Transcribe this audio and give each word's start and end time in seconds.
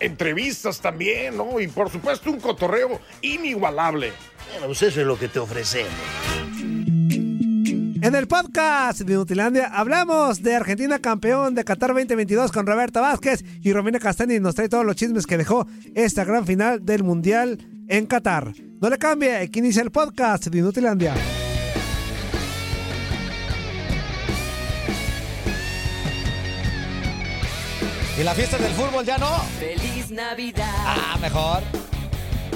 Entrevistas 0.00 0.80
también, 0.80 1.36
¿no? 1.36 1.60
Y 1.60 1.68
por 1.68 1.90
supuesto 1.90 2.30
un 2.30 2.40
cotorreo 2.40 3.00
inigualable. 3.20 4.12
Bueno, 4.50 4.66
pues 4.66 4.82
eso 4.82 5.00
es 5.00 5.06
lo 5.06 5.18
que 5.18 5.28
te 5.28 5.38
ofrecemos. 5.38 5.92
En 8.02 8.16
el 8.16 8.26
podcast 8.26 9.02
de 9.02 9.14
Nutilandia 9.14 9.66
hablamos 9.66 10.42
de 10.42 10.56
Argentina 10.56 10.98
campeón 10.98 11.54
de 11.54 11.62
Qatar 11.62 11.90
2022 11.90 12.50
con 12.50 12.66
Roberto 12.66 13.00
Vázquez 13.00 13.44
y 13.62 13.72
Romina 13.72 14.00
Castani 14.00 14.40
nos 14.40 14.56
trae 14.56 14.68
todos 14.68 14.84
los 14.84 14.96
chismes 14.96 15.24
que 15.24 15.38
dejó 15.38 15.68
esta 15.94 16.24
gran 16.24 16.44
final 16.44 16.84
del 16.84 17.04
Mundial 17.04 17.64
en 17.86 18.06
Qatar. 18.06 18.54
No 18.80 18.90
le 18.90 18.98
cambie, 18.98 19.36
aquí 19.36 19.60
inicia 19.60 19.82
el 19.82 19.92
podcast 19.92 20.48
de 20.48 20.62
Nutilandia. 20.62 21.14
¿Y 28.18 28.22
la 28.22 28.34
fiesta 28.34 28.58
del 28.58 28.72
fútbol 28.72 29.04
ya 29.04 29.18
no? 29.18 29.38
Feliz 29.58 30.10
Navidad. 30.10 30.74
Ah, 30.86 31.16
mejor. 31.20 31.62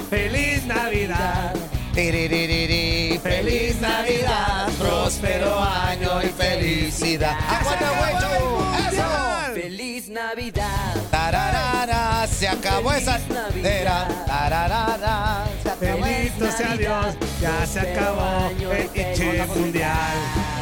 ¡Feliz 0.09 0.65
Navidad! 0.65 1.53
Feliz 1.97 3.81
Navidad, 3.81 4.67
próspero 4.77 5.59
año 5.59 6.21
y 6.21 6.27
felicidad. 6.27 7.35
¡Aguanta, 7.49 7.89
güey! 7.97 8.93
¡Eso! 8.93 9.53
Feliz 9.55 10.07
Navidad. 10.07 10.95
Tararara, 11.09 12.27
se 12.27 12.47
acabó 12.47 12.93
esa 12.93 13.19
era. 13.63 14.07
Tararara, 14.27 15.45
se 15.63 15.69
acabó 15.71 16.05
Bendito 16.05 16.45
esa 16.45 16.57
sea 16.57 16.75
Dios, 16.77 17.15
ya 17.41 17.65
se 17.65 17.79
acabó 17.79 18.51
el 18.71 18.87
pinche 18.89 19.45
mundial. 19.47 20.17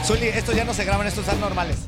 Zuli, 0.05 0.27
estos 0.27 0.55
ya 0.55 0.63
no 0.63 0.73
se 0.73 0.85
graban, 0.85 1.05
estos 1.05 1.25
están 1.25 1.41
normales. 1.41 1.79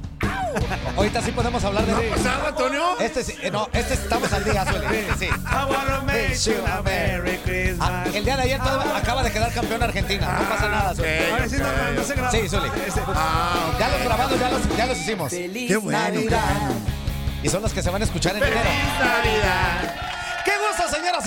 Ahorita 0.95 1.22
sí 1.22 1.31
podemos 1.31 1.63
hablar 1.63 1.86
de 1.86 1.94
¿Pasado, 2.09 2.47
Antonio? 2.47 3.00
Este 3.00 3.23
sí, 3.23 3.36
eh, 3.41 3.52
no, 3.52 3.67
este 3.73 3.94
estamos 3.94 4.31
al 4.33 4.44
día, 4.44 4.66
Zuli. 4.66 4.86
Sí. 5.19 5.25
I 5.25 5.30
wanna 5.72 6.02
make 6.05 6.36
Sí, 6.36 6.52
you 6.52 6.58
a 6.66 6.81
Merry 6.81 7.38
Ah, 7.38 7.44
Christmas. 7.45 8.16
el 8.16 8.25
día 8.25 8.38
de 8.38 8.44
ayer 8.44 8.59
todo- 8.61 8.95
acaba 8.95 9.23
de 9.23 9.31
quedar 9.31 9.52
campeón 9.53 9.83
Argentina. 9.83 10.38
No 10.39 10.49
pasa 10.49 10.69
nada, 10.69 10.95
Zuli. 10.95 11.08
Ahora 11.31 11.49
sí, 11.49 11.55
normal, 11.58 11.95
no 11.95 12.03
se 12.03 12.14
graba. 12.16 12.31
Sí, 12.31 12.49
Zuli. 12.49 12.69
Ese- 12.88 13.02
Ya 13.80 13.89
los 13.89 14.02
grabados, 14.03 14.39
ya 14.39 14.49
los, 14.49 14.77
ya 14.77 14.86
los 14.88 14.97
hicimos. 14.97 15.30
Feliz 15.31 15.83
Navidad. 15.83 16.41
Y 17.44 17.49
son 17.49 17.61
los 17.61 17.71
que 17.71 17.81
se 17.83 17.89
van 17.92 18.02
a 18.02 18.05
escuchar 18.05 18.36
en 18.36 18.44
enero. 18.44 18.59
¡Qué 18.61 18.69
gusto, 18.83 19.23
señoras 19.23 20.06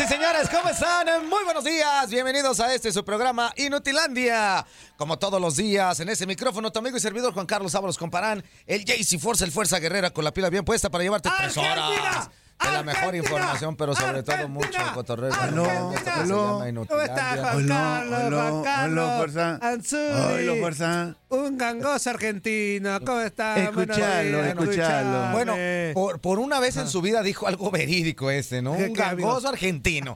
y 0.03 0.07
señores! 0.07 0.49
¿Cómo 0.49 0.69
están? 0.69 1.29
Muy 1.29 1.45
buenos 1.45 1.65
días. 1.65 2.09
Bienvenidos 2.09 2.59
a 2.61 2.73
este 2.73 2.91
su 2.91 3.05
programa 3.05 3.53
Inutilandia. 3.57 4.65
Como 4.97 5.19
todos 5.19 5.41
los 5.41 5.57
días, 5.57 6.01
en 6.01 6.09
ese 6.09 6.27
micrófono, 6.27 6.73
tu 6.73 6.79
amigo 6.79 6.97
y 6.97 7.01
servidor 7.01 7.35
Juan 7.35 7.45
Carlos 7.45 7.75
Ábalos 7.75 7.99
Comparán, 7.99 8.43
el 8.67 8.85
JC 8.85 9.19
Force, 9.19 9.45
el 9.45 9.53
Fuerza 9.53 9.79
Guerrera 9.79 10.11
con 10.11 10.25
la 10.25 10.33
pila 10.33 10.49
bien 10.49 10.65
puesta 10.65 10.89
para 10.91 11.05
llevarte 11.05 11.29
tres 11.37 11.57
horas. 11.57 12.31
De 12.63 12.73
la 12.73 12.83
mejor 12.83 13.15
información, 13.15 13.75
pero 13.77 13.95
sobre 13.95 14.23
todo 14.23 14.49
mucho 14.49 14.79
cotorreo. 14.95 15.33
¡Aló! 15.35 15.65
llama 15.65 15.81
¿Cómo 15.89 15.93
está 15.95 16.69
Inutilandia. 16.69 17.43
Juan 17.53 17.69
Carlos? 17.69 18.21
Hola, 18.27 18.51
Juan 18.51 18.63
Carlos. 18.65 19.17
fuerza. 19.17 19.59
Anzuli. 19.63 20.49
Hola, 20.49 20.61
fuerza. 20.61 21.15
Un 21.31 21.59
gangoso 21.59 22.11
argentino. 22.11 23.01
¿Cómo 23.05 23.21
está? 23.21 23.55
Buenos 23.55 23.97
Escuchalo, 23.99 24.45
escuchalo. 24.45 25.33
Bueno, 25.33 25.55
por, 25.95 26.21
por 26.21 26.39
una 26.39 26.61
vez 26.61 26.77
en 26.77 26.89
su 26.89 27.01
vida 27.01 27.23
dijo 27.23 27.47
algo 27.47 27.71
verídico 27.71 28.31
este, 28.31 28.61
¿no? 28.63 28.77
¿Qué, 28.77 28.87
Un 28.89 28.93
gangoso 28.93 29.49
argentino. 29.49 30.15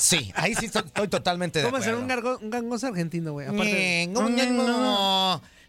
Sí, 0.00 0.32
ahí 0.36 0.54
sí 0.54 0.66
estoy, 0.66 0.82
estoy 0.86 1.08
totalmente 1.08 1.58
de 1.60 1.64
¿Cómo 1.64 1.76
acuerdo. 1.78 1.96
ser 1.96 2.02
un, 2.02 2.08
gargo- 2.08 2.38
un 2.40 2.50
gangoso 2.50 2.86
argentino, 2.86 3.32
güey? 3.32 3.46
Aparte 3.48 4.08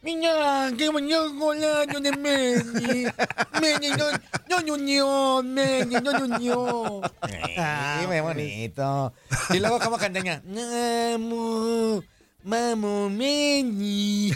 ño, 0.06 0.14
ño. 0.14 0.70
Niña, 0.70 0.72
qué 0.78 0.90
bonito 0.90 1.34
golazo 1.34 2.00
de 2.00 2.12
Messi. 2.12 3.06
Messi, 3.60 3.90
ño, 3.90 4.06
ño, 4.50 4.62
ño, 4.62 4.78
ño, 4.78 5.44
Messi, 5.44 5.96
ño, 6.02 6.38
ño. 6.40 7.02
Ah, 7.58 7.98
Sí, 8.02 8.08
muy 8.08 8.20
bonito. 8.20 9.14
Y 9.50 9.60
luego, 9.60 9.80
¿cómo 9.80 9.98
cantaña? 9.98 10.42
Vamos, 10.46 12.04
vamos, 12.44 13.12
Messi. 13.12 14.34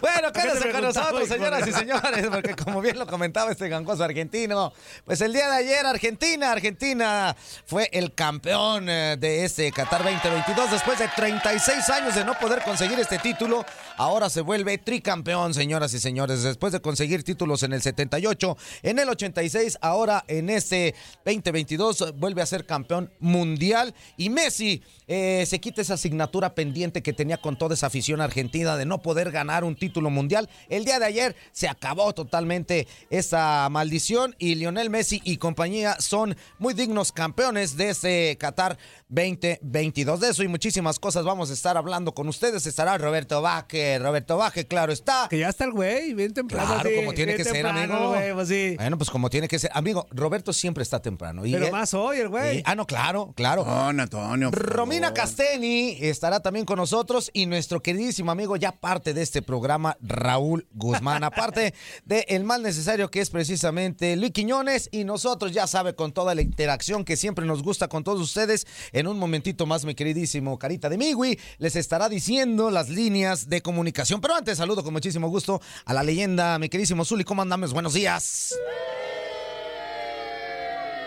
Bueno, 0.00 0.32
quédense 0.32 0.70
con 0.70 0.82
nosotros, 0.82 1.28
señoras 1.28 1.66
y 1.66 1.72
señores, 1.72 2.26
porque 2.30 2.54
como 2.54 2.80
bien 2.80 2.98
lo 2.98 3.06
comentaba 3.06 3.50
este 3.50 3.68
gangoso 3.68 4.04
argentino, 4.04 4.72
pues 5.04 5.20
el 5.20 5.32
día 5.32 5.48
de 5.48 5.56
ayer 5.56 5.86
Argentina, 5.86 6.52
Argentina 6.52 7.34
fue 7.64 7.88
el 7.92 8.14
campeón 8.14 8.88
eh, 8.88 9.16
de 9.18 9.44
este 9.44 9.72
Qatar 9.72 10.02
2022 10.04 10.70
después 10.70 10.98
de 10.98 11.08
36 11.08 11.88
años 11.90 12.14
de 12.14 12.24
no 12.24 12.38
poder 12.38 12.62
conseguir 12.62 12.98
este 12.98 13.18
título. 13.18 13.64
Ahora 13.96 14.28
se 14.28 14.40
vuelve 14.40 14.78
tricampeón, 14.78 15.54
señoras 15.54 15.94
y 15.94 16.00
señores, 16.00 16.42
después 16.42 16.72
de 16.72 16.80
conseguir 16.80 17.24
títulos 17.24 17.62
en 17.62 17.72
el 17.72 17.82
78, 17.82 18.56
en 18.82 18.98
el 18.98 19.08
86, 19.08 19.78
ahora 19.80 20.24
en 20.28 20.50
este 20.50 20.94
2022 21.24 22.14
vuelve 22.16 22.42
a 22.42 22.46
ser 22.46 22.66
campeón 22.66 23.10
mundial. 23.20 23.94
Y 24.16 24.28
Messi 24.28 24.82
eh, 25.06 25.44
se 25.46 25.60
quita 25.60 25.80
esa 25.80 25.94
asignatura 25.94 26.54
pendiente 26.54 27.02
que 27.02 27.12
tenía 27.12 27.38
con 27.38 27.56
toda 27.56 27.74
esa 27.74 27.86
afición 27.86 28.20
argentina 28.20 28.76
de 28.76 28.84
no 28.84 29.00
poder 29.00 29.13
ganar 29.30 29.64
un 29.64 29.76
título 29.76 30.10
mundial. 30.10 30.48
El 30.68 30.84
día 30.84 30.98
de 30.98 31.06
ayer 31.06 31.36
se 31.52 31.68
acabó 31.68 32.12
totalmente 32.14 32.86
esa 33.10 33.68
maldición 33.70 34.34
y 34.38 34.54
Lionel 34.56 34.90
Messi 34.90 35.20
y 35.24 35.36
compañía 35.38 35.96
son 36.00 36.36
muy 36.58 36.74
dignos 36.74 37.12
campeones 37.12 37.76
de 37.76 37.90
este 37.90 38.36
Qatar 38.38 38.76
2022. 39.08 40.20
De 40.20 40.28
eso 40.30 40.42
y 40.42 40.48
muchísimas 40.48 40.98
cosas 40.98 41.24
vamos 41.24 41.50
a 41.50 41.52
estar 41.52 41.76
hablando 41.76 42.12
con 42.14 42.28
ustedes. 42.28 42.66
Estará 42.66 42.98
Roberto 42.98 43.40
Vaque, 43.42 43.98
Roberto 43.98 44.36
Vaque, 44.36 44.66
claro 44.66 44.92
está. 44.92 45.26
Que 45.28 45.38
ya 45.38 45.48
está 45.48 45.64
el 45.64 45.72
güey, 45.72 46.14
bien 46.14 46.32
temprano. 46.32 46.74
Claro, 46.74 46.88
sí, 46.90 46.96
como 46.96 47.12
tiene 47.12 47.34
que 47.36 47.44
ser, 47.44 47.66
amigo. 47.66 48.08
güey, 48.10 48.32
pues 48.32 48.48
sí. 48.48 48.74
Bueno, 48.76 48.98
pues 48.98 49.10
como 49.10 49.30
tiene 49.30 49.48
que 49.48 49.58
ser. 49.58 49.70
Amigo, 49.74 50.06
Roberto 50.10 50.52
siempre 50.52 50.82
está 50.82 51.00
temprano. 51.00 51.44
Y 51.46 51.52
Pero 51.52 51.66
él- 51.66 51.72
más 51.72 51.94
hoy, 51.94 52.18
el 52.18 52.28
güey. 52.28 52.58
y- 52.58 52.62
ah, 52.64 52.74
no, 52.74 52.86
claro, 52.86 53.32
claro. 53.36 53.64
Don 53.64 54.00
Antonio. 54.00 54.50
Romina. 54.50 55.12
Casteni 55.12 55.98
estará 56.00 56.40
también 56.40 56.64
con 56.64 56.78
nosotros 56.78 57.30
y 57.32 57.46
nuestro 57.46 57.82
queridísimo 57.82 58.30
amigo, 58.32 58.56
ya 58.56 58.72
parte 58.72 59.03
de 59.12 59.22
este 59.22 59.42
programa, 59.42 59.98
Raúl 60.00 60.66
Guzmán. 60.72 61.24
Aparte 61.24 61.74
de 62.04 62.24
el 62.28 62.44
mal 62.44 62.62
necesario 62.62 63.10
que 63.10 63.20
es 63.20 63.30
precisamente 63.30 64.16
Luis 64.16 64.32
Quiñones 64.32 64.88
y 64.92 65.04
nosotros, 65.04 65.52
ya 65.52 65.66
sabe, 65.66 65.94
con 65.94 66.12
toda 66.12 66.34
la 66.34 66.42
interacción 66.42 67.04
que 67.04 67.16
siempre 67.16 67.44
nos 67.44 67.62
gusta 67.62 67.88
con 67.88 68.04
todos 68.04 68.20
ustedes. 68.20 68.66
En 68.92 69.06
un 69.06 69.18
momentito 69.18 69.66
más, 69.66 69.84
mi 69.84 69.94
queridísimo 69.94 70.58
Carita 70.58 70.88
de 70.88 70.96
Migui 70.96 71.38
les 71.58 71.76
estará 71.76 72.08
diciendo 72.08 72.70
las 72.70 72.88
líneas 72.88 73.48
de 73.48 73.60
comunicación. 73.60 74.20
Pero 74.20 74.36
antes, 74.36 74.58
saludo 74.58 74.82
con 74.82 74.92
muchísimo 74.92 75.28
gusto 75.28 75.60
a 75.84 75.92
la 75.92 76.02
leyenda, 76.02 76.58
mi 76.58 76.68
queridísimo 76.68 77.04
Zuli. 77.04 77.24
¿Cómo 77.24 77.42
andamos? 77.42 77.72
Buenos 77.72 77.92
días. 77.92 78.54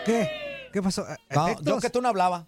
¿Qué? 0.06 0.30
¿Qué 0.74 0.82
pasó? 0.82 1.06
Yo 1.64 1.80
que 1.80 1.90
tú 1.90 2.02
no 2.02 2.10
hablaba. 2.10 2.48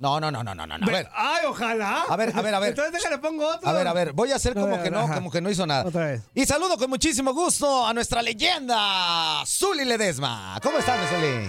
No, 0.00 0.20
no, 0.20 0.30
no, 0.30 0.44
no, 0.44 0.54
no, 0.54 0.64
no. 0.66 0.74
A 0.74 0.78
ver. 0.90 1.08
Ay, 1.12 1.44
ojalá. 1.48 2.04
A 2.08 2.16
ver, 2.16 2.32
a 2.36 2.40
ver, 2.40 2.54
a 2.54 2.60
ver. 2.60 2.68
Entonces 2.70 2.92
déjale 2.92 3.18
pongo 3.18 3.48
otro. 3.48 3.68
A 3.68 3.72
ver, 3.72 3.88
a 3.88 3.92
ver, 3.92 4.12
voy 4.12 4.30
a 4.30 4.36
hacer 4.36 4.52
A 4.56 4.60
como 4.60 4.74
ver, 4.76 4.84
que 4.84 4.90
no, 4.92 5.00
ajá. 5.00 5.14
como 5.16 5.30
que 5.30 5.40
no 5.40 5.50
hizo 5.50 5.66
nada. 5.66 5.84
Otra 5.86 6.06
vez. 6.06 6.22
Y 6.34 6.46
saludo 6.46 6.78
con 6.78 6.88
muchísimo 6.88 7.34
gusto 7.34 7.84
a 7.84 7.92
nuestra 7.92 8.22
leyenda, 8.22 9.42
Zuli 9.44 9.84
Ledesma. 9.84 10.56
¿Cómo 10.62 10.78
estás, 10.78 10.98
Zuli? 11.10 11.48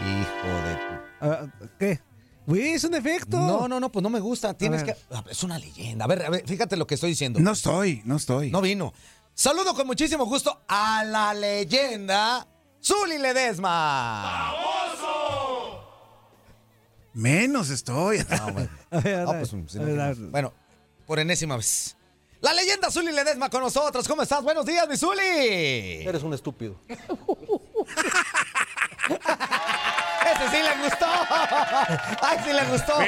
Hijo 0.00 0.48
de 0.66 0.74
tu... 0.74 1.00
Ah, 1.22 1.46
¿Qué? 1.78 2.00
Güey, 2.46 2.72
es 2.74 2.84
un 2.84 2.94
efecto. 2.94 3.38
No, 3.38 3.66
no, 3.68 3.80
no, 3.80 3.90
pues 3.92 4.02
no 4.02 4.10
me 4.10 4.20
gusta. 4.20 4.52
Tienes 4.54 4.82
que... 4.82 4.94
Ah, 5.10 5.22
Es 5.30 5.42
una 5.44 5.58
leyenda. 5.58 6.04
A 6.04 6.08
ver, 6.08 6.26
a 6.26 6.30
ver, 6.30 6.46
fíjate 6.46 6.76
lo 6.76 6.86
que 6.86 6.94
estoy 6.94 7.10
diciendo. 7.10 7.38
No 7.40 7.52
estoy, 7.52 8.02
no 8.04 8.16
estoy. 8.16 8.50
No 8.50 8.60
vino. 8.60 8.92
Saludo 9.34 9.74
con 9.74 9.86
muchísimo 9.86 10.26
gusto 10.26 10.60
a 10.68 11.04
la 11.04 11.32
leyenda, 11.32 12.46
Zuli 12.82 13.18
Ledesma. 13.18 14.52
Menos 17.12 17.70
estoy. 17.70 18.18
No, 18.28 18.52
bueno. 18.52 18.68
A 18.90 19.00
ver, 19.00 19.24
No, 19.24 19.30
a 19.30 19.38
pues, 19.38 19.52
bueno, 20.30 20.52
por 21.06 21.18
enésima 21.18 21.56
vez. 21.56 21.96
La 22.40 22.54
leyenda 22.54 22.90
Zuli 22.90 23.12
Ledesma 23.12 23.50
con 23.50 23.62
nosotros. 23.62 24.08
¿Cómo 24.08 24.22
estás? 24.22 24.42
Buenos 24.42 24.64
días, 24.64 24.88
mi 24.88 24.96
Zuli. 24.96 25.20
Eres 25.20 26.22
un 26.22 26.32
estúpido. 26.32 26.80
Ese 30.30 30.48
sí 30.50 30.62
le 30.62 30.82
gustó. 30.82 31.06
Ay, 32.22 32.38
sí 32.44 32.52
le 32.52 32.64
gustó. 32.66 32.98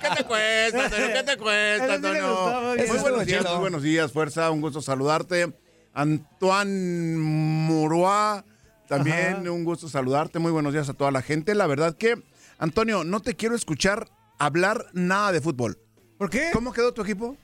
¿Qué 0.00 0.08
te 0.16 0.24
cuesta, 0.24 0.84
Antonio? 0.84 1.06
¿Qué 1.12 1.22
te 1.22 1.36
cuesta, 1.36 1.96
sí 1.96 2.02
gustó, 2.02 2.92
muy 2.92 2.98
buenos 3.00 3.26
días, 3.26 3.44
muy 3.44 3.58
buenos 3.58 3.82
días, 3.82 4.12
fuerza. 4.12 4.50
Un 4.50 4.60
gusto 4.60 4.80
saludarte. 4.80 5.52
Antoine 5.92 7.16
Moroa, 7.18 8.44
también 8.88 9.36
Ajá. 9.40 9.50
un 9.50 9.64
gusto 9.64 9.88
saludarte. 9.88 10.38
Muy 10.38 10.52
buenos 10.52 10.72
días 10.72 10.88
a 10.88 10.94
toda 10.94 11.10
la 11.10 11.20
gente. 11.22 11.54
La 11.54 11.66
verdad 11.66 11.96
que, 11.96 12.22
Antonio, 12.66 13.02
no 13.02 13.18
te 13.18 13.34
quiero 13.34 13.56
escuchar 13.56 14.08
hablar 14.38 14.86
nada 14.92 15.32
de 15.32 15.40
fútbol. 15.40 15.80
¿Por 16.16 16.30
qué? 16.30 16.50
¿Cómo 16.52 16.72
quedó 16.72 16.94
tu 16.94 17.02
equipo? 17.02 17.36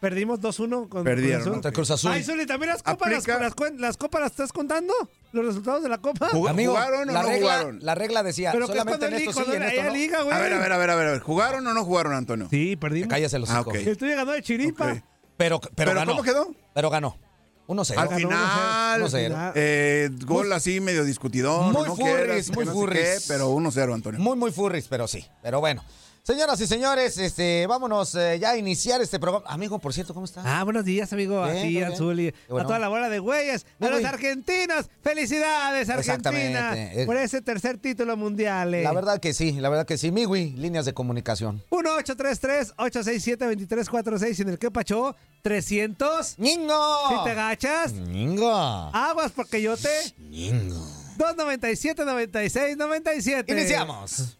Perdimos 0.00 0.38
2-1 0.40 0.88
con 0.88 1.02
Perdieron, 1.02 1.40
Cruz 1.40 1.40
Azul. 1.42 1.52
Contra 1.54 1.72
Cruz 1.72 1.90
Azul. 1.90 2.12
Ay, 2.12 2.22
Zuli, 2.22 2.46
¿también 2.46 2.70
las 2.70 2.82
copas, 2.84 3.10
las, 3.10 3.22
Aplica- 3.24 3.40
las 3.40 3.56
cuen- 3.56 3.78
las 3.80 3.96
copas 3.96 4.20
las 4.20 4.30
estás 4.30 4.52
contando? 4.52 4.94
¿Los 5.32 5.44
resultados 5.46 5.82
de 5.82 5.88
la 5.88 5.98
copa? 5.98 6.28
Jug- 6.30 6.48
Amigo, 6.48 6.72
¿Jugaron 6.72 7.08
o 7.08 7.12
la 7.12 7.22
no 7.22 7.28
regla, 7.28 7.40
jugaron? 7.58 7.78
La 7.82 7.94
regla 7.96 8.22
decía, 8.22 8.52
Pero 8.52 8.66
que 8.66 8.72
es 8.74 8.78
solamente 8.78 8.98
cuando 9.08 9.16
en 9.16 9.28
esto 9.28 9.44
sí, 9.44 9.50
en 9.56 9.62
esto 9.64 9.82
no. 9.82 9.90
liga, 9.92 10.22
güey. 10.22 10.36
A 10.36 10.40
ver, 10.40 10.52
a 10.52 10.58
ver, 10.60 10.72
a 10.72 10.76
ver, 10.78 10.90
a 10.90 10.94
ver, 10.94 11.06
a 11.08 11.10
ver. 11.10 11.20
¿Jugaron 11.20 11.66
o 11.66 11.74
no 11.74 11.84
jugaron, 11.84 12.12
Antonio? 12.12 12.46
Sí, 12.48 12.76
perdimos. 12.76 13.08
Cállate 13.08 13.38
los 13.40 13.50
Ah, 13.50 13.62
ok. 13.62 13.74
El 13.74 13.96
tuyo 13.96 14.14
ganó 14.14 14.30
de 14.30 14.42
chiripa. 14.42 14.92
Ok. 14.92 14.98
Pero, 15.36 15.60
pero, 15.60 15.72
¿Pero 15.74 15.94
ganó. 15.94 16.12
cómo 16.12 16.22
quedó? 16.22 16.54
Pero 16.74 16.90
ganó. 16.90 17.18
1-0. 17.66 17.96
Al 17.96 18.08
final, 18.14 19.02
1-0. 19.02 19.52
eh, 19.54 20.10
gol 20.24 20.52
así 20.52 20.80
medio 20.80 21.04
discutidón. 21.04 21.72
Muy 21.72 21.88
no 21.88 21.96
furris, 21.96 22.14
quieras, 22.14 22.50
muy 22.50 22.64
no 22.66 22.72
furris. 22.72 23.00
qué, 23.00 23.18
pero 23.28 23.50
1-0, 23.54 23.94
Antonio. 23.94 24.20
Muy, 24.20 24.36
muy 24.36 24.52
furris, 24.52 24.86
pero 24.88 25.06
sí. 25.08 25.24
Pero 25.42 25.60
bueno. 25.60 25.82
Señoras 26.26 26.58
y 26.62 26.66
señores, 26.66 27.18
este, 27.18 27.66
vámonos 27.66 28.14
eh, 28.14 28.38
ya 28.40 28.52
a 28.52 28.56
iniciar 28.56 28.98
este 29.02 29.20
programa. 29.20 29.44
Amigo, 29.46 29.78
por 29.78 29.92
cierto, 29.92 30.14
¿cómo 30.14 30.24
está? 30.24 30.40
Ah, 30.42 30.64
buenos 30.64 30.86
días, 30.86 31.12
amigo. 31.12 31.44
Bien, 31.44 31.58
muy 31.58 31.68
bien. 31.68 31.84
Azul 31.84 32.18
y 32.18 32.32
Qué 32.32 32.38
bueno. 32.48 32.64
a 32.64 32.66
toda 32.66 32.78
la 32.78 32.88
bola 32.88 33.10
de 33.10 33.18
güeyes, 33.18 33.66
a 33.78 33.88
los 33.90 34.02
argentinos. 34.02 34.88
¡Felicidades, 35.02 35.90
Argentina! 35.90 36.74
Por 37.04 37.18
ese 37.18 37.42
tercer 37.42 37.76
título 37.76 38.16
mundial. 38.16 38.72
eh. 38.72 38.82
La 38.82 38.94
verdad 38.94 39.20
que 39.20 39.34
sí, 39.34 39.52
la 39.52 39.68
verdad 39.68 39.84
que 39.84 39.98
sí. 39.98 40.10
Migui, 40.12 40.52
líneas 40.52 40.86
de 40.86 40.94
comunicación. 40.94 41.62
1-833-867-2346 41.68 44.40
en 44.40 44.48
el 44.48 44.58
que 44.58 44.70
pachó 44.70 45.14
300. 45.42 46.38
¡Ñingo! 46.38 47.08
Si 47.10 47.16
te 47.24 47.30
agachas, 47.32 47.92
¡Ñingo! 47.92 48.50
aguas 48.94 49.30
porque 49.32 49.60
yo 49.60 49.76
te... 49.76 49.90
¡Ñingo! 50.30 50.74
297 51.18 52.02
96 52.06 52.78
97. 52.78 53.52
Iniciamos. 53.52 54.38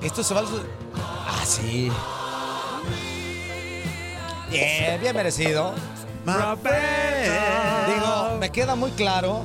Esto 0.01 0.23
se 0.23 0.33
va 0.33 0.41
al... 0.41 0.47
su- 0.47 0.61
Ah, 0.95 1.43
sí. 1.45 1.89
Bien, 4.49 4.99
bien 4.99 5.15
merecido. 5.15 5.73
Digo, 7.87 8.37
me 8.39 8.49
queda 8.51 8.75
muy 8.75 8.91
claro 8.91 9.43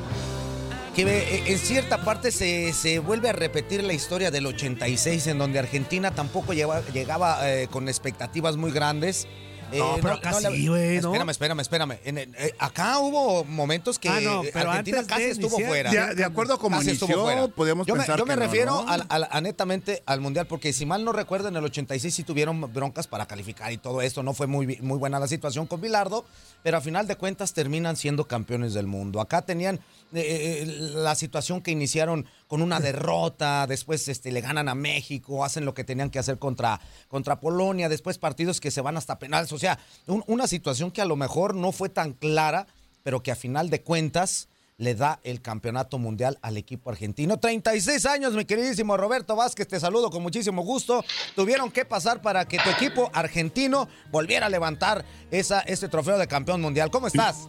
que 0.95 1.03
eh, 1.03 1.43
en 1.47 1.59
cierta 1.59 1.99
parte 1.99 2.33
se, 2.33 2.73
se 2.73 2.99
vuelve 2.99 3.29
a 3.29 3.33
repetir 3.33 3.85
la 3.85 3.93
historia 3.93 4.31
del 4.31 4.47
86, 4.47 5.27
en 5.29 5.39
donde 5.39 5.59
Argentina 5.59 6.11
tampoco 6.11 6.53
lleva- 6.55 6.83
llegaba 6.93 7.39
eh, 7.51 7.69
con 7.71 7.89
expectativas 7.89 8.57
muy 8.57 8.71
grandes. 8.73 9.27
Eh, 9.73 9.79
No, 9.79 9.97
pero 10.01 10.21
sí, 10.53 10.69
güey, 10.69 11.01
¿no? 11.01 11.09
Espérame, 11.09 11.31
espérame, 11.31 11.61
espérame. 11.61 11.99
En 12.05 12.19
el- 12.19 12.35
eh, 12.39 12.55
acá 12.59 12.99
hubo 12.99 13.45
momentos 13.45 13.99
que 13.99 14.09
Ah, 14.09 14.21
no, 14.21 14.45
eh, 14.45 14.51
pero 14.53 14.71
Argentina 14.71 14.99
antes 14.99 15.13
casi 15.13 15.25
de 15.25 15.31
estuvo 15.31 15.49
iniciar- 15.59 15.69
fuera. 15.69 15.91
De, 15.91 16.15
de 16.15 16.25
acuerdo 16.25 16.55
a 16.55 16.59
Casi 16.59 16.91
estuvo 16.91 17.09
inició, 17.11 17.23
fuera. 17.25 17.49
podemos 17.49 17.87
yo 17.87 17.95
me, 17.95 18.01
pensar 18.01 18.19
yo 18.19 18.27
me 18.27 18.35
que 18.35 18.41
no, 18.41 18.47
refiero 18.47 18.71
¿no? 18.85 18.89
al- 18.89 19.07
al- 19.09 19.29
a 19.31 19.41
netamente 19.41 20.03
al 20.07 20.21
mundial, 20.21 20.47
porque 20.47 20.73
si 20.73 20.87
mal 20.87 21.05
no 21.05 21.13
recuerdo, 21.13 21.49
en 21.49 21.57
el 21.57 21.65
86 21.65 22.15
sí 22.15 22.23
tuvieron 22.23 22.73
broncas 22.73 23.07
para 23.07 23.27
calificar 23.27 23.73
y 23.73 23.79
todo 23.79 24.03
esto. 24.03 24.23
No 24.23 24.35
fue 24.35 24.47
muy, 24.47 24.79
muy 24.81 24.99
buena 24.99 25.19
la 25.19 25.27
situación 25.29 25.67
con 25.67 25.81
Bilardo, 25.81 26.25
pero 26.63 26.77
a 26.79 26.81
final 26.81 27.07
de 27.07 27.17
cuentas 27.17 27.53
terminan 27.53 27.97
siendo 27.97 28.27
campeones 28.27 28.75
del 28.75 28.87
mundo. 28.87 29.21
Acá 29.21 29.43
tenían 29.43 29.81
eh, 30.15 30.63
eh, 30.63 30.67
la 30.95 31.15
situación 31.17 31.61
que 31.61 31.73
iniciaron 31.73 32.27
con 32.47 32.63
una 32.63 32.79
derrota, 32.81 33.67
después 33.67 34.07
este, 34.09 34.31
le 34.33 34.41
ganan 34.41 34.69
a 34.69 34.75
México, 34.75 35.45
hacen 35.45 35.65
lo 35.65 35.75
que 35.75 35.85
tenían 35.85 36.11
que 36.11 36.19
hacer 36.19 36.39
contra, 36.39 36.81
contra 37.09 37.41
Polonia, 37.41 37.89
después 37.89 38.19
partidos 38.19 38.61
que 38.61 38.71
se 38.71 38.81
van 38.81 38.97
hasta 38.97 39.19
penales. 39.19 39.53
O 39.53 39.59
sea, 39.59 39.79
un- 40.07 40.23
una 40.27 40.47
situación 40.47 40.91
que 40.91 41.03
a 41.03 41.07
lo 41.07 41.17
mejor 41.17 41.55
no 41.55 41.73
fue 41.73 41.89
tan 41.89 42.13
clara, 42.13 42.67
pero 43.03 43.23
que 43.23 43.33
a 43.33 43.37
final 43.37 43.69
de 43.71 43.83
cuentas 43.83 44.49
le 44.79 44.95
da 44.95 45.21
el 45.25 45.41
campeonato 45.41 45.99
mundial 45.99 46.39
al 46.43 46.59
equipo 46.59 46.91
argentino. 46.91 47.39
36 47.39 48.05
años, 48.05 48.35
mi 48.35 48.45
queridísimo 48.45 48.97
Roberto 48.99 49.35
Vázquez, 49.35 49.67
te 49.67 49.81
saludo 49.81 50.11
con 50.11 50.23
muchísimo 50.23 50.63
gusto. 50.63 51.03
Tuvieron 51.35 51.71
que 51.71 51.87
pasar 51.87 52.21
para 52.21 52.47
que 52.47 52.59
tu 52.59 52.69
equipo 52.69 53.11
argentino 53.15 53.89
volviera 54.13 54.47
a 54.47 54.51
levantar 54.51 55.03
esa, 55.31 55.61
ese 55.61 55.89
trofeo 55.89 56.19
de 56.19 56.29
campeón 56.29 56.61
mundial. 56.61 56.91
¿Cómo 56.91 57.07
estás? 57.07 57.49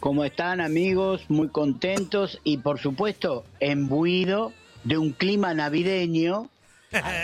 ¿Cómo 0.00 0.24
están 0.24 0.60
amigos? 0.60 1.24
Muy 1.28 1.48
contentos 1.48 2.40
y 2.44 2.58
por 2.58 2.78
supuesto 2.78 3.44
embuido 3.60 4.52
de 4.84 4.98
un 4.98 5.12
clima 5.12 5.54
navideño 5.54 6.48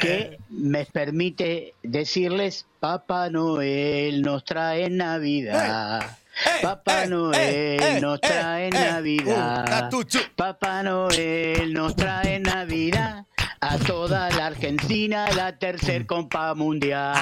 que 0.00 0.38
me 0.48 0.84
permite 0.86 1.74
decirles 1.82 2.66
Papá 2.80 3.30
Noel 3.30 4.22
nos 4.22 4.44
trae 4.44 4.90
Navidad. 4.90 6.18
Papá 6.62 7.06
Noel 7.06 8.00
nos 8.00 8.20
trae 8.20 8.70
Navidad. 8.70 9.90
Papá 10.36 10.82
Noel 10.82 11.72
nos 11.72 11.96
trae 11.96 12.38
Navidad. 12.38 13.24
A 13.60 13.78
toda 13.78 14.28
la 14.30 14.46
Argentina 14.46 15.28
la 15.32 15.58
tercer 15.58 16.06
Copa 16.06 16.54
Mundial. 16.54 17.16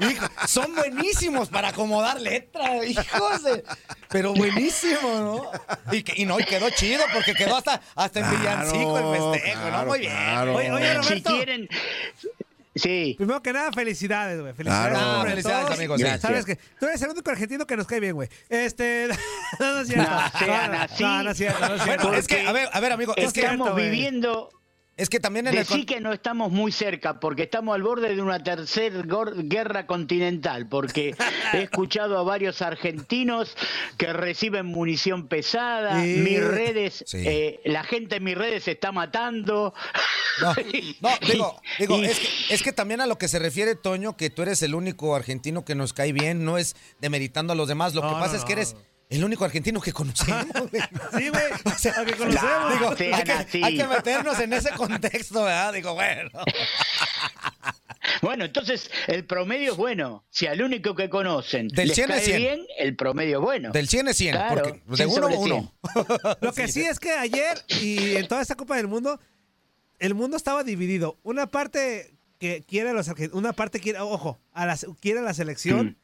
Hijo, 0.00 0.26
son 0.46 0.74
buenísimos 0.74 1.48
para 1.48 1.68
acomodar 1.68 2.20
letras, 2.20 2.86
hijos 2.86 3.42
de- 3.42 3.64
Pero 4.08 4.32
buenísimo, 4.32 5.50
¿no? 5.82 5.92
Y, 6.16 6.24
no, 6.24 6.38
y 6.38 6.44
quedó 6.44 6.70
chido 6.70 7.02
porque 7.12 7.34
quedó 7.34 7.56
hasta, 7.56 7.80
hasta 7.94 8.20
en 8.20 8.30
villancico 8.30 8.98
el 8.98 9.32
festejo, 9.32 9.70
¿no? 9.70 9.86
Muy 9.86 9.98
bien. 10.00 10.12
claro. 10.12 10.54
Oye, 10.54 10.70
oye, 10.70 10.88
Si 10.88 10.94
Roberto. 11.08 11.30
quieren, 11.34 11.68
sí. 12.74 13.14
Primero 13.18 13.42
que 13.42 13.52
nada, 13.52 13.72
felicidades, 13.72 14.40
güey. 14.40 14.52
Felicidades. 14.54 14.96
Claro. 14.98 15.10
hombre, 15.16 15.30
Ah, 15.30 15.30
felicidades, 15.34 15.64
todos. 15.66 15.78
amigos, 15.78 15.98
Gracias. 16.00 16.20
Sabes 16.22 16.44
que 16.44 16.56
tú 16.78 16.86
eres 16.86 17.02
el 17.02 17.10
único 17.10 17.30
argentino 17.30 17.66
que 17.66 17.76
nos 17.76 17.86
cae 17.86 18.00
bien, 18.00 18.14
güey. 18.14 18.28
Este. 18.48 19.08
No, 19.60 19.74
no 19.74 19.80
es 19.80 19.88
cierto. 19.88 20.10
No, 20.10 20.68
no. 20.68 20.86
No, 21.00 21.22
no 21.24 21.30
es 21.30 21.36
cierto. 21.36 21.68
No 21.68 21.74
es 21.74 21.82
cierto. 21.82 22.02
Bueno, 22.08 22.18
es 22.18 22.26
que, 22.28 22.46
a 22.46 22.52
ver, 22.52 22.68
a 22.72 22.80
ver, 22.80 22.92
amigo, 22.92 23.14
es 23.16 23.32
que, 23.32 23.48
viviendo 23.76 24.50
es 24.96 25.08
que 25.10 25.20
también 25.20 25.46
en 25.46 25.52
el... 25.54 25.58
Decí 25.66 25.84
que 25.84 26.00
no 26.00 26.12
estamos 26.12 26.50
muy 26.50 26.72
cerca, 26.72 27.20
porque 27.20 27.42
estamos 27.44 27.74
al 27.74 27.82
borde 27.82 28.14
de 28.14 28.22
una 28.22 28.42
tercera 28.42 29.02
guerra 29.36 29.86
continental, 29.86 30.68
porque 30.68 31.14
he 31.52 31.62
escuchado 31.62 32.18
a 32.18 32.22
varios 32.22 32.62
argentinos 32.62 33.54
que 33.98 34.12
reciben 34.12 34.66
munición 34.66 35.28
pesada, 35.28 36.02
Sí. 36.02 36.16
mis 36.18 36.42
redes, 36.42 37.04
Sí. 37.06 37.18
eh, 37.26 37.60
la 37.64 37.84
gente 37.84 38.16
en 38.16 38.24
mis 38.24 38.36
redes 38.36 38.64
se 38.64 38.72
está 38.72 38.90
matando. 38.92 39.74
No, 40.40 40.54
no, 41.00 41.10
digo, 41.26 41.60
digo 41.78 41.98
Y- 41.98 42.06
es, 42.06 42.18
que, 42.18 42.54
es 42.54 42.62
que 42.62 42.72
también 42.72 43.00
a 43.00 43.06
lo 43.06 43.18
que 43.18 43.28
se 43.28 43.38
refiere, 43.38 43.74
Toño, 43.74 44.16
que 44.16 44.30
tú 44.30 44.42
eres 44.42 44.62
el 44.62 44.74
único 44.74 45.14
argentino 45.14 45.64
que 45.64 45.74
nos 45.74 45.92
cae 45.92 46.12
bien, 46.12 46.44
no 46.44 46.58
es 46.58 46.74
demeritando 47.00 47.52
a 47.52 47.56
los 47.56 47.68
demás. 47.68 47.94
Lo 47.94 48.02
que 48.02 48.08
pasa 48.08 48.32
no, 48.32 48.38
es 48.38 48.44
que 48.44 48.54
no. 48.54 48.60
eres 48.60 48.76
El 49.08 49.22
único 49.24 49.44
argentino 49.44 49.80
que 49.80 49.92
conocemos. 49.92 50.46
Sí, 51.16 51.28
güey. 51.28 51.44
O 51.64 51.70
sea, 51.78 52.04
que 52.04 52.12
conocemos. 52.14 52.72
digo, 52.72 52.96
Sí, 52.96 53.04
hay, 53.12 53.24
que, 53.24 53.32
así. 53.32 53.62
hay 53.62 53.76
que 53.76 53.86
meternos 53.86 54.38
en 54.40 54.52
ese 54.52 54.70
contexto, 54.70 55.44
¿verdad? 55.44 55.72
Digo, 55.72 55.94
bueno. 55.94 56.30
Bueno, 58.22 58.44
entonces 58.44 58.88
el 59.08 59.24
promedio 59.24 59.72
es 59.72 59.76
bueno. 59.76 60.24
Si 60.30 60.46
al 60.46 60.62
único 60.62 60.94
que 60.94 61.10
conocen 61.10 61.68
Del 61.68 61.88
les 61.88 61.96
100 61.96 62.10
es 62.12 62.16
cae 62.16 62.24
100. 62.24 62.36
bien, 62.38 62.66
el 62.78 62.94
promedio 62.96 63.38
es 63.38 63.42
bueno. 63.44 63.72
Del 63.72 63.88
100 63.88 64.08
es 64.08 64.16
100. 64.16 64.32
Claro, 64.32 64.62
porque 64.62 64.82
de 64.86 64.96
100 64.96 65.08
uno, 65.08 65.22
sobre 65.22 65.36
uno. 65.36 65.74
100. 65.92 66.36
Lo 66.40 66.52
que 66.52 66.68
sí 66.68 66.82
es 66.82 67.00
que 67.00 67.10
ayer 67.12 67.58
y 67.80 68.14
en 68.16 68.28
toda 68.28 68.42
esta 68.42 68.54
Copa 68.54 68.76
del 68.76 68.86
Mundo, 68.86 69.20
el 69.98 70.14
mundo 70.14 70.36
estaba 70.36 70.62
dividido. 70.62 71.18
Una 71.24 71.46
parte 71.48 72.14
que 72.38 72.62
quiere 72.66 72.90
a 72.90 72.92
los 72.92 73.08
argentinos, 73.08 73.36
una 73.38 73.52
parte 73.52 73.80
quiere, 73.80 73.98
ojo, 73.98 74.38
a 74.52 74.66
la, 74.66 74.78
quiere 75.00 75.18
a 75.20 75.22
la 75.22 75.34
selección 75.34 75.86
Mm. 75.86 75.96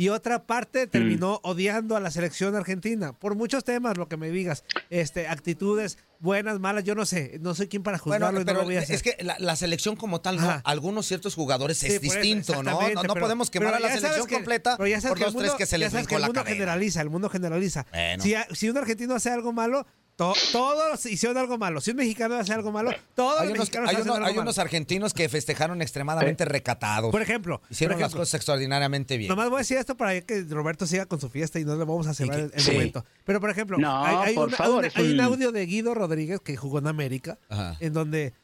Y 0.00 0.08
otra 0.08 0.46
parte 0.46 0.86
terminó 0.86 1.40
odiando 1.42 1.94
a 1.94 2.00
la 2.00 2.10
selección 2.10 2.56
argentina. 2.56 3.12
Por 3.12 3.34
muchos 3.34 3.64
temas, 3.64 3.98
lo 3.98 4.08
que 4.08 4.16
me 4.16 4.30
digas, 4.30 4.64
este, 4.88 5.28
actitudes 5.28 5.98
buenas, 6.20 6.58
malas, 6.58 6.84
yo 6.84 6.94
no 6.94 7.04
sé, 7.04 7.38
no 7.42 7.54
soy 7.54 7.68
quien 7.68 7.82
para 7.82 7.98
Bueno, 7.98 8.26
juzgarlo 8.26 8.40
y 8.40 8.44
no 8.44 8.46
pero 8.46 8.58
lo 8.60 8.64
voy 8.64 8.76
a 8.76 8.80
hacer. 8.80 8.96
es 8.96 9.02
que 9.02 9.16
la, 9.22 9.36
la 9.38 9.56
selección 9.56 9.96
como 9.96 10.22
tal, 10.22 10.36
no, 10.40 10.60
algunos 10.64 11.04
ciertos 11.06 11.34
jugadores 11.34 11.76
Sí, 11.76 11.86
es 11.88 11.92
eso, 11.94 12.00
distinto, 12.02 12.62
¿no? 12.62 12.80
No, 12.80 12.88
no 13.02 13.02
pero- 13.02 13.14
podemos 13.20 13.50
quemar 13.50 13.74
a 13.74 13.80
la 13.80 13.88
ya 13.88 13.96
selección 13.96 14.26
que- 14.26 14.34
completa 14.36 14.70
ya 14.70 14.76
por 14.78 14.86
que 14.88 14.88
el 14.88 14.98
dos, 14.98 15.18
tres 15.18 15.32
mundo- 15.34 15.56
que 15.58 15.66
se 15.66 15.72
ya 15.72 15.78
les 15.84 15.92
sabes 15.92 16.06
que 16.06 16.14
el 16.14 16.22
mundo 16.24 16.44
generaliza, 16.46 17.00
el 17.02 17.10
mundo 17.10 17.28
generaliza. 17.28 17.86
Bueno. 17.92 18.22
Si, 18.22 18.34
si 18.52 18.70
un 18.70 18.78
argentino 18.78 19.14
hace 19.14 19.28
algo 19.30 19.52
malo, 19.52 19.86
to- 20.20 20.34
todos 20.52 21.06
hicieron 21.06 21.38
algo 21.38 21.56
malo. 21.56 21.80
Si 21.80 21.92
un 21.92 21.96
mexicano 21.96 22.34
hace 22.34 22.52
algo 22.52 22.70
malo, 22.70 22.92
todos 23.14 23.40
Hay 23.40 23.46
los 23.48 23.54
unos, 23.54 23.58
mexicanos 23.60 23.88
hay 23.88 23.94
hacen 23.96 24.04
unos- 24.04 24.16
algo 24.16 24.26
hay 24.28 24.32
malo. 24.34 24.42
unos 24.42 24.58
argentinos 24.58 25.14
que 25.14 25.28
festejaron 25.30 25.80
extremadamente 25.80 26.44
recatados. 26.44 27.10
Por 27.10 27.22
ejemplo, 27.22 27.62
Hicieron 27.70 27.94
por 27.96 28.02
las 28.02 28.12
cosas 28.14 28.34
extraordinariamente 28.34 29.16
bien. 29.16 29.28
Nomás 29.30 29.48
voy 29.48 29.56
a 29.56 29.58
decir 29.60 29.78
esto 29.78 29.96
para 29.96 30.20
que 30.20 30.42
Roberto 30.42 30.86
siga 30.86 31.06
con 31.06 31.20
su 31.20 31.30
fiesta 31.30 31.58
y 31.58 31.64
no 31.64 31.72
le 31.76 31.84
vamos 31.84 32.06
a 32.06 32.12
cerrar 32.12 32.38
el, 32.38 32.50
el 32.54 32.60
sí. 32.60 32.72
momento. 32.72 33.04
Pero, 33.24 33.40
por 33.40 33.48
ejemplo, 33.48 33.78
No, 33.78 34.04
hay, 34.04 34.28
hay 34.28 34.34
por 34.34 34.48
una- 34.48 34.56
favor, 34.58 34.78
una- 34.80 34.88
es 34.88 34.96
hay 34.96 35.06
un 35.06 35.12
un- 35.14 35.20
audio 35.20 35.52
de 35.52 35.64
Guido 35.64 35.94
Rodríguez 35.94 36.40
que 36.40 36.54
jugó 36.56 36.80
en 36.80 36.86
América, 36.88 37.38
Ajá. 37.48 37.76
en 37.80 37.92
donde 37.94 38.34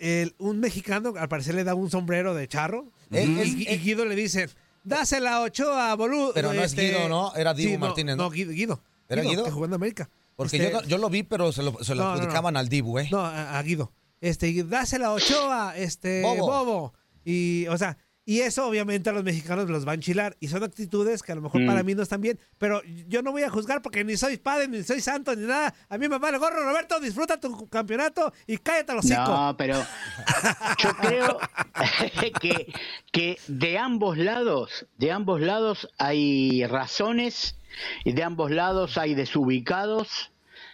el- 0.00 0.34
un 0.38 0.58
mexicano 0.58 1.14
al 1.16 1.28
parecer 1.28 1.54
le 1.54 1.62
da 1.62 1.74
un 1.76 1.90
sombrero 1.90 2.34
de 2.34 2.48
charro 2.48 2.86
y, 3.12 3.76
Guido 3.78 4.04
le 4.04 4.16
dice, 4.16 4.48
dásela 4.82 5.36
a 5.36 5.40
Ochoa, 5.42 5.94
boludo. 5.94 6.32
Pero 6.34 6.52
no 6.52 6.60
es 6.62 6.74
Guido, 6.74 7.08
¿no? 7.08 7.32
Era 7.36 7.54
Dibu 7.54 7.78
Martínez, 7.78 8.16
¿no? 8.16 8.24
No, 8.24 8.30
Guido. 8.30 8.50
Guido 8.50 8.80
¿Era 9.08 9.22
Guido? 9.22 9.44
Que 9.44 9.50
jugó 9.52 9.66
en 9.66 9.74
América. 9.74 10.08
Porque 10.36 10.56
Este, 10.56 10.72
yo, 10.72 10.82
yo 10.82 10.98
lo 10.98 11.08
vi, 11.10 11.22
pero 11.22 11.52
se 11.52 11.62
lo, 11.62 11.76
se 11.82 11.94
lo 11.94 12.02
No, 12.02 12.08
no, 12.10 12.14
no. 12.16 12.20
adjudicaban 12.22 12.56
al 12.56 12.68
Dibu, 12.68 12.98
¿eh? 12.98 13.08
No, 13.10 13.20
a, 13.20 13.58
a 13.58 13.62
Guido. 13.62 13.92
Este, 14.20 14.64
dásela 14.64 15.08
a 15.08 15.12
Ochoa, 15.12 15.74
este, 15.76 16.22
Bobo. 16.22 16.46
Bobo. 16.46 16.94
Y, 17.24 17.66
o 17.68 17.78
sea, 17.78 17.96
y 18.26 18.40
eso 18.40 18.66
obviamente 18.66 19.10
a 19.10 19.12
los 19.12 19.22
mexicanos 19.24 19.68
los 19.68 19.86
va 19.86 19.92
a 19.92 19.94
enchilar. 19.94 20.36
Y 20.40 20.48
son 20.48 20.62
actitudes 20.62 21.22
que 21.22 21.32
a 21.32 21.34
lo 21.34 21.42
mejor 21.42 21.60
Mm. 21.60 21.66
para 21.66 21.82
mí 21.82 21.94
no 21.94 22.02
están 22.02 22.20
bien. 22.20 22.38
Pero 22.58 22.82
yo 23.08 23.20
no 23.22 23.32
voy 23.32 23.42
a 23.42 23.50
juzgar 23.50 23.82
porque 23.82 24.02
ni 24.04 24.16
soy 24.16 24.38
padre, 24.38 24.66
ni 24.68 24.82
soy 24.82 25.00
santo, 25.00 25.34
ni 25.36 25.46
nada. 25.46 25.74
A 25.88 25.98
mí 25.98 26.08
me 26.08 26.18
vale 26.18 26.38
gorro, 26.38 26.62
Roberto. 26.64 26.98
Disfruta 27.00 27.38
tu 27.38 27.68
campeonato 27.68 28.32
y 28.46 28.56
cállate 28.58 28.94
los 28.94 29.04
hocico. 29.04 29.20
No, 29.26 29.54
pero 29.58 29.84
yo 30.82 30.90
creo 30.96 31.38
que, 32.40 32.72
que 33.12 33.38
de 33.48 33.78
ambos 33.78 34.16
lados, 34.18 34.86
de 34.98 35.12
ambos 35.12 35.40
lados 35.40 35.88
hay 35.98 36.64
razones, 36.66 37.56
y 38.04 38.12
de 38.12 38.22
ambos 38.22 38.50
lados 38.52 38.96
hay 38.98 39.14
desubicados, 39.14 40.30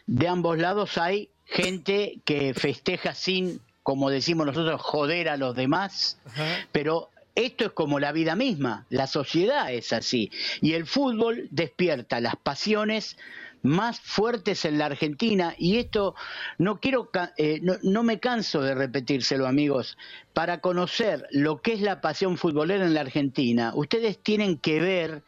de 0.07 0.28
ambos 0.28 0.59
lados 0.59 0.99
hay 0.99 1.30
gente 1.47 2.21
que 2.25 2.52
festeja 2.54 3.14
sin, 3.14 3.61
como 3.83 4.11
decimos 4.11 4.47
nosotros, 4.47 4.80
joder 4.83 5.28
a 5.30 5.37
los 5.37 5.57
demás, 5.57 6.19
pero 6.73 7.09
esto 7.40 7.64
es 7.66 7.73
como 7.73 7.99
la 8.00 8.12
vida 8.12 8.37
misma, 8.37 8.87
la 8.90 9.06
sociedad 9.06 9.73
es 9.73 9.92
así, 9.92 10.30
y 10.61 10.75
el 10.75 10.87
fútbol 10.87 11.49
despierta 11.50 12.20
las 12.20 12.37
pasiones 12.37 13.16
más 13.62 14.00
fuertes 14.00 14.64
en 14.64 14.78
la 14.78 14.87
Argentina 14.87 15.54
y 15.59 15.78
esto 15.78 16.14
no 16.59 16.80
quiero 16.80 17.11
eh, 17.37 17.61
no 17.82 18.02
me 18.02 18.18
canso 18.18 18.62
de 18.62 18.75
repetírselo 18.75 19.47
amigos 19.47 19.99
para 20.32 20.60
conocer 20.60 21.26
lo 21.30 21.60
que 21.60 21.72
es 21.72 21.80
la 21.80 22.00
pasión 22.00 22.37
futbolera 22.37 22.84
en 22.84 22.94
la 22.94 23.00
Argentina 23.00 23.72
ustedes 23.75 24.18
tienen 24.18 24.58
que 24.58 24.80
ver 24.80 25.22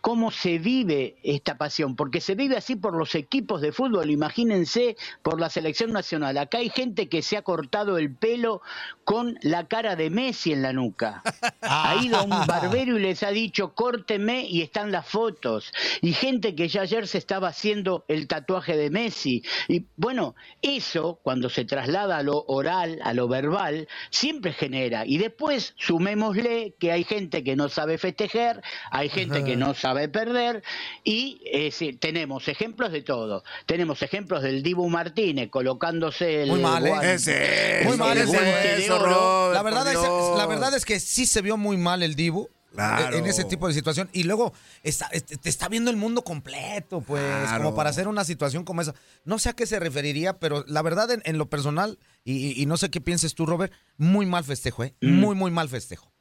cómo 0.00 0.30
se 0.30 0.58
vive 0.58 1.16
esta 1.22 1.58
pasión 1.58 1.96
porque 1.96 2.20
se 2.20 2.34
vive 2.34 2.56
así 2.56 2.76
por 2.76 2.96
los 2.96 3.14
equipos 3.14 3.60
de 3.60 3.72
fútbol 3.72 4.10
imagínense 4.10 4.96
por 5.22 5.40
la 5.40 5.50
selección 5.50 5.92
nacional. 5.92 6.38
Acá 6.38 6.58
hay 6.58 6.70
gente 6.70 7.08
que 7.08 7.22
se 7.22 7.36
ha 7.36 7.42
cortado 7.42 7.98
el 7.98 8.14
pelo 8.14 8.62
con 9.04 9.38
la 9.42 9.66
cara 9.66 9.96
de 9.96 10.10
Messi 10.10 10.52
en 10.52 10.62
la 10.62 10.72
nuca. 10.72 11.22
Ha 11.62 11.96
ido 12.02 12.18
a 12.18 12.22
un 12.22 12.46
barbero 12.46 12.98
y 12.98 13.02
les 13.02 13.22
ha 13.22 13.30
dicho 13.30 13.74
córteme 13.74 14.46
y 14.46 14.62
están 14.62 14.92
las 14.92 15.06
fotos 15.06 15.72
y 16.00 16.12
gente 16.12 16.54
que 16.54 16.68
ya 16.68 16.82
ayer 16.82 17.06
se 17.06 17.18
estaba 17.18 17.48
haciendo 17.48 18.04
el 18.08 18.26
tatuaje 18.26 18.76
de 18.76 18.90
Messi. 18.90 19.42
Y 19.68 19.86
bueno 19.96 20.34
eso 20.62 21.20
cuando 21.22 21.48
se 21.48 21.64
traslada 21.64 22.18
a 22.18 22.22
lo 22.22 22.44
oral 22.46 23.00
a 23.02 23.12
lo 23.12 23.28
verbal 23.28 23.88
siempre 24.10 24.39
genera 24.56 25.04
y 25.06 25.18
después 25.18 25.74
sumémosle 25.78 26.74
que 26.78 26.92
hay 26.92 27.04
gente 27.04 27.44
que 27.44 27.56
no 27.56 27.68
sabe 27.68 27.98
festejar 27.98 28.62
hay 28.90 29.08
gente 29.08 29.44
que 29.44 29.56
no 29.56 29.74
sabe 29.74 30.08
perder 30.08 30.62
y 31.04 31.40
eh, 31.52 31.70
sí, 31.70 31.92
tenemos 31.92 32.48
ejemplos 32.48 32.90
de 32.92 33.02
todo 33.02 33.44
tenemos 33.66 34.02
ejemplos 34.02 34.42
del 34.42 34.62
Dibu 34.62 34.88
Martínez 34.88 35.50
colocándose 35.50 36.42
el 36.42 36.48
Muy 36.50 36.60
mal, 36.60 36.86
¿eh? 36.86 36.90
guante- 36.90 37.14
Ese, 37.14 37.80
Muy 37.84 37.96
mal 37.96 38.16
el 38.16 38.24
ese, 38.24 38.32
guante 38.36 38.50
de 38.68 38.84
eso, 38.84 38.94
oro. 38.96 39.06
Robert, 39.06 39.54
La 39.54 39.62
verdad, 39.62 39.86
es, 39.92 40.00
Dios. 40.00 40.38
la 40.38 40.46
verdad 40.46 40.74
es 40.74 40.84
que 40.84 40.98
sí 41.00 41.26
se 41.26 41.42
vio 41.42 41.56
muy 41.56 41.76
mal 41.76 42.02
el 42.02 42.14
Dibu. 42.14 42.48
Claro. 42.72 43.16
eh, 43.16 43.18
En 43.18 43.26
ese 43.26 43.42
tipo 43.44 43.66
de 43.66 43.74
situación. 43.74 44.08
Y 44.12 44.22
luego 44.22 44.52
está, 44.84 45.08
te 45.08 45.48
está 45.48 45.68
viendo 45.68 45.90
el 45.90 45.96
mundo 45.96 46.22
completo, 46.22 47.00
pues, 47.00 47.20
Claro. 47.20 47.64
como 47.64 47.76
para 47.76 47.90
hacer 47.90 48.06
una 48.06 48.24
situación 48.24 48.64
como 48.64 48.80
esa. 48.80 48.94
No 49.24 49.38
sé 49.40 49.48
a 49.48 49.52
qué 49.54 49.66
se 49.66 49.80
referiría, 49.80 50.38
pero 50.38 50.64
la 50.68 50.80
verdad, 50.82 51.10
en, 51.10 51.20
en 51.24 51.36
lo 51.36 51.50
personal, 51.50 51.98
y, 52.24 52.60
y- 52.62 52.66
no 52.66 52.76
sé 52.76 52.90
qué 52.90 53.00
pienses 53.00 53.34
tú, 53.34 53.46
Robert, 53.46 53.72
muy 53.96 54.26
mal 54.26 54.44
festejo, 54.44 54.84
¿eh? 54.84 54.94
Mm. 55.00 55.12
Muy, 55.20 55.34
muy 55.34 55.50
mal 55.50 55.68
festejo. 55.68 56.12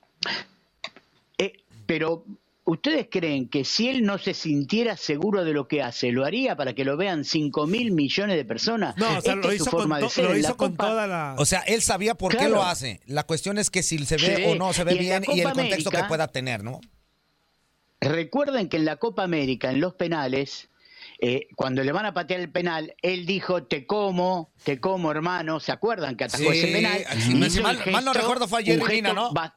Eh, 1.38 1.54
pero, 1.86 2.26
¿ustedes 2.66 3.08
creen 3.10 3.48
que 3.50 3.64
si 3.66 3.90
él 3.90 4.04
no 4.04 4.18
se 4.18 4.34
sintiera 4.34 4.96
seguro 4.98 5.44
de 5.44 5.54
lo 5.54 5.68
que 5.68 5.82
hace, 5.82 6.12
lo 6.12 6.26
haría 6.26 6.56
para 6.56 6.74
que 6.74 6.86
lo 6.86 6.98
vean 6.98 7.24
5 7.26 7.68
mil 7.68 7.92
millones 7.92 8.36
de 8.38 8.46
personas? 8.46 8.96
No, 8.98 9.18
o 9.18 9.22
sea, 9.22 9.36
lo 9.36 9.50
es 9.52 9.58
su 9.58 9.64
hizo, 9.64 9.72
con, 9.72 9.80
forma 9.82 9.98
de 9.98 10.04
to- 10.04 10.10
ser. 10.10 10.26
lo 10.26 10.38
hizo 10.38 10.56
con 10.58 10.76
toda 10.78 11.08
la... 11.08 11.36
O 11.38 11.46
sea, 11.46 11.60
él 11.62 11.82
sabía 11.82 12.16
por 12.16 12.36
qué 12.38 12.48
lo 12.50 12.64
hace. 12.64 13.02
La 13.06 13.24
cuestión 13.26 13.58
es 13.58 13.70
que 13.70 13.84
si 13.84 13.98
se 14.06 14.18
ve 14.18 14.36
Sí, 14.38 14.44
o 14.46 14.56
no 14.56 14.74
se 14.74 14.84
ve 14.84 14.96
y 14.96 15.00
bien 15.00 15.24
y 15.34 15.42
el 15.42 15.52
contexto 15.52 15.90
que 15.92 16.04
pueda 16.06 16.28
tener, 16.30 16.64
¿no? 16.64 16.80
Recuerden 18.02 18.70
que 18.70 18.78
en 18.78 18.86
la 18.86 18.96
Copa 18.96 19.24
América, 19.24 19.72
en 19.72 19.82
los 19.82 19.94
penales, 19.96 20.69
eh, 21.22 21.48
cuando 21.56 21.84
le 21.84 21.92
van 21.92 22.06
a 22.06 22.14
patear 22.14 22.40
el 22.40 22.50
penal, 22.52 22.96
él 23.02 23.26
dijo, 23.26 23.64
te 23.64 23.86
como, 23.86 24.52
te 24.64 24.80
como, 24.80 25.12
hermano. 25.12 25.60
¿Se 25.60 25.72
acuerdan 25.72 26.16
que 26.16 26.24
atajó 26.26 26.52
Sí, 26.52 26.60
ese 26.60 26.68
penal? 26.68 27.06
sí, 27.12 27.18
Y 27.18 27.22
si 27.50 27.60
hizo 27.60 27.62
mal- 27.64 28.06
no 28.06 28.14
recuerdo 28.14 28.48
fue 28.48 28.62
a 28.62 28.64
Jerry 28.64 28.82
un 28.82 28.88
Mina, 28.88 29.10
gesto 29.10 29.22
¿no? 29.22 29.34
ba- 29.34 29.56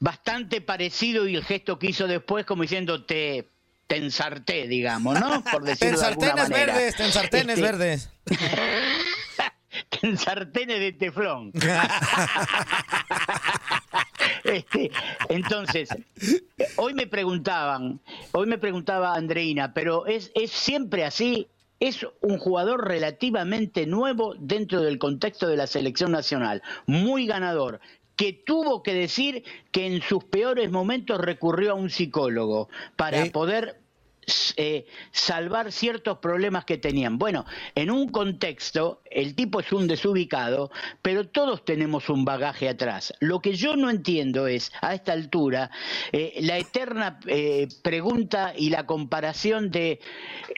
Bastante 0.00 0.60
parecido 0.60 1.26
y 1.28 1.36
el 1.36 1.44
gesto 1.44 1.78
que 1.78 1.86
hizo 1.86 2.06
después 2.06 2.44
como 2.44 2.62
diciendo, 2.62 3.04
te, 3.04 3.48
te 3.86 3.96
ensarté, 3.96 4.66
digamos, 4.66 5.18
¿no? 5.20 5.42
Por 5.44 5.62
decirlo 5.66 5.98
de 6.00 6.06
alguna 6.06 6.34
manera. 6.36 6.74
verdes, 6.74 6.96
ten 6.96 7.12
sartenes 7.12 7.56
Este, 7.58 7.62
verdes. 7.62 8.10
en 10.02 10.18
sartenes 10.18 10.80
de 10.80 10.92
teflón. 10.92 11.52
Este, 14.52 14.90
entonces, 15.30 15.88
hoy 16.76 16.94
me 16.94 17.06
preguntaban, 17.06 18.00
hoy 18.32 18.46
me 18.46 18.58
preguntaba 18.58 19.14
Andreina, 19.14 19.72
pero 19.72 20.06
es, 20.06 20.30
es 20.34 20.50
siempre 20.50 21.04
así. 21.04 21.48
Es 21.80 22.06
un 22.20 22.38
jugador 22.38 22.86
relativamente 22.86 23.86
nuevo 23.86 24.34
dentro 24.38 24.80
del 24.80 24.98
contexto 24.98 25.48
de 25.48 25.56
la 25.56 25.66
selección 25.66 26.12
nacional, 26.12 26.62
muy 26.86 27.26
ganador, 27.26 27.80
que 28.16 28.32
tuvo 28.32 28.82
que 28.82 28.94
decir 28.94 29.44
que 29.72 29.86
en 29.86 30.00
sus 30.00 30.24
peores 30.24 30.70
momentos 30.70 31.18
recurrió 31.20 31.72
a 31.72 31.74
un 31.74 31.90
psicólogo 31.90 32.68
para 32.96 33.24
Eh. 33.24 33.30
poder 33.30 33.80
eh, 34.56 34.86
salvar 35.10 35.72
ciertos 35.72 36.18
problemas 36.18 36.64
que 36.64 36.78
tenían. 36.78 37.18
Bueno, 37.18 37.44
en 37.74 37.90
un 37.90 38.08
contexto, 38.08 39.02
el 39.10 39.34
tipo 39.34 39.60
es 39.60 39.72
un 39.72 39.86
desubicado, 39.86 40.70
pero 41.02 41.26
todos 41.26 41.64
tenemos 41.64 42.08
un 42.08 42.24
bagaje 42.24 42.68
atrás. 42.68 43.12
Lo 43.20 43.40
que 43.40 43.54
yo 43.54 43.76
no 43.76 43.90
entiendo 43.90 44.46
es, 44.46 44.72
a 44.80 44.94
esta 44.94 45.12
altura, 45.12 45.70
eh, 46.12 46.34
la 46.40 46.58
eterna 46.58 47.18
eh, 47.26 47.68
pregunta 47.82 48.52
y 48.56 48.70
la 48.70 48.86
comparación 48.86 49.70
de 49.70 50.00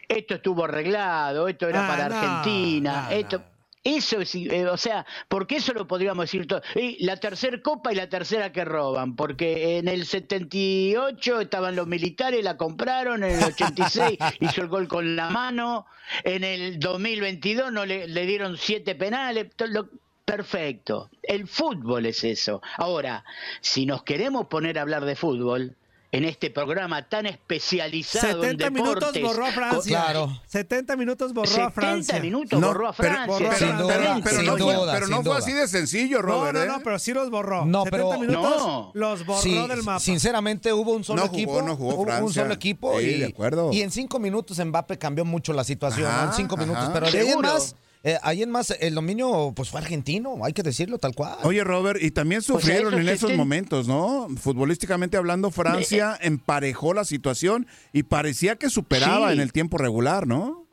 esto 0.09 0.35
estuvo 0.35 0.65
arreglado, 0.65 1.49
esto 1.49 1.69
era 1.69 1.85
Ah, 1.85 1.89
para 1.89 2.09
no, 2.09 2.17
Argentina, 2.17 3.09
no, 3.11 3.17
esto... 3.17 3.56
Eso 3.89 4.21
es, 4.21 4.35
eh, 4.35 4.67
o 4.67 4.77
sea, 4.77 5.07
porque 5.29 5.57
eso 5.59 5.73
lo 5.73 5.87
podríamos 5.87 6.25
decir 6.25 6.49
todo. 6.49 6.61
Y 6.75 7.05
la 7.05 7.19
tercera 7.19 7.61
copa 7.63 7.93
y 7.93 7.95
la 7.97 8.09
tercera 8.09 8.51
que 8.51 8.65
roban, 8.65 9.15
porque 9.15 9.79
en 9.79 9.87
el 9.87 10.07
78 10.07 11.41
estaban 11.41 11.77
los 11.77 11.87
militares, 11.87 12.43
la 12.43 12.57
compraron, 12.57 13.23
en 13.23 13.39
el 13.39 13.45
86 13.45 14.19
hizo 14.41 14.61
el 14.63 14.69
gol 14.69 14.89
con 14.89 15.15
la 15.15 15.31
mano, 15.31 15.87
en 16.25 16.43
el 16.43 16.81
2022 16.81 17.71
no 17.73 17.87
le, 17.87 18.09
le 18.09 18.27
dieron 18.27 18.57
siete 18.57 18.97
penales. 18.97 19.47
lo- 19.69 19.89
perfecto. 20.25 21.09
El 21.23 21.47
fútbol 21.47 22.07
es 22.07 22.25
eso. 22.25 22.61
Ahora, 22.79 23.25
si 23.61 23.87
nos 23.87 24.03
queremos 24.03 24.49
poner 24.49 24.79
a 24.79 24.83
hablar 24.83 25.05
de 25.05 25.15
fútbol, 25.15 25.77
en 26.17 26.25
este 26.25 26.51
programa 26.51 27.09
tan 27.09 27.27
especializado 27.27 28.43
70 28.43 28.67
en 28.67 28.73
minutos 28.73 29.13
borró 29.21 29.47
a 29.47 29.53
Francia. 29.53 29.99
Claro. 30.05 30.41
70 30.47 30.97
minutos 30.97 31.33
borró 31.35 31.49
a 31.51 31.53
70 31.53 31.71
Francia. 31.73 32.21
minutos 32.21 32.61
No, 32.61 32.69
borró 32.69 32.89
a 32.89 32.93
pero- 32.93 33.15
Francia. 33.15 33.37
Pero, 33.39 33.59
Sin 33.59 33.67
pero- 33.69 33.83
duda, 33.83 34.21
pero 34.25 34.37
sin 34.37 34.47
no, 34.47 34.57
fue, 34.57 34.75
duda, 34.75 34.93
pero 34.95 35.07
no 35.09 35.17
sin 35.17 35.25
fue 35.25 35.33
duda. 35.35 35.39
así 35.39 35.53
de 35.53 35.69
sencillo, 35.69 36.17
No, 36.19 36.23
Robert. 36.23 36.55
no, 36.59 36.63
¿eh? 36.65 36.67
no, 36.69 36.81
pero 36.83 36.99
sí 36.99 37.13
los 37.13 37.31
borró. 37.31 37.65
No, 37.67 37.85
70 37.85 38.09
pero- 38.09 38.21
minutos 38.21 38.57
No. 38.67 38.91
los 38.95 39.27
borró 39.27 39.43
Sí, 39.43 39.55
del 39.69 39.83
mapa. 39.83 40.01
Sinceramente 40.01 40.73
hubo 40.73 40.93
un 40.93 41.05
solo 41.05 41.23
No 41.23 41.29
jugó, 41.29 41.37
equipo. 41.39 41.63
no 41.63 41.77
jugó 41.77 41.95
hubo 41.95 42.25
un 42.27 42.33
solo 42.33 42.55
equipo 42.55 42.99
Sí, 42.99 43.07
y, 43.07 43.19
de 43.21 43.27
acuerdo. 43.27 43.71
y 43.73 43.83
en 43.83 43.91
cinco 43.91 44.19
minutos 44.19 44.59
Mbappé 44.65 44.99
cambió 44.99 45.25
mucho 45.25 45.53
la 45.53 45.65
situación. 45.65 46.07
Ajá, 46.07 46.25
¿no? 46.25 46.31
En 46.31 46.37
cinco 46.37 46.55
ajá. 46.57 46.65
minutos. 46.65 46.91
Pero 46.93 47.07
de 47.11 47.25
ahí 48.07 48.13
en 48.13 48.15
Seguro. 48.15 48.15
más, 48.15 48.15
eh, 48.15 48.19
ahí 48.23 48.43
en 48.43 48.51
más 48.51 48.71
el 48.81 48.95
dominio 48.95 49.53
pues 49.55 49.71
fue 49.71 49.81
argentino, 49.81 50.39
hay 50.45 50.53
que 50.53 50.63
decirlo 50.63 50.99
tal 50.99 51.15
cual. 51.15 51.37
Oye, 51.43 51.65
Robert, 51.65 52.01
y 52.03 52.11
también 52.11 52.43
sea, 52.43 52.55
sufrieron 52.57 52.95
en 52.95 53.09
esos 53.09 53.21
70 53.31 53.37
momentos, 53.37 53.89
¿no? 53.89 54.29
Futbolísticamente 54.41 55.17
hablando, 55.17 55.51
Francia 55.51 56.17
emparejó 56.21 56.95
la 56.95 57.05
situación 57.05 57.67
y 57.93 58.05
parecía 58.05 58.57
que 58.57 58.71
superaba 58.71 59.29
Sí. 59.29 59.35
en 59.35 59.41
el 59.41 59.53
tiempo 59.53 59.79
regular, 59.79 60.27
¿no? 60.27 60.65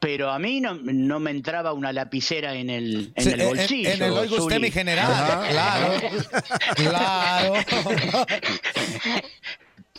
Pero 0.00 0.30
a 0.30 0.38
mí 0.38 0.62
no, 0.62 0.74
no 0.74 1.20
me 1.20 1.30
entraba 1.30 1.74
una 1.74 1.92
lapicera 1.92 2.54
en 2.54 2.70
el, 2.70 3.12
en 3.16 3.22
Sí, 3.24 3.30
el 3.32 3.42
bolsillo. 3.46 3.90
En, 3.90 4.02
el 4.02 4.12
oiga 4.12 4.36
usted, 4.42 4.58
mi 4.58 4.70
general. 4.70 5.12
Ajá. 5.12 5.48
Claro. 5.50 5.92
claro. 6.76 7.54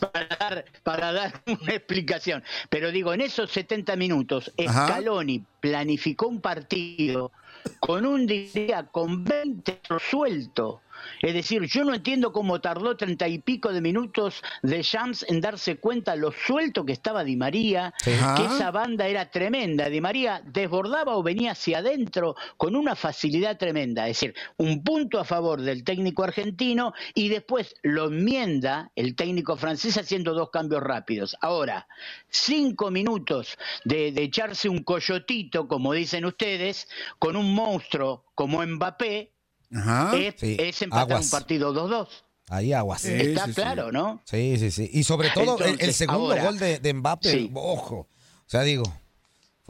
para 0.01 0.27
dar, 0.27 0.65
para 0.83 1.13
dar 1.13 1.41
una 1.61 1.73
explicación. 1.73 2.43
Pero 2.69 2.91
digo, 2.91 3.13
en 3.13 3.21
esos 3.21 3.51
70 3.51 3.95
minutos, 3.95 4.51
Ajá. 4.67 4.87
Scaloni 4.87 5.43
planificó 5.59 6.27
un 6.27 6.41
partido 6.41 7.31
con 7.79 8.05
un 8.05 8.25
día 8.25 8.87
con 8.91 9.23
20 9.23 9.81
suelto. 10.09 10.81
Es 11.21 11.33
decir, 11.33 11.63
yo 11.65 11.83
no 11.83 11.93
entiendo 11.93 12.31
cómo 12.31 12.61
tardó 12.61 12.95
treinta 12.97 13.27
y 13.27 13.39
pico 13.39 13.71
de 13.73 13.81
minutos 13.81 14.41
de 14.61 14.81
Shams 14.81 15.25
en 15.29 15.41
darse 15.41 15.77
cuenta 15.77 16.15
lo 16.15 16.31
suelto 16.31 16.85
que 16.85 16.93
estaba 16.93 17.23
Di 17.23 17.35
María, 17.35 17.93
Ajá. 18.05 18.35
que 18.35 18.45
esa 18.45 18.71
banda 18.71 19.07
era 19.07 19.29
tremenda. 19.29 19.89
Di 19.89 20.01
María 20.01 20.41
desbordaba 20.45 21.15
o 21.15 21.23
venía 21.23 21.51
hacia 21.51 21.79
adentro 21.79 22.35
con 22.57 22.75
una 22.75 22.95
facilidad 22.95 23.57
tremenda. 23.57 24.07
Es 24.07 24.17
decir, 24.17 24.35
un 24.57 24.83
punto 24.83 25.19
a 25.19 25.23
favor 25.23 25.61
del 25.61 25.83
técnico 25.83 26.23
argentino 26.23 26.93
y 27.13 27.29
después 27.29 27.75
lo 27.83 28.07
enmienda 28.07 28.91
el 28.95 29.15
técnico 29.15 29.55
francés 29.55 29.97
haciendo 29.97 30.33
dos 30.33 30.49
cambios 30.49 30.81
rápidos. 30.83 31.35
Ahora, 31.41 31.87
cinco 32.29 32.91
minutos 32.91 33.57
de, 33.85 34.11
de 34.11 34.23
echarse 34.23 34.69
un 34.69 34.83
coyotito, 34.83 35.67
como 35.67 35.93
dicen 35.93 36.25
ustedes, 36.25 36.87
con 37.19 37.35
un 37.35 37.53
monstruo 37.53 38.25
como 38.35 38.65
Mbappé, 38.65 39.30
Ajá. 39.73 40.17
es, 40.17 40.35
Sí, 40.37 40.57
es 40.59 40.81
empatar 40.81 41.03
aguas. 41.11 41.25
un 41.25 41.31
partido 41.31 41.73
2-2. 41.73 42.07
Ahí 42.49 42.73
aguas. 42.73 43.01
Sí, 43.01 43.11
Está 43.13 43.45
sí, 43.45 43.53
claro, 43.53 43.91
¿no? 43.91 44.21
Sí, 44.25 44.57
sí, 44.57 44.71
sí. 44.71 44.89
Y 44.91 45.03
sobre 45.03 45.29
todo 45.29 45.57
el- 45.63 45.93
segundo 45.93 46.31
ahora- 46.31 46.43
gol 46.43 46.59
de, 46.59 46.79
de 46.79 46.93
Mbappé, 46.93 47.49
ojo. 47.53 47.95
O 47.95 48.49
sea, 48.51 48.61
digo, 48.63 48.83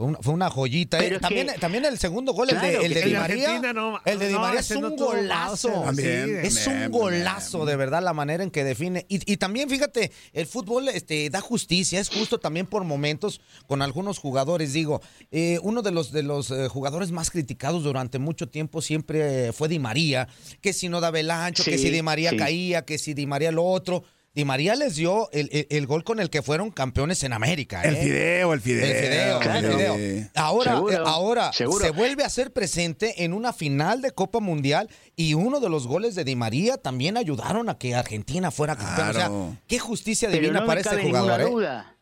fue 0.02 0.08
una, 0.08 0.18
fue 0.20 0.34
una 0.34 0.50
joyita. 0.50 0.98
¿eh? 0.98 1.02
Pero 1.04 1.20
También, 1.20 1.46
que- 1.46 1.58
también 1.60 1.84
el 1.84 1.96
segundo 1.98 2.32
gol, 2.32 2.48
el 2.50 2.56
Claro 2.58 2.80
de, 2.80 2.86
el 2.86 2.94
de. 2.94 3.00
Di 3.02 3.06
El 3.06 3.12
de 3.12 3.18
María. 3.20 3.44
Argentina 3.46 3.72
no- 3.72 4.00
el 4.04 4.18
de 4.18 4.26
Di 4.26 4.32
no, 4.34 4.40
María 4.40 4.60
es 4.60 4.70
un 4.72 4.96
golazo. 4.96 5.68
Mauser, 5.68 5.84
También. 5.84 6.26
sí, 6.50 6.58
Es 6.58 6.66
un 6.66 6.90
golazo, 6.90 7.64
de 7.64 7.76
verdad, 7.76 8.02
la 8.02 8.12
manera 8.12 8.42
en 8.42 8.50
que 8.50 8.64
define. 8.64 9.06
Y, 9.08 9.30
y 9.32 9.36
también, 9.36 9.70
fíjate, 9.70 10.10
el 10.32 10.46
fútbol 10.46 10.88
este, 10.88 11.30
da 11.30 11.40
justicia, 11.40 12.00
es 12.00 12.08
justo 12.08 12.38
también 12.40 12.66
por 12.66 12.82
momentos 12.84 13.40
con 13.68 13.80
algunos 13.82 14.18
jugadores. 14.18 14.72
Digo, 14.72 15.00
eh, 15.30 15.58
uno 15.62 15.82
de 15.82 15.92
los, 15.92 16.10
de 16.10 16.22
los 16.24 16.50
eh, 16.50 16.68
jugadores 16.68 17.12
más 17.12 17.30
criticados 17.30 17.84
durante 17.84 18.18
mucho 18.18 18.48
tiempo 18.48 18.82
siempre 18.82 19.48
eh, 19.48 19.52
fue 19.52 19.68
Di 19.68 19.78
María, 19.78 20.26
que 20.60 20.72
si 20.72 20.88
no 20.88 21.00
daba 21.00 21.20
el 21.20 21.30
ancho, 21.30 21.62
que 21.64 21.78
si 21.78 21.90
Di 21.90 22.02
María 22.02 22.30
sí. 22.30 22.36
caía, 22.36 22.84
que 22.84 22.98
si 22.98 23.14
Di 23.14 23.26
María 23.26 23.52
lo 23.52 23.64
otro. 23.64 24.02
Di 24.34 24.46
María 24.46 24.74
les 24.76 24.96
dio 24.96 25.30
el, 25.32 25.50
el- 25.52 25.66
el 25.68 25.86
gol 25.86 26.04
con 26.04 26.18
el 26.18 26.30
que 26.30 26.40
fueron 26.40 26.70
campeones 26.70 27.22
en 27.22 27.34
América. 27.34 27.82
El 27.82 27.96
¿eh? 27.96 28.02
fideo, 28.02 28.54
el 28.54 28.60
fideo. 28.62 28.84
El 28.86 28.92
fideo, 29.04 29.36
el 29.36 29.42
Claro. 29.42 29.72
fideo. 29.72 29.96
Sí. 29.96 30.26
Ahora, 30.34 30.72
Seguro, 30.72 30.92
eh, 30.94 31.02
ahora 31.04 31.52
seguro. 31.52 31.84
se 31.84 31.90
vuelve 31.90 32.24
a 32.24 32.30
ser 32.30 32.50
presente 32.50 33.24
en 33.24 33.34
una 33.34 33.52
final 33.52 34.00
de 34.00 34.10
Copa 34.12 34.40
Mundial 34.40 34.88
y 35.16 35.34
uno 35.34 35.60
de 35.60 35.68
los 35.68 35.86
goles 35.86 36.14
de 36.14 36.24
Di 36.24 36.34
María 36.34 36.78
también 36.78 37.18
ayudaron 37.18 37.68
a 37.68 37.76
que 37.76 37.94
Argentina 37.94 38.50
fuera 38.50 38.74
campeón. 38.74 39.08
O 39.08 39.12
Claro. 39.12 39.48
sea, 39.52 39.62
qué 39.68 39.78
justicia 39.78 40.28
Pero 40.30 40.40
divina 40.40 40.60
no 40.60 40.66
para 40.66 40.80
este 40.80 41.02
jugador. 41.02 41.40
¿eh? 41.40 41.44
duda. 41.44 41.96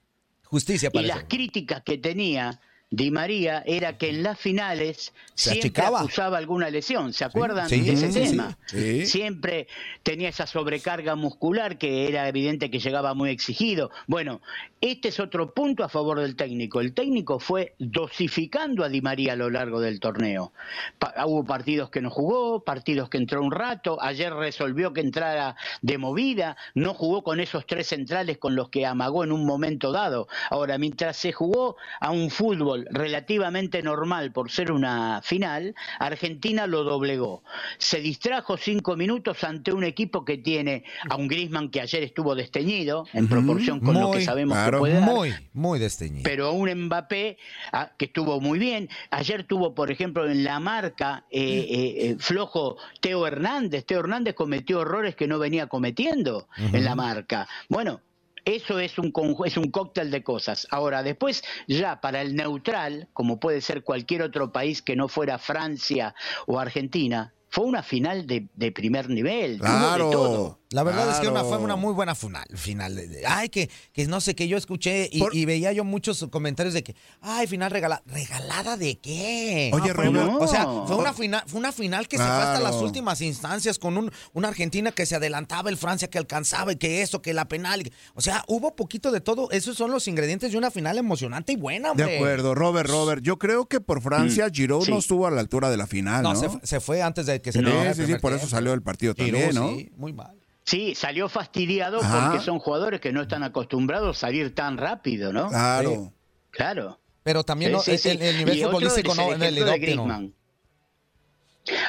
Justicia 0.45 0.89
Y 0.93 0.95
para 0.95 1.07
las 1.09 1.17
ese- 1.19 1.27
críticas 1.27 1.83
que 1.85 1.99
tenía 1.99 2.61
Di 2.93 3.13
María 3.13 3.63
era 3.67 3.97
que 3.97 4.11
en 4.11 4.25
las 4.25 4.37
finales 4.39 5.13
Se 5.35 5.51
siempre 5.51 5.69
achicaba. 5.69 6.01
acusaba 6.01 6.39
alguna 6.39 6.71
lesión. 6.71 7.13
¿Se 7.13 7.25
acuerdan 7.25 7.69
Sí, 7.69 7.83
de 7.83 7.93
ese 7.93 8.11
sí, 8.11 8.21
tema? 8.31 8.59
Siempre 9.05 9.69
tenía 10.03 10.29
esa 10.29 10.47
sobrecarga 10.49 11.15
muscular 11.15 11.79
que 11.79 12.09
era 12.09 12.27
evidente 12.29 12.69
que 12.69 12.81
llegaba 12.81 13.15
muy 13.15 13.31
exigido. 13.31 13.93
Bueno, 14.09 14.41
este 14.81 15.09
es 15.09 15.21
otro 15.21 15.55
punto 15.55 15.85
a 15.85 15.89
favor 15.89 16.19
del 16.19 16.35
técnico. 16.35 16.81
El 16.81 16.93
técnico 16.93 17.39
fue 17.39 17.75
dosificando 17.79 18.83
a 18.83 18.89
Di 18.89 19.01
María 19.01 19.35
a 19.35 19.37
lo 19.37 19.51
largo 19.51 19.81
del 19.81 20.01
torneo. 20.01 20.53
Pa- 20.99 21.15
hubo 21.27 21.45
partidos 21.45 21.91
que 21.91 22.01
no 22.01 22.11
jugó, 22.11 22.65
partidos 22.65 23.09
que 23.09 23.19
entró 23.19 23.41
un 23.41 23.53
rato, 23.53 24.03
ayer 24.03 24.33
resolvió 24.35 24.93
que 24.93 25.01
entrara 25.01 25.55
de 25.81 25.97
movida, 25.97 26.57
no 26.75 26.95
jugó 26.95 27.23
con 27.23 27.39
esos 27.39 27.67
tres 27.67 27.87
centrales 27.87 28.39
con 28.39 28.57
los 28.57 28.69
que 28.69 28.85
amagó 28.85 29.23
en 29.23 29.31
un 29.31 29.47
momento 29.47 29.93
dado. 29.93 30.27
Ahora, 30.51 30.77
mientras 30.77 31.17
se 31.17 31.31
jugó 31.33 31.77
a 32.01 32.11
un 32.11 32.31
fútbol 32.31 32.80
relativamente 32.91 33.83
normal 33.83 34.33
por 34.33 34.51
ser 34.51 34.73
una 34.73 35.21
final, 35.23 35.75
Argentina 35.99 36.67
lo 36.67 36.85
doblegó. 36.85 37.43
Se 37.79 38.01
distrajo 38.01 38.57
cinco 38.57 38.97
minutos 38.97 39.43
ante 39.45 39.73
un 39.73 39.85
equipo 39.85 40.25
que 40.25 40.39
tiene 40.39 40.85
a 41.09 41.17
un 41.17 41.29
Griezmann 41.29 41.71
que 41.71 41.81
ayer 41.81 42.03
estuvo 42.03 42.35
desteñido 42.35 43.07
en 43.13 43.29
proporción 43.29 43.81
con 43.81 43.99
lo 43.99 44.11
que 44.13 44.23
sabemos 44.25 44.57
claro, 44.57 44.79
que 44.79 44.81
puede 44.81 44.95
dar 44.95 45.09
Muy, 45.11 45.35
muy 45.53 45.79
desteñido. 45.79 46.23
pero 46.25 46.53
un 46.53 46.71
Mbappé 46.87 47.37
ah, 47.73 47.93
que 47.97 48.07
estuvo 48.07 48.41
muy 48.41 48.59
bien. 48.59 48.89
Ayer 49.11 49.45
tuvo, 49.45 49.75
por 49.75 49.91
ejemplo, 49.91 50.29
en 50.29 50.45
la 50.45 50.61
marca 50.61 51.25
eh, 51.31 51.41
eh, 51.41 52.11
eh, 52.11 52.17
flojo 52.19 52.77
Teo 53.01 53.27
Hernández. 53.27 53.85
Teo 53.85 54.01
Hernández 54.01 54.35
cometió 54.35 54.83
errores 54.83 55.17
que 55.17 55.27
no 55.27 55.39
venía 55.39 55.67
cometiendo 55.67 56.49
en 56.57 56.85
la 56.85 56.95
marca. 56.95 57.49
Bueno. 57.69 58.01
Eso 58.45 58.79
es 58.79 58.99
un, 58.99 59.13
es 59.45 59.57
un 59.57 59.71
cóctel 59.71 60.11
de 60.11 60.23
cosas. 60.23 60.67
Ahora, 60.71 61.03
después, 61.03 61.43
ya 61.69 62.01
para 62.01 62.21
el 62.23 62.35
neutral, 62.35 63.09
como 63.13 63.41
puede 63.41 63.61
ser 63.61 63.83
cualquier 63.83 64.23
otro 64.23 64.53
país 64.53 64.83
que 64.83 64.97
no 64.97 65.09
fuera 65.09 65.39
Francia 65.39 66.15
o 66.47 66.59
Argentina, 66.59 67.35
fue 67.49 67.65
una 67.65 67.83
final 67.83 68.27
de, 68.27 68.49
de 68.55 68.73
primer 68.73 69.09
nivel. 69.09 69.59
tuvo 69.59 69.67
de 69.67 69.69
Claro. 69.69 70.11
todo. 70.11 70.60
La 70.73 70.85
verdad 70.85 71.11
es 71.11 71.19
que 71.19 71.27
una, 71.29 71.43
fue 71.43 71.59
una 71.59 71.75
muy 71.75 71.93
buena 71.93 72.15
final. 72.15 72.45
final 72.55 72.97
ay, 73.27 73.49
que, 73.49 73.69
que 73.93 74.07
no 74.07 74.21
sé, 74.21 74.37
que 74.37 74.47
yo 74.47 74.57
escuché 74.57 75.09
y, 75.11 75.19
Por- 75.19 75.35
y 75.35 75.45
veía 75.45 75.73
yo 75.73 75.83
muchos 75.83 76.25
comentarios 76.31 76.75
de 76.75 76.85
que, 76.85 76.95
ay, 77.21 77.49
final 77.49 77.73
regalada. 77.73 78.03
¿Regalada 78.07 78.77
de 78.77 78.99
qué? 78.99 79.71
Oye, 79.75 79.93
Robert. 79.93 80.31
O 80.39 80.47
sea, 80.47 80.67
fue 80.87 80.97
una 80.97 81.13
final, 81.13 81.43
fue 81.47 81.59
una 81.59 81.73
final 81.73 82.07
que 82.07 82.17
se 82.19 82.23
fue 82.23 82.33
hasta 82.33 82.61
las 82.61 82.77
últimas 82.77 83.21
instancias 83.21 83.79
con 83.81 83.97
un, 83.97 84.13
una 84.33 84.49
Argentina 84.49 84.93
que 84.93 85.07
se 85.07 85.17
adelantaba, 85.17 85.71
el 85.71 85.77
Francia 85.77 86.09
que 86.09 86.19
alcanzaba, 86.19 86.73
y 86.73 86.77
que 86.77 87.03
eso, 87.03 87.21
que 87.21 87.35
la 87.35 87.49
penal. 87.49 87.83
O 88.15 88.21
sea, 88.21 88.45
hubo 88.47 88.77
poquito 88.77 89.11
de 89.11 89.21
todo. 89.21 89.51
Esos 89.51 89.77
son 89.77 89.91
los 89.91 90.07
ingredientes 90.07 90.53
de 90.53 90.59
una 90.59 90.71
final 90.71 90.99
emocionante 90.99 91.53
y 91.53 91.57
buena, 91.57 91.91
hombre. 91.91 92.07
De 92.07 92.17
acuerdo, 92.17 92.55
Robert, 92.55 92.89
Robert. 92.89 93.23
Yo 93.23 93.39
creo 93.39 93.67
que 93.67 93.81
por 93.81 94.01
Francia, 94.03 94.49
Giroud 94.53 94.85
sí. 94.85 94.93
no 94.93 94.99
estuvo 94.99 95.27
a 95.27 95.31
la 95.31 95.41
altura 95.41 95.69
de 95.71 95.77
la 95.77 95.87
final, 95.87 96.23
¿no? 96.23 96.35
No, 96.35 96.39
se, 96.41 96.49
se 96.63 96.81
fue 96.81 97.03
antes 97.03 97.27
de 97.27 97.43
que 97.43 97.51
se 97.53 97.59
Sí, 97.61 97.65
el 97.67 97.95
sí, 97.95 98.07
sí, 98.07 98.15
por 98.21 98.33
eso 98.33 98.47
salió 98.47 98.71
del 98.71 98.83
partido 98.83 99.15
Giroud, 99.15 99.41
también, 99.49 99.55
¿no? 99.55 99.77
sí, 99.77 99.91
muy 99.97 100.13
mal. 100.13 100.40
Sí, 100.65 100.95
salió 100.95 101.29
fastidiado 101.29 102.01
Ajá. 102.01 102.29
porque 102.31 102.45
son 102.45 102.59
jugadores 102.59 103.01
que 103.01 103.13
no 103.13 103.23
están 103.23 103.43
acostumbrados 103.43 104.17
a 104.17 104.21
salir 104.21 104.55
tan 104.55 104.77
rápido, 104.77 105.33
¿no? 105.33 105.49
Claro. 105.49 106.13
Claro. 106.51 107.01
Pero 107.23 107.45
también 107.45 107.71
Sí, 107.71 107.77
no, 107.77 107.81
sí, 107.83 107.99
sí. 107.99 108.09
el, 108.11 108.23
el 108.23 108.39
nivel 108.39 108.57
Y 108.59 108.65
otro 108.65 108.79
futbolístico 108.79 109.13
es 109.13 109.39
no, 109.39 109.45
el. 109.45 110.33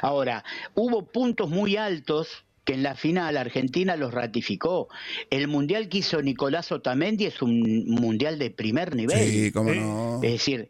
Ahora, 0.02 0.44
hubo 0.76 1.06
puntos 1.06 1.50
muy 1.50 1.78
altos 1.78 2.28
que 2.64 2.74
en 2.74 2.84
la 2.84 2.96
final 2.96 3.38
Argentina 3.38 3.96
los 3.96 4.14
ratificó. 4.14 4.88
El 5.30 5.48
mundial 5.48 5.90
que 5.90 6.00
hizo 6.00 6.22
Nicolás 6.22 6.72
Otamendi 6.72 7.26
es 7.26 7.42
un 7.42 7.86
mundial 7.88 8.38
de 8.38 8.52
primer 8.52 8.96
nivel. 8.96 9.18
Sí, 9.30 9.52
cómo 9.52 9.74
no. 9.74 10.20
Es 10.24 10.34
decir, 10.34 10.70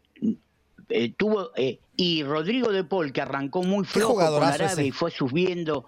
eh, 0.88 1.12
tuvo 1.16 1.50
eh, 1.56 1.80
y 1.96 2.22
Rodrigo 2.22 2.72
de 2.72 2.84
Paul 2.84 3.12
que 3.12 3.20
arrancó 3.20 3.62
muy 3.62 3.84
flojo 3.84 4.14
con 4.14 4.42
Arabia 4.42 4.66
ese. 4.72 4.86
y 4.86 4.90
fue 4.90 5.10
subiendo 5.10 5.84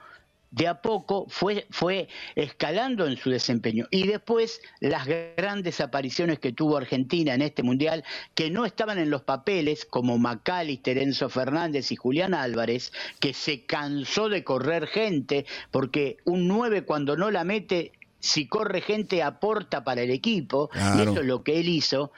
de 0.55 0.69
a 0.69 0.81
poco, 0.81 1.27
fue, 1.29 1.67
fue 1.71 2.09
escalando 2.37 3.07
en 3.07 3.17
su 3.17 3.29
desempeño. 3.29 3.87
Y 3.91 4.07
después 4.07 4.61
las 4.81 5.07
grandes 5.07 5.81
apariciones 5.81 6.39
que 6.39 6.53
tuvo 6.53 6.77
Argentina 6.77 7.35
en 7.35 7.43
este 7.43 7.65
mundial, 7.65 8.05
que 8.35 8.51
no 8.51 8.65
estaban 8.65 8.99
en 8.99 9.11
los 9.11 9.23
papeles, 9.23 9.85
como 9.85 10.17
Macalister, 10.17 10.99
Enzo 10.99 11.29
Fernández 11.29 11.91
y 11.91 11.97
Julián 11.97 12.35
Álvarez, 12.35 12.93
que 13.19 13.35
se 13.35 13.65
cansó 13.65 14.29
de 14.29 14.45
correr 14.45 14.87
gente, 14.87 15.45
porque 15.73 16.19
un 16.25 16.47
9 16.47 16.85
cuando 16.85 17.17
no 17.17 17.33
la 17.33 17.43
mete 17.43 17.91
si 18.21 18.47
corre 18.47 18.81
gente 18.81 19.23
aporta 19.23 19.85
para 19.85 20.01
el 20.01 20.11
equipo, 20.11 20.71
y 20.97 21.03
eso 21.03 21.21
es 21.21 21.27
lo 21.27 21.43
que 21.43 21.61
él 21.61 21.69
hizo, 21.69 22.11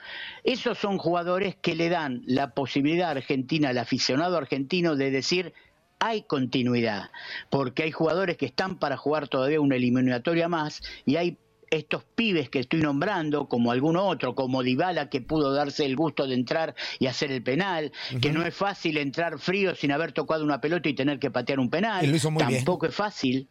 esos 0.45 0.77
son 0.77 0.97
jugadores 0.97 1.57
que 1.57 1.75
le 1.75 1.89
dan 1.89 2.21
la 2.25 2.51
posibilidad 2.51 3.09
a 3.09 3.11
Argentina, 3.11 3.69
al 3.69 3.77
aficionado 3.77 4.37
argentino, 4.37 4.95
de 4.95 5.11
decir, 5.11 5.53
hay 5.99 6.23
continuidad, 6.23 7.09
porque 7.49 7.83
hay 7.83 7.91
jugadores 7.91 8.37
que 8.37 8.45
están 8.45 8.77
para 8.77 8.97
jugar 8.97 9.27
todavía 9.27 9.61
una 9.61 9.75
eliminatoria 9.75 10.47
más 10.47 10.81
y 11.05 11.15
hay 11.15 11.37
estos 11.69 12.03
pibes 12.15 12.49
que 12.49 12.59
estoy 12.59 12.81
nombrando, 12.81 13.47
como 13.47 13.71
algún 13.71 13.97
otro, 13.97 14.35
como 14.35 14.63
Dybala 14.63 15.09
que 15.09 15.21
pudo 15.21 15.53
darse 15.53 15.85
el 15.85 15.95
gusto 15.95 16.27
de 16.27 16.35
entrar 16.35 16.75
y 16.99 17.07
hacer 17.07 17.31
el 17.31 17.43
penal, 17.43 17.91
que 18.21 18.31
no 18.31 18.45
es 18.45 18.55
fácil 18.55 18.97
entrar 18.97 19.39
frío 19.39 19.75
sin 19.75 19.91
haber 19.91 20.13
tocado 20.13 20.43
una 20.43 20.61
pelota 20.61 20.87
y 20.87 20.93
tener 20.93 21.19
que 21.19 21.29
patear 21.29 21.59
un 21.59 21.69
penal. 21.69 22.05
Y 22.05 22.07
lo 22.07 22.15
hizo 22.15 22.31
muy 22.31 22.43
bien. 22.45 22.59
Tampoco 22.59 22.85
es 22.85 22.95
fácil. 22.95 23.49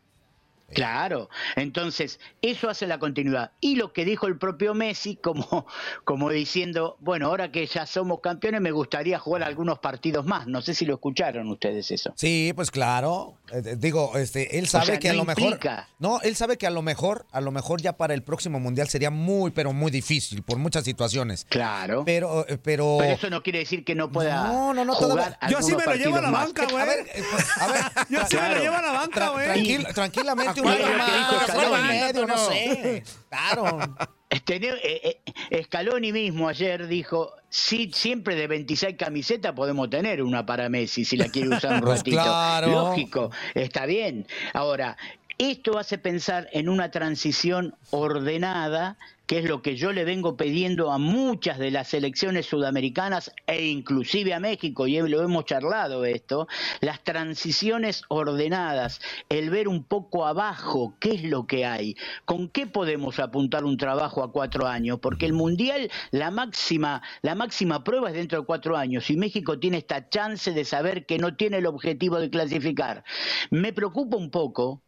Claro, 0.72 1.28
entonces 1.54 2.18
eso 2.42 2.68
hace 2.68 2.86
la 2.86 2.98
continuidad. 2.98 3.52
Y 3.60 3.76
lo 3.76 3.92
que 3.92 4.04
dijo 4.04 4.26
el 4.26 4.36
propio 4.38 4.74
Messi, 4.74 5.16
como, 5.16 5.66
como 6.04 6.30
diciendo, 6.30 6.96
bueno, 7.00 7.26
ahora 7.26 7.50
que 7.52 7.66
ya 7.66 7.86
somos 7.86 8.20
campeones, 8.20 8.60
me 8.60 8.70
gustaría 8.72 9.18
jugar 9.18 9.42
algunos 9.42 9.78
partidos 9.78 10.24
más. 10.26 10.46
No 10.46 10.60
sé 10.62 10.74
si 10.74 10.84
lo 10.84 10.94
escucharon 10.94 11.48
ustedes 11.50 11.90
eso. 11.90 12.12
Sí, 12.16 12.52
pues 12.54 12.70
claro. 12.70 13.38
Eh, 13.52 13.62
eh, 13.64 13.76
digo, 13.78 14.16
este, 14.16 14.58
él 14.58 14.66
sabe 14.68 14.86
sea, 14.86 14.98
que 14.98 15.10
a 15.10 15.14
lo 15.14 15.24
mejor. 15.24 15.42
implica. 15.44 15.88
No, 15.98 16.20
él 16.22 16.34
sabe 16.36 16.56
que 16.58 16.66
a 16.66 16.70
lo 16.70 16.82
mejor, 16.82 17.26
a 17.32 17.40
lo 17.40 17.50
mejor 17.52 17.80
ya 17.80 17.96
para 17.96 18.14
el 18.14 18.22
próximo 18.22 18.58
mundial 18.60 18.88
sería 18.88 19.10
muy, 19.10 19.50
pero 19.52 19.72
muy 19.72 19.90
difícil 19.90 20.42
por 20.42 20.58
muchas 20.58 20.84
situaciones. 20.84 21.44
Claro. 21.48 22.02
Pero, 22.04 22.46
eh, 22.48 22.58
pero. 22.58 22.96
Pero 22.98 23.12
eso 23.14 23.30
no 23.30 23.42
quiere 23.42 23.60
decir 23.60 23.84
que 23.84 23.94
no 23.94 24.10
pueda 24.10 24.44
No, 24.48 24.74
no, 24.74 24.84
no, 24.84 24.94
jugar 24.94 25.38
todavía- 25.38 25.48
Yo 25.48 25.62
sí 25.62 25.76
me 25.76 25.84
lo 25.84 25.94
llevo 25.94 26.16
a 26.16 26.22
la 26.22 26.30
más. 26.30 26.46
banca, 26.46 26.66
güey. 26.70 26.82
A 26.82 26.86
ver, 26.86 27.06
pues, 27.30 27.56
a 27.58 27.66
ver. 27.72 27.82
Yo 28.10 28.20
sí 28.28 28.36
me 28.36 28.54
lo 28.54 28.60
llevo 28.60 28.74
a 28.76 28.82
la 28.82 28.92
banca, 28.92 29.28
güey. 29.30 29.46
tranquil- 29.46 29.94
tranquilamente, 29.94 30.55
un 30.60 30.68
año 30.68 30.86
más, 30.98 31.42
Scaloni. 31.44 31.74
año 31.74 31.94
y 31.94 31.98
medio, 31.98 32.26
no 32.26 32.38
sé. 32.38 33.02
Claro. 33.28 33.78
Este, 34.28 34.56
eh, 34.56 35.22
eh, 35.50 35.62
Scaloni 35.64 36.10
mismo 36.12 36.48
ayer 36.48 36.88
dijo, 36.88 37.32
sí, 37.48 37.92
siempre 37.94 38.34
de 38.34 38.48
26 38.48 38.96
camisetas 38.98 39.52
podemos 39.52 39.88
tener 39.88 40.20
una 40.20 40.44
para 40.44 40.68
Messi 40.68 41.04
si 41.04 41.16
la 41.16 41.28
quiere 41.28 41.50
usar 41.50 41.74
un 41.74 41.80
Pues 41.84 41.98
ratito. 42.00 42.16
claro. 42.16 42.70
Lógico, 42.72 43.30
está 43.54 43.86
bien. 43.86 44.26
Ahora, 44.52 44.96
esto 45.38 45.78
hace 45.78 45.98
pensar 45.98 46.48
en 46.52 46.68
una 46.68 46.90
transición 46.90 47.74
ordenada, 47.90 48.96
que 49.26 49.38
es 49.38 49.44
lo 49.44 49.60
que 49.60 49.76
yo 49.76 49.92
le 49.92 50.04
vengo 50.04 50.36
pidiendo 50.36 50.92
a 50.92 50.98
muchas 50.98 51.58
de 51.58 51.70
las 51.70 51.88
selecciones 51.88 52.46
sudamericanas 52.46 53.32
e 53.46 53.66
inclusive 53.66 54.32
a 54.32 54.40
México, 54.40 54.86
y 54.86 55.00
lo 55.00 55.22
hemos 55.22 55.44
charlado 55.44 56.04
esto, 56.04 56.46
las 56.80 57.02
transiciones 57.02 58.02
ordenadas, 58.08 59.00
el 59.28 59.50
ver 59.50 59.68
un 59.68 59.82
poco 59.82 60.26
abajo 60.26 60.94
qué 61.00 61.16
es 61.16 61.24
lo 61.24 61.46
que 61.46 61.66
hay, 61.66 61.96
con 62.24 62.48
qué 62.48 62.66
podemos 62.66 63.18
apuntar 63.18 63.64
un 63.64 63.76
trabajo 63.76 64.22
a 64.22 64.30
cuatro 64.30 64.66
años, 64.66 65.00
porque 65.00 65.26
el 65.26 65.32
Mundial, 65.32 65.90
la 66.12 66.30
máxima, 66.30 67.02
la 67.22 67.34
máxima 67.34 67.82
prueba 67.82 68.08
es 68.08 68.14
dentro 68.14 68.40
de 68.40 68.46
cuatro 68.46 68.76
años, 68.76 69.10
y 69.10 69.16
México 69.16 69.58
tiene 69.58 69.78
esta 69.78 70.08
chance 70.08 70.52
de 70.52 70.64
saber 70.64 71.04
que 71.04 71.18
no 71.18 71.34
tiene 71.36 71.58
el 71.58 71.66
objetivo 71.66 72.20
de 72.20 72.30
clasificar. 72.30 73.04
Me 73.50 73.72
preocupa 73.72 74.16
un 74.16 74.30
poco 74.30 74.82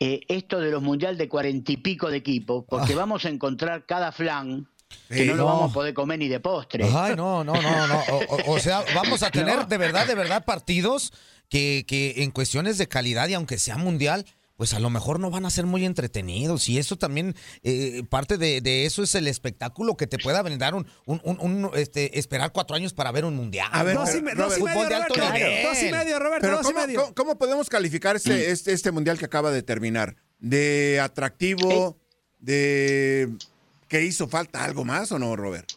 eh, 0.00 0.20
esto 0.28 0.60
de 0.60 0.70
los 0.70 0.82
mundial 0.82 1.16
de 1.18 1.28
cuarenta 1.28 1.72
y 1.72 1.76
pico 1.78 2.10
de 2.10 2.18
equipos, 2.18 2.64
porque 2.68 2.94
vamos 2.94 3.24
a 3.24 3.28
encontrar 3.28 3.84
cada 3.86 4.12
flan 4.12 4.68
que 5.08 5.16
Sí, 5.16 5.24
no, 5.26 5.32
lo 5.34 5.36
no. 5.38 5.44
vamos 5.46 5.70
a 5.70 5.74
poder 5.74 5.92
comer 5.94 6.18
ni 6.18 6.28
de 6.28 6.40
postre. 6.40 6.84
Ay, 6.94 7.14
no, 7.16 7.44
no, 7.44 7.52
no, 7.60 7.86
no. 7.88 7.98
O, 8.10 8.16
o- 8.36 8.52
o 8.54 8.58
sea, 8.58 8.82
vamos 8.94 9.22
a 9.22 9.30
tener 9.30 9.66
de 9.66 9.76
verdad, 9.76 10.06
de 10.06 10.14
verdad 10.14 10.44
partidos 10.44 11.12
que, 11.50 11.84
que 11.86 12.22
en 12.22 12.30
cuestiones 12.30 12.78
de 12.78 12.88
calidad 12.88 13.28
y 13.28 13.34
aunque 13.34 13.58
sea 13.58 13.76
mundial, 13.76 14.24
pues 14.58 14.74
a 14.74 14.80
lo 14.80 14.90
mejor 14.90 15.20
no 15.20 15.30
van 15.30 15.46
a 15.46 15.50
ser 15.50 15.64
muy 15.66 15.86
entretenidos. 15.86 16.68
Y 16.68 16.78
eso 16.78 16.96
también, 16.96 17.34
eh, 17.62 18.02
parte 18.10 18.36
de, 18.38 18.60
de 18.60 18.84
eso 18.86 19.04
es 19.04 19.14
el 19.14 19.28
espectáculo 19.28 19.96
que 19.96 20.06
te 20.08 20.18
pueda 20.18 20.42
brindar 20.42 20.74
un, 20.74 20.86
un, 21.06 21.20
un- 21.24 21.40
un, 21.40 21.70
este, 21.74 22.18
esperar 22.18 22.50
cuatro 22.52 22.74
años 22.74 22.92
para 22.92 23.12
ver 23.12 23.24
un 23.24 23.36
mundial. 23.36 23.68
A 23.72 23.84
ver, 23.84 23.94
¿no? 23.94 24.00
Dos 24.00 24.16
y, 24.16 24.20
me- 24.20 24.34
dos 24.34 24.56
y 24.56 24.60
Fútbol 24.60 24.74
medio, 24.74 24.88
Roberto. 24.98 25.32
nivel. 25.32 25.62
Dos 25.62 25.82
y 25.82 25.92
medio, 25.92 26.18
Roberto. 26.18 26.40
Pero 26.42 26.56
dos 26.58 26.66
¿cómo, 26.66 26.78
y 26.78 26.86
medio. 26.88 27.14
cómo- 27.14 27.38
podemos 27.38 27.68
calificar 27.70 28.16
este, 28.16 28.50
este, 28.50 28.72
este 28.72 28.90
mundial 28.90 29.16
que 29.16 29.24
acaba 29.26 29.52
de 29.52 29.62
terminar? 29.62 30.16
¿De 30.40 30.98
atractivo? 31.00 31.96
¿De 32.40 33.28
que 33.88 34.04
hizo 34.04 34.28
falta 34.28 34.64
algo 34.64 34.84
más 34.84 35.12
o 35.12 35.18
no, 35.20 35.36
Robert? 35.36 35.70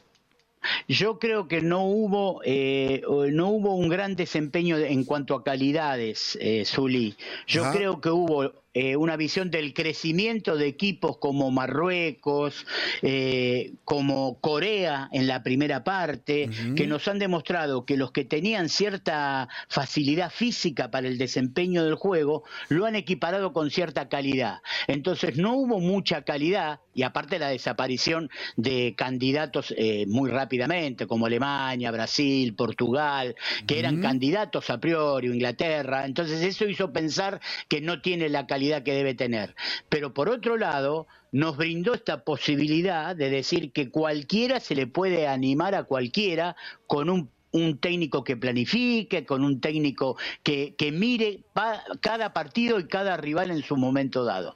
Yo 0.87 1.17
creo 1.17 1.47
que 1.47 1.61
no 1.61 1.85
hubo 1.85 2.41
eh, 2.45 3.01
no 3.31 3.49
hubo 3.49 3.75
un 3.75 3.89
gran 3.89 4.15
desempeño 4.15 4.77
en 4.77 5.03
cuanto 5.05 5.33
a 5.35 5.43
calidades, 5.43 6.37
eh, 6.39 6.65
Zuli. 6.65 7.17
Yo 7.47 7.63
Ajá. 7.63 7.73
creo 7.73 7.99
que 7.99 8.09
hubo 8.09 8.53
eh, 8.73 8.95
una 8.95 9.17
visión 9.17 9.51
del 9.51 9.73
crecimiento 9.73 10.55
de 10.55 10.67
equipos 10.67 11.17
como 11.17 11.51
Marruecos, 11.51 12.65
eh, 13.01 13.73
como 13.83 14.39
Corea 14.39 15.09
en 15.11 15.27
la 15.27 15.43
primera 15.43 15.83
parte, 15.83 16.49
que 16.77 16.87
nos 16.87 17.05
han 17.09 17.19
demostrado 17.19 17.85
que 17.85 17.97
los 17.97 18.11
que 18.11 18.23
tenían 18.23 18.69
cierta 18.69 19.49
facilidad 19.67 20.31
física 20.31 20.89
para 20.89 21.09
el 21.09 21.17
desempeño 21.17 21.83
del 21.83 21.95
juego 21.95 22.43
lo 22.69 22.85
han 22.85 22.95
equiparado 22.95 23.51
con 23.51 23.71
cierta 23.71 24.07
calidad. 24.07 24.61
Entonces 24.87 25.35
no 25.35 25.55
hubo 25.55 25.81
mucha 25.81 26.21
calidad 26.21 26.79
y 26.93 27.03
aparte 27.03 27.39
la 27.39 27.49
desaparición 27.49 28.29
de 28.55 28.95
candidatos 28.97 29.73
eh, 29.77 30.05
muy 30.07 30.29
rápidamente 30.29 31.07
como 31.07 31.25
Alemania, 31.25 31.91
Brasil, 31.91 32.53
Portugal, 32.55 33.35
que 33.67 33.79
eran 33.79 34.01
candidatos 34.01 34.69
a 34.69 34.79
priori, 34.79 35.27
o 35.27 35.33
Inglaterra. 35.33 36.05
Entonces 36.05 36.41
eso 36.41 36.65
hizo 36.65 36.93
pensar 36.93 37.41
que 37.67 37.81
no 37.81 38.01
tiene 38.01 38.29
la 38.29 38.47
calidad 38.47 38.60
que 38.83 38.93
debe 38.93 39.13
tener. 39.13 39.55
Pero 39.89 40.13
por 40.13 40.29
otro 40.29 40.57
lado, 40.57 41.07
nos 41.31 41.57
brindó 41.57 41.93
esta 41.93 42.23
posibilidad 42.23 43.15
de 43.15 43.29
decir 43.29 43.71
que 43.71 43.89
cualquiera 43.89 44.59
se 44.59 44.75
le 44.75 44.87
puede 44.87 45.27
animar 45.27 45.75
a 45.75 45.83
cualquiera 45.83 46.55
con 46.87 47.09
un 47.09 47.29
un 47.53 47.79
técnico 47.79 48.23
que 48.23 48.37
planifique, 48.37 49.25
con 49.25 49.43
un 49.43 49.59
técnico 49.59 50.15
que, 50.41 50.73
que 50.77 50.93
mire 50.93 51.41
pa- 51.51 51.83
cada 51.99 52.31
partido 52.31 52.79
y 52.79 52.87
cada 52.87 53.17
rival 53.17 53.51
en 53.51 53.61
su 53.61 53.75
momento 53.75 54.23
dado. 54.23 54.55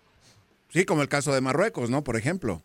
Sí, 0.70 0.86
como 0.86 1.02
el 1.02 1.10
caso 1.10 1.34
de 1.34 1.41
Marruecos, 1.41 1.89
¿no? 1.89 2.06
Por 2.06 2.15
ejemplo. 2.15 2.63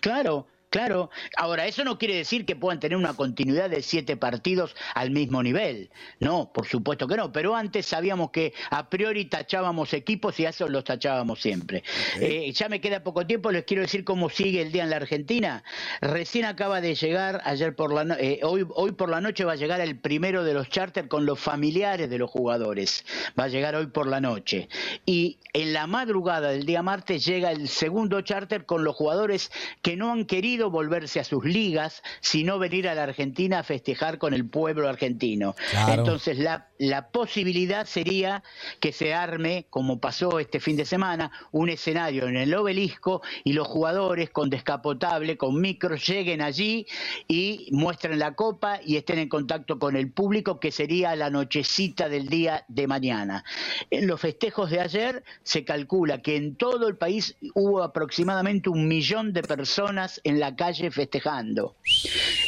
Claro, 0.00 0.48
claro. 0.70 1.10
Ahora, 1.36 1.66
eso 1.66 1.84
no 1.84 1.98
quiere 1.98 2.14
decir 2.14 2.46
que 2.46 2.56
puedan 2.56 2.80
tener 2.80 2.96
una 2.96 3.14
continuidad 3.14 3.68
de 3.70 3.82
siete 3.82 4.16
partidos 4.16 4.74
al 4.94 5.10
mismo 5.10 5.42
nivel. 5.42 5.90
No, 6.20 6.52
por 6.52 6.66
supuesto 6.66 7.06
que 7.06 7.16
no. 7.16 7.32
Pero 7.32 7.54
antes 7.54 7.86
sabíamos 7.86 8.30
que 8.30 8.54
a 8.70 8.88
priori 8.88 9.26
tachábamos 9.26 9.92
equipos 9.92 10.38
y 10.40 10.46
a 10.46 10.50
esos 10.50 10.70
los 10.70 10.84
tachábamos 10.84 11.40
siempre. 11.40 11.82
Eh, 12.20 12.52
ya 12.52 12.68
me 12.68 12.80
queda 12.80 13.02
poco 13.02 13.26
tiempo, 13.26 13.50
les 13.50 13.64
quiero 13.64 13.82
decir 13.82 14.04
cómo 14.04 14.30
sigue 14.30 14.62
el 14.62 14.72
día 14.72 14.84
en 14.84 14.90
la 14.90 14.96
Argentina. 14.96 15.64
Recién 16.00 16.44
acaba 16.44 16.80
de 16.80 16.94
llegar, 16.94 17.40
ayer 17.44 17.74
por 17.74 17.92
la 17.92 18.04
no- 18.04 18.14
eh, 18.14 18.40
hoy, 18.42 18.66
hoy 18.74 18.92
por 18.92 19.08
la 19.10 19.20
noche 19.20 19.44
va 19.44 19.52
a 19.52 19.56
llegar 19.56 19.80
el 19.80 19.98
primero 19.98 20.44
de 20.44 20.54
los 20.54 20.68
charters 20.68 21.08
con 21.08 21.26
los 21.26 21.38
familiares 21.40 22.08
de 22.08 22.18
los 22.18 22.30
jugadores. 22.30 23.04
Va 23.38 23.44
a 23.44 23.48
llegar 23.48 23.74
hoy 23.74 23.86
por 23.88 24.06
la 24.06 24.20
noche. 24.20 24.68
Y 25.04 25.38
en 25.52 25.72
la 25.72 25.86
madrugada 25.86 26.50
del 26.50 26.64
día 26.64 26.82
martes 26.82 27.24
llega 27.24 27.50
el 27.50 27.68
segundo 27.68 28.20
charter 28.20 28.66
con 28.66 28.84
los 28.84 28.94
jugadores 28.94 29.50
que 29.82 29.96
no 29.96 30.12
han 30.12 30.24
querido 30.24 30.59
volverse 30.68 31.20
a 31.20 31.24
sus 31.24 31.44
ligas, 31.44 32.02
sino 32.20 32.58
venir 32.58 32.88
a 32.88 32.94
la 32.94 33.04
Argentina 33.04 33.60
a 33.60 33.62
festejar 33.62 34.18
con 34.18 34.34
el 34.34 34.44
pueblo 34.44 34.88
argentino. 34.88 35.54
Claro. 35.70 36.02
Entonces 36.02 36.38
la, 36.38 36.66
la 36.78 37.08
posibilidad 37.08 37.86
sería 37.86 38.42
que 38.80 38.92
se 38.92 39.14
arme, 39.14 39.66
como 39.70 40.00
pasó 40.00 40.40
este 40.40 40.60
fin 40.60 40.76
de 40.76 40.84
semana, 40.84 41.30
un 41.52 41.68
escenario 41.68 42.26
en 42.26 42.36
el 42.36 42.54
obelisco 42.54 43.22
y 43.44 43.52
los 43.52 43.68
jugadores 43.68 44.30
con 44.30 44.50
descapotable, 44.50 45.36
con 45.36 45.60
micros, 45.60 46.06
lleguen 46.06 46.42
allí 46.42 46.86
y 47.28 47.68
muestren 47.70 48.18
la 48.18 48.34
copa 48.34 48.80
y 48.84 48.96
estén 48.96 49.18
en 49.18 49.28
contacto 49.28 49.78
con 49.78 49.96
el 49.96 50.10
público, 50.10 50.58
que 50.58 50.72
sería 50.72 51.14
la 51.16 51.30
nochecita 51.30 52.08
del 52.08 52.28
día 52.28 52.64
de 52.68 52.86
mañana. 52.86 53.44
En 53.90 54.06
los 54.06 54.20
festejos 54.20 54.70
de 54.70 54.80
ayer 54.80 55.24
se 55.42 55.64
calcula 55.64 56.22
que 56.22 56.36
en 56.36 56.56
todo 56.56 56.88
el 56.88 56.96
país 56.96 57.36
hubo 57.54 57.82
aproximadamente 57.82 58.68
un 58.68 58.88
millón 58.88 59.32
de 59.32 59.42
personas 59.42 60.20
en 60.24 60.40
la 60.40 60.49
calle 60.56 60.90
festejando. 60.90 61.76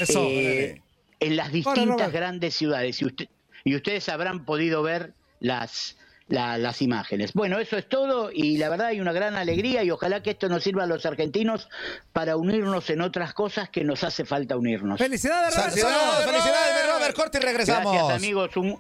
Eso. 0.01 0.25
Eh, 0.29 0.81
en 1.21 1.37
las 1.37 1.53
distintas 1.53 1.87
Robert. 1.87 2.13
grandes 2.13 2.55
ciudades. 2.55 3.01
Y, 3.01 3.05
usted- 3.07 3.29
y 3.65 3.77
ustedes 3.77 4.09
habrán 4.09 4.45
podido 4.45 4.83
ver 4.83 5.13
las, 5.41 5.97
la- 6.29 6.59
las 6.59 6.83
imágenes. 6.83 7.33
Bueno, 7.33 7.59
eso 7.61 7.77
es 7.77 7.89
todo 7.89 8.31
y 8.33 8.57
la 8.59 8.69
verdad 8.69 8.89
hay 8.89 9.01
una 9.01 9.13
gran 9.13 9.37
alegría 9.37 9.85
y 9.85 9.91
ojalá 9.93 10.23
que 10.23 10.31
esto 10.31 10.49
nos 10.49 10.65
sirva 10.65 10.83
a 10.83 10.87
los 10.87 11.07
argentinos 11.07 11.69
para 12.13 12.37
unirnos 12.37 12.91
en 12.91 13.03
otras 13.03 13.35
cosas 13.35 13.71
que 13.71 13.85
nos 13.85 14.03
hace 14.03 14.25
falta 14.25 14.57
unirnos. 14.57 14.99
Felicidades, 14.99 15.55
Roberto. 15.55 15.77
Felicidades, 15.77 16.25
felicidades, 16.25 16.93
Robert. 16.93 17.15
Corte 17.17 17.39
y 17.39 17.41
regresamos. 17.43 17.93
Gracias 17.95 18.17
amigos, 18.17 18.57
un, 18.57 18.79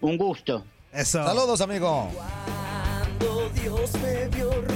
un 0.00 0.16
gusto. 0.18 0.64
Eso. 0.92 1.24
Saludos, 1.24 1.60
amigo. 1.60 2.10
Cuando 2.14 3.48
Dios 3.50 3.92
me 4.02 4.28
vio. 4.28 4.75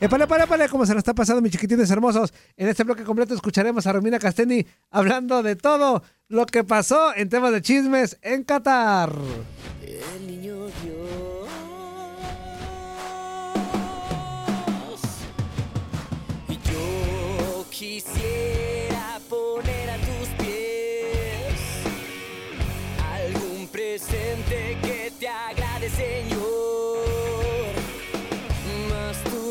Epale, 0.00 0.24
epale, 0.24 0.44
epale, 0.44 0.68
¿cómo 0.68 0.86
se 0.86 0.92
nos 0.92 1.00
está 1.00 1.12
pasando, 1.12 1.42
mis 1.42 1.50
chiquitines 1.50 1.90
hermosos? 1.90 2.32
En 2.56 2.68
este 2.68 2.84
bloque 2.84 3.02
completo 3.02 3.34
escucharemos 3.34 3.84
a 3.86 3.92
Romina 3.92 4.20
Casteni 4.20 4.64
hablando 4.90 5.42
de 5.42 5.56
todo 5.56 6.04
lo 6.28 6.46
que 6.46 6.62
pasó 6.62 7.12
en 7.16 7.28
temas 7.28 7.50
de 7.50 7.62
chismes 7.62 8.16
en 8.22 8.44
Qatar. 8.44 9.12
El 9.82 10.26
niño 10.26 10.66
Dios. 10.84 10.97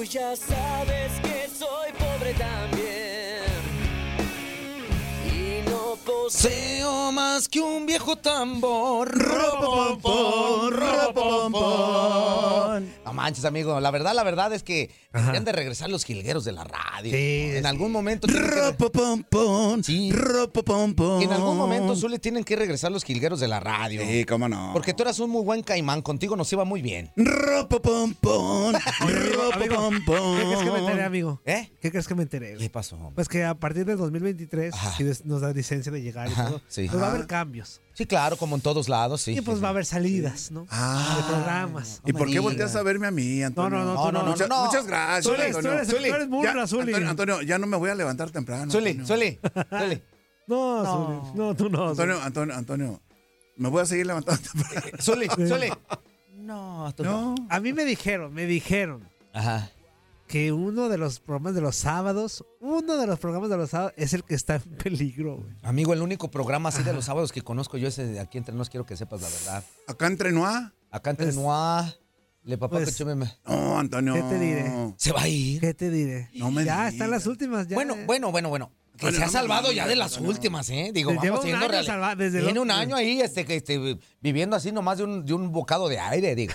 Ya 0.10 0.36
sabes 0.36 1.12
que 1.22 1.50
soy 1.50 1.92
pobre 1.94 2.34
también. 2.34 3.44
Y 5.26 5.70
no 5.70 5.98
Poseo 6.06 7.12
más 7.12 7.48
que 7.48 7.60
un 7.60 7.86
viejo 7.86 8.16
tambor. 8.16 9.10
No 13.08 13.14
manches, 13.14 13.46
amigo. 13.46 13.80
La 13.80 13.90
verdad, 13.90 14.14
la 14.14 14.24
verdad 14.26 14.52
es 14.54 14.64
que 14.64 14.92
deberían 15.14 15.46
de 15.46 15.54
regresar 15.54 15.90
los 15.90 16.04
jilgueros 16.04 16.44
de 16.44 16.52
la 16.52 16.66
radio. 16.66 17.14
en 17.16 17.66
algún 17.66 17.90
momento. 17.94 18.28
que- 18.28 18.34
Ropopompón, 18.38 19.82
Sí. 19.82 20.12
ropopompón. 20.12 21.22
En 21.22 21.32
algún 21.32 21.56
momento 21.56 21.96
sule 21.96 22.20
tienen 22.20 22.44
que 22.44 22.58
regresar 22.58 22.92
los 22.92 23.06
jilgueros 23.06 23.40
de 23.40 23.48
la 23.48 23.62
radio. 23.62 24.02
Sí, 24.06 24.26
cómo 24.26 24.50
no. 24.50 24.72
Porque 24.74 24.94
tú 24.94 25.04
eras 25.04 25.20
un 25.20 25.30
muy 25.30 25.42
buen 25.44 25.64
caimán. 25.64 26.02
Contigo 26.02 26.36
nos 26.36 26.52
iba 26.52 26.66
muy 26.66 26.82
bien. 26.82 27.12
Ropopompón, 27.16 28.74
ropopompón. 29.00 30.38
¿Qué 30.38 30.44
crees 30.44 30.64
que 30.64 30.72
me 30.72 30.80
enteré, 30.80 31.04
amigo? 31.04 31.42
¿Eh? 31.46 31.72
¿Qué 31.82 31.92
crees 31.92 32.08
que 32.10 32.16
me 32.16 32.24
enteré? 32.24 32.58
¿Qué 32.58 32.70
pasó? 32.70 33.12
Pues 33.16 33.30
que 33.30 33.46
a 33.46 33.56
partir 33.56 33.86
del 33.86 33.98
2023, 33.98 34.76
si 34.98 35.04
nos 35.24 35.40
da 35.42 35.54
licencia 35.54 35.92
de 35.94 36.02
llegar 36.02 36.28
y 36.28 36.34
Ajá, 36.34 36.48
todo, 36.50 36.62
sí. 36.68 36.88
pues 36.90 37.02
va 37.02 37.08
a 37.08 37.12
haber 37.12 37.26
cambios. 37.28 37.80
Sí, 37.98 38.06
claro, 38.06 38.38
como 38.38 38.56
en 38.56 38.62
todos 38.62 38.90
lados, 38.90 39.22
sí. 39.24 39.32
y 39.32 39.42
pues 39.42 39.62
va 39.62 39.68
a 39.68 39.70
haber 39.72 39.84
salidas, 39.86 40.52
¿no? 40.52 40.68
Ah. 40.70 41.16
De 41.18 41.34
programas. 41.34 42.00
¿Y 42.06 42.12
No 42.12 42.20
por 42.20 42.30
qué 42.30 42.38
volteas 42.40 42.76
a 42.76 42.84
verme 42.84 43.08
a 43.08 43.12
mí, 43.12 43.42
Antonio? 43.42 43.80
No, 43.80 43.86
no, 43.86 43.94
no, 43.96 44.06
tú 44.06 44.12
no. 44.12 44.24
Muchas, 44.24 44.48
no, 44.50 44.56
no. 44.60 44.66
muchas 44.68 44.86
gracias, 44.86 45.34
eres- 45.34 45.52
tú 45.52 45.58
Antonio. 45.58 45.78
eres- 45.80 45.88
tú 45.90 45.96
eres 45.96 46.30
burla, 46.30 46.54
Ya, 46.54 46.68
Zuli. 46.68 46.94
Antonio, 46.94 47.10
Antonio, 47.10 47.42
ya 47.42 47.58
no 47.58 47.66
me 47.66 47.76
voy 47.78 47.90
a 47.90 47.96
levantar 47.96 48.30
temprano. 48.30 48.72
Zuli, 48.72 48.92
Antonio. 48.92 49.08
Zuli, 49.08 49.40
Zuli. 49.80 50.02
No, 50.48 50.86
Zuli, 50.86 51.32
no, 51.38 51.56
tú 51.56 51.70
no. 51.70 51.96
Zuli. 51.96 52.02
Antonio, 52.12 52.22
Antonio, 52.24 52.56
Antonio, 52.56 53.02
me 53.58 53.68
voy 53.70 53.82
a 53.82 53.86
seguir 53.88 54.06
levantando 54.06 54.42
temprano. 54.54 54.98
Zuli, 55.02 55.28
Zuli. 55.28 55.70
No, 56.36 56.94
tú 56.96 57.04
no. 57.04 57.36
No. 57.36 57.48
A 57.50 57.60
mí 57.60 57.74
me 57.74 57.84
dijeron, 57.84 58.32
me 58.34 58.46
dijeron 58.46 59.10
Ajá. 59.34 59.72
Que 60.28 60.52
uno 60.52 60.90
de 60.90 60.98
los 60.98 61.20
programas 61.20 61.56
de 61.56 61.62
los 61.62 61.76
sábados, 61.76 62.44
uno 62.60 62.98
de 62.98 63.08
los 63.08 63.18
programas 63.20 63.50
de 63.50 63.58
los 63.58 63.70
sábados 63.70 63.94
es 63.98 64.14
el 64.14 64.24
que 64.24 64.36
está 64.36 64.56
en 64.56 64.62
peligro, 64.78 65.38
güey. 65.38 65.56
Amigo, 65.64 65.94
el 65.94 66.02
único 66.02 66.30
programa 66.30 66.70
así 66.70 66.84
de 66.84 66.94
los 66.94 67.06
sábados 67.06 67.32
que 67.32 67.42
conozco 67.42 67.78
yo 67.78 67.88
es 67.88 67.98
el 68.00 68.14
de 68.14 68.20
aquí 68.20 68.38
entre 68.38 68.54
nos, 68.54 68.70
quiero 68.70 68.86
que 68.86 68.98
sepas 68.98 69.22
la 69.22 69.30
verdad. 69.30 69.64
Acá 69.88 70.08
entre 70.08 70.32
Noah. 70.32 70.74
Acá 70.92 71.10
entre 71.12 71.28
Pues- 71.28 71.36
Noah, 71.36 71.94
le 72.44 72.58
papá 72.58 72.78
pues- 72.78 72.90
que 72.90 72.96
chume 72.96 73.16
me- 73.16 73.32
No, 73.46 73.80
Antonio. 73.80 74.14
¿Qué 74.14 74.22
te 74.22 74.40
diré? 74.40 74.94
Se 74.98 75.12
va 75.12 75.22
a 75.24 75.28
ir. 75.28 75.60
¿Qué 75.62 75.74
te 75.74 75.90
diré? 75.90 76.30
No 76.36 76.50
me 76.52 76.64
ya 76.66 76.88
están 76.88 77.10
las 77.12 77.26
últimas, 77.28 77.68
ya. 77.68 77.76
Bueno, 77.76 77.96
bueno, 78.06 78.32
bueno, 78.32 78.50
bueno. 78.50 78.72
Que 78.98 79.06
Bueno, 79.06 79.18
se 79.18 79.24
ha 79.24 79.28
no 79.28 79.32
salvado 79.32 79.72
ya 79.72 79.88
de 79.88 79.96
las 79.96 80.18
últimas, 80.18 80.70
¿eh? 80.70 80.92
Digo, 80.94 81.12
lleva 81.12 81.24
vamos 81.38 81.42
siendo 81.46 81.68
reales. 81.68 81.88
salva- 81.88 82.16
desde 82.16 82.42
Tiene 82.42 82.60
un 82.60 82.72
año 82.72 82.96
ahí 82.96 83.22
este, 83.22 83.46
que, 83.46 83.56
este, 83.58 83.98
viviendo 84.20 84.56
así 84.56 84.72
nomás 84.72 84.98
de 84.98 85.04
un, 85.04 85.26
de 85.26 85.34
un 85.34 85.52
bocado 85.52 85.88
de 85.88 86.00
aire, 86.00 86.34
digo. 86.36 86.54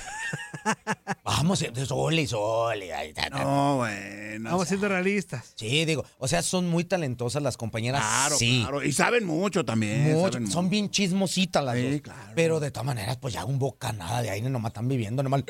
vamos, 1.24 1.62
eh, 1.62 1.72
sole, 1.86 2.26
sole. 2.26 2.92
ahí 2.92 3.08
está, 3.10 3.22
está. 3.24 3.44
No, 3.44 3.76
bueno. 3.78 4.50
Vamos 4.50 4.68
siendo 4.68 4.88
realistas. 4.88 5.52
Sí, 5.56 5.84
digo, 5.84 6.04
o 6.18 6.28
sea, 6.28 6.42
son 6.42 6.68
muy 6.68 6.84
talentosas 6.84 7.42
las 7.42 7.56
compañeras. 7.56 8.00
Claro, 8.02 8.36
sí. 8.36 8.60
claro. 8.62 8.82
Y 8.82 8.92
saben 8.92 9.24
mucho 9.24 9.64
también. 9.64 10.12
Mucho, 10.12 10.32
saben 10.34 10.50
son 10.50 10.64
mucho. 10.64 10.70
bien 10.72 10.90
chismositas 10.90 11.64
las 11.64 11.76
Sí, 11.76 11.90
dos. 11.92 12.00
claro. 12.02 12.32
Pero 12.34 12.60
de 12.60 12.70
todas 12.70 12.86
maneras, 12.86 13.16
pues 13.18 13.34
ya 13.34 13.44
un 13.44 13.58
bocanada 13.58 14.22
de 14.22 14.30
aire 14.30 14.48
nomás 14.50 14.70
están 14.70 14.88
viviendo, 14.88 15.22
nomás. 15.22 15.44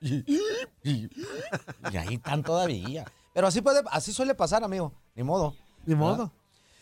Y, 0.00 0.14
y- 0.84 1.08
y 1.92 1.96
ahí 1.96 2.14
están 2.14 2.42
todavía. 2.42 3.04
Pero 3.34 3.46
así 3.48 3.60
puede, 3.60 3.82
así 3.90 4.12
suele 4.12 4.34
pasar, 4.34 4.64
amigo. 4.64 4.92
Ni 5.14 5.22
modo. 5.22 5.54
Ni 5.88 5.94
modo. 5.94 6.30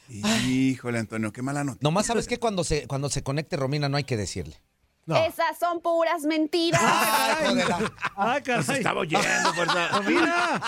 Híjole, 0.08 0.98
Antonio, 0.98 1.32
qué 1.32 1.42
mala 1.42 1.62
noticia. 1.62 1.80
Nomás 1.82 2.06
sabes 2.06 2.26
que 2.26 2.38
cuando 2.38 2.64
se, 2.64 2.86
cuando 2.88 3.08
se 3.08 3.22
conecte 3.22 3.56
Romina 3.56 3.88
no 3.88 3.96
hay 3.96 4.04
que 4.04 4.16
decirle. 4.16 4.60
No. 5.04 5.16
Esas 5.16 5.56
son 5.60 5.80
puras 5.80 6.22
mentiras. 6.24 6.80
Ay, 6.84 7.54
la- 7.54 7.92
¡Ah, 8.16 8.40
caray! 8.44 8.78
Estaba 8.78 9.00
oyendo, 9.02 9.54
fuerza. 9.54 10.00
¡Mira! 10.06 10.60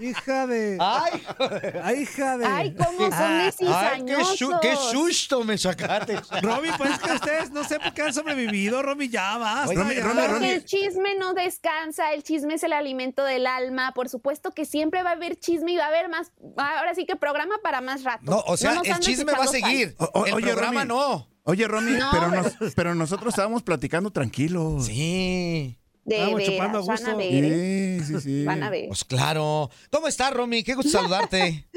¡Hija 0.00 0.46
de... 0.46 0.76
Ay, 0.80 1.22
¡Ay, 1.82 2.00
hija 2.02 2.38
de... 2.38 2.46
Ay, 2.46 2.74
cómo 2.74 2.98
son 2.98 3.10
de 3.10 3.14
ay, 3.14 3.50
qué, 3.50 3.52
cizañosos. 3.52 4.38
su- 4.38 4.52
qué 4.60 4.76
susto 4.76 5.44
me 5.44 5.58
sacaste. 5.58 6.20
Romy, 6.42 6.68
pues 6.76 6.90
es 6.92 6.98
que 6.98 7.12
ustedes 7.12 7.50
no 7.50 7.64
sé 7.64 7.78
por 7.80 7.92
qué 7.94 8.02
han 8.02 8.14
sobrevivido, 8.14 8.82
Romy, 8.82 9.08
ya. 9.08 9.36
Oye, 9.66 9.74
Romy, 9.76 9.94
Romy. 10.00 10.26
Porque 10.28 10.54
el 10.54 10.64
chisme 10.64 11.14
no 11.18 11.34
descansa, 11.34 12.12
el 12.12 12.22
chisme 12.22 12.54
es 12.54 12.62
el 12.64 12.72
alimento 12.72 13.24
del 13.24 13.46
alma. 13.46 13.92
Por 13.94 14.08
supuesto 14.08 14.52
que 14.52 14.64
siempre 14.64 15.02
va 15.02 15.10
a 15.10 15.12
haber 15.14 15.36
chisme 15.38 15.72
y 15.72 15.76
va 15.76 15.84
a 15.84 15.88
haber 15.88 16.08
más. 16.08 16.32
Ahora 16.56 16.94
sí 16.94 17.04
que 17.06 17.16
programa 17.16 17.54
para 17.62 17.80
más 17.80 18.04
rato. 18.04 18.22
No, 18.24 18.38
o 18.46 18.56
sea, 18.56 18.74
nos 18.74 18.84
el 18.86 18.92
andes 18.92 19.06
chisme 19.06 19.32
va 19.32 19.38
a 19.38 19.44
echando 19.44 19.52
seguir. 19.52 19.94
O- 19.98 20.10
o- 20.20 20.26
el 20.26 20.34
oye, 20.34 20.46
programa 20.46 20.80
Romy. 20.84 20.88
no. 20.88 21.28
Oye, 21.44 21.66
Romy, 21.66 21.92
No, 21.92 22.08
pero, 22.12 22.30
pero- 22.30 22.42
nos- 22.42 22.74
pero 22.74 22.94
nosotros 22.94 23.32
estábamos 23.34 23.62
platicando 23.62 24.10
tranquilos. 24.12 24.86
Sí. 24.86 25.76
De 26.04 26.18
Vamos 26.18 26.42
chupando 26.42 26.78
a 26.78 26.82
veras, 26.82 26.86
van 26.86 26.96
gusto. 26.96 27.10
a 27.12 27.14
ver. 27.14 27.44
¿eh? 27.44 27.98
Sí, 28.00 28.14
sí, 28.14 28.20
sí. 28.20 28.44
Van 28.44 28.62
a 28.64 28.70
ver. 28.70 28.88
Pues 28.88 29.04
claro. 29.04 29.70
¿Cómo 29.90 30.08
estás, 30.08 30.32
Romy? 30.32 30.64
Qué 30.64 30.74
gusto 30.74 30.90
saludarte. 30.90 31.68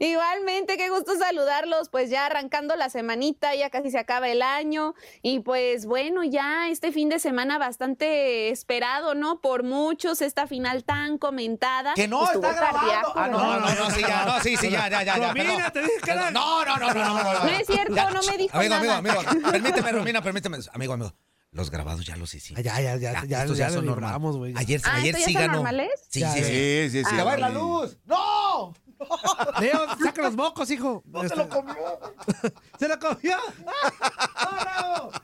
Igualmente, 0.00 0.76
qué 0.76 0.88
gusto 0.88 1.16
saludarlos. 1.16 1.88
Pues 1.88 2.10
ya 2.10 2.26
arrancando 2.26 2.74
la 2.76 2.90
semanita, 2.90 3.54
ya 3.54 3.70
casi 3.70 3.90
se 3.90 3.98
acaba 3.98 4.28
el 4.28 4.42
año. 4.42 4.94
Y 5.22 5.40
pues 5.40 5.86
bueno, 5.86 6.24
ya 6.24 6.68
este 6.68 6.90
fin 6.92 7.08
de 7.08 7.18
semana 7.20 7.58
bastante 7.58 8.50
esperado, 8.50 9.14
¿no? 9.14 9.40
Por 9.40 9.62
muchos, 9.62 10.20
esta 10.20 10.46
final 10.46 10.84
tan 10.84 11.18
comentada. 11.18 11.94
Que 11.94 12.08
no, 12.08 12.24
Estuvo 12.24 12.44
está 12.46 12.54
grabando. 12.60 12.80
cardíaco, 12.88 13.12
Ah, 13.16 13.28
no, 13.28 13.38
¿verdad? 13.38 13.60
no, 13.60 13.74
no, 13.74 13.84
no, 13.84 13.90
sí, 13.94 14.00
ya, 14.00 14.24
no, 14.24 14.40
sí, 14.40 14.56
sí, 14.56 14.70
ya, 14.70 14.88
ya, 14.88 15.02
ya, 15.04 15.18
ya. 15.18 15.28
Romina, 15.28 15.70
te 15.70 15.80
dije 15.80 15.92
que 16.02 16.10
era- 16.10 16.26
Perdón. 16.26 16.34
No, 16.34 16.64
no, 16.64 16.76
no, 16.76 16.88
no, 16.92 16.94
no, 16.94 17.14
no, 17.22 17.32
no. 17.32 17.44
No 17.44 17.48
es 17.50 17.66
cierto, 17.66 17.94
Ya, 17.94 18.10
no 18.10 18.20
me 18.22 18.36
dijo 18.36 18.56
amigo, 18.56 18.74
nada. 18.74 18.96
Amigo, 18.98 19.20
amigo, 19.20 19.50
permíteme, 19.50 19.92
Romina, 19.92 20.22
permíteme. 20.22 20.58
Amigo, 20.72 20.92
amigo. 20.94 21.12
Los 21.52 21.70
grabados 21.70 22.06
ya 22.06 22.16
los 22.16 22.32
hicimos. 22.32 22.60
Ah, 22.60 22.62
Ya, 22.62 22.80
ya, 22.80 22.96
ya, 22.96 23.24
ya, 23.26 23.42
estos 23.42 23.58
ya, 23.58 23.70
son 23.70 23.84
normales. 23.84 24.36
güey. 24.36 24.54
Ayer, 24.56 24.80
Ah, 24.84 24.94
ayer 24.96 25.16
¿estos 25.16 25.20
ya 25.20 25.26
sí 25.26 25.32
son 25.32 25.42
ganó. 25.42 25.54
normales? 25.54 25.90
Sí, 26.08 26.20
Ya, 26.20 26.32
sí, 26.32 26.44
sí. 26.44 26.90
Sí. 26.90 27.04
Se 27.04 27.22
va 27.22 27.36
la 27.36 27.48
luz. 27.48 27.98
¡No! 28.04 28.72
Leo, 29.60 29.86
saca 30.02 30.22
los 30.22 30.36
mocos, 30.36 30.70
hijo. 30.70 31.02
¡No 31.06 31.26
se 31.28 31.34
lo 31.34 31.48
comió! 31.48 31.74
¡Se 32.78 32.86
lo 32.86 32.98
comió! 32.98 33.36
¡Ah! 33.66 35.08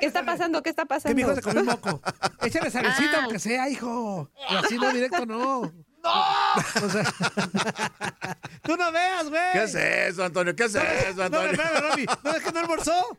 ¿Qué 0.00 0.06
está 0.06 0.24
pasando? 0.24 0.62
¿Qué 0.62 0.70
está 0.70 0.82
Que 0.82 0.88
pasando? 0.88 1.14
mi 1.14 1.22
hijo 1.22 1.34
se 1.34 1.42
comió 1.42 1.60
un 1.60 1.66
moco. 1.66 2.00
Échale 2.42 2.70
salecita, 2.70 3.18
Ah. 3.18 3.20
aunque 3.24 3.38
sea, 3.38 3.68
hijo. 3.68 4.30
Y 4.50 4.54
así 4.56 4.76
no, 4.78 4.92
directo 4.92 5.24
no. 5.26 5.62
¡No! 6.02 6.12
O 6.82 6.88
sea, 6.90 7.04
tú 8.62 8.76
no 8.76 8.90
veas, 8.92 9.28
güey. 9.28 9.52
¿Qué 9.52 9.62
es 9.64 9.74
eso, 9.74 10.24
Antonio? 10.24 10.54
¿Qué 10.56 10.64
es 10.64 10.74
eso, 10.74 11.16
No, 11.16 11.22
Antonio? 11.24 11.50
espérame, 11.52 11.90
Romy. 11.90 12.06
¿No 12.24 12.30
es 12.32 12.42
que 12.42 12.52
no 12.52 12.58
almorzó? 12.60 13.18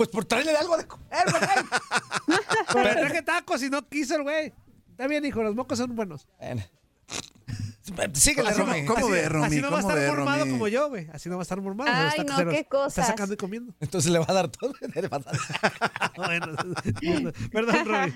Pues 0.00 0.08
por 0.08 0.24
traerle 0.24 0.56
algo 0.56 0.78
de 0.78 0.86
comer, 0.86 1.06
güey. 1.30 2.38
Pero 2.72 3.00
traje 3.00 3.20
tacos 3.20 3.62
y 3.62 3.68
no 3.68 3.86
quiso 3.86 4.16
el 4.16 4.22
güey. 4.22 4.50
Está 4.92 5.06
bien, 5.06 5.22
hijo, 5.26 5.42
los 5.42 5.54
mocos 5.54 5.76
son 5.76 5.94
buenos. 5.94 6.26
Bueno. 6.38 6.62
Síguele, 8.14 8.52
¿Cómo- 8.52 8.66
Romy. 8.66 8.84
cómo 8.86 9.08
ve, 9.08 9.28
Romy? 9.28 9.46
Así 9.46 9.60
no 9.60 9.70
va 9.70 9.78
a 9.78 9.80
¿Cómo 9.82 9.90
estar 9.90 9.98
ve, 10.04 10.08
mormado 10.16 10.38
Romy? 10.40 10.52
como 10.52 10.68
yo, 10.68 10.88
güey. 10.90 11.08
Así 11.12 11.28
no 11.28 11.34
va 11.36 11.42
a 11.42 11.44
estar 11.44 11.60
mormado. 11.60 11.90
Ay, 11.92 12.08
Está- 12.20 12.22
no, 12.22 12.36
se 12.36 12.44
los 12.44 12.54
qué 12.54 12.60
Está 12.60 12.70
cosas. 12.78 13.06
sacando 13.08 13.34
y 13.34 13.36
comiendo. 13.36 13.74
Entonces 13.80 14.10
le 14.12 14.18
va 14.20 14.26
a 14.28 14.32
dar 14.32 14.48
todo. 14.48 14.72
Le 14.94 15.08
va 15.08 15.16
a 15.16 15.20
dar- 15.20 16.12
Bueno, 16.16 17.32
perdón, 17.52 17.84
Romy. 17.84 18.12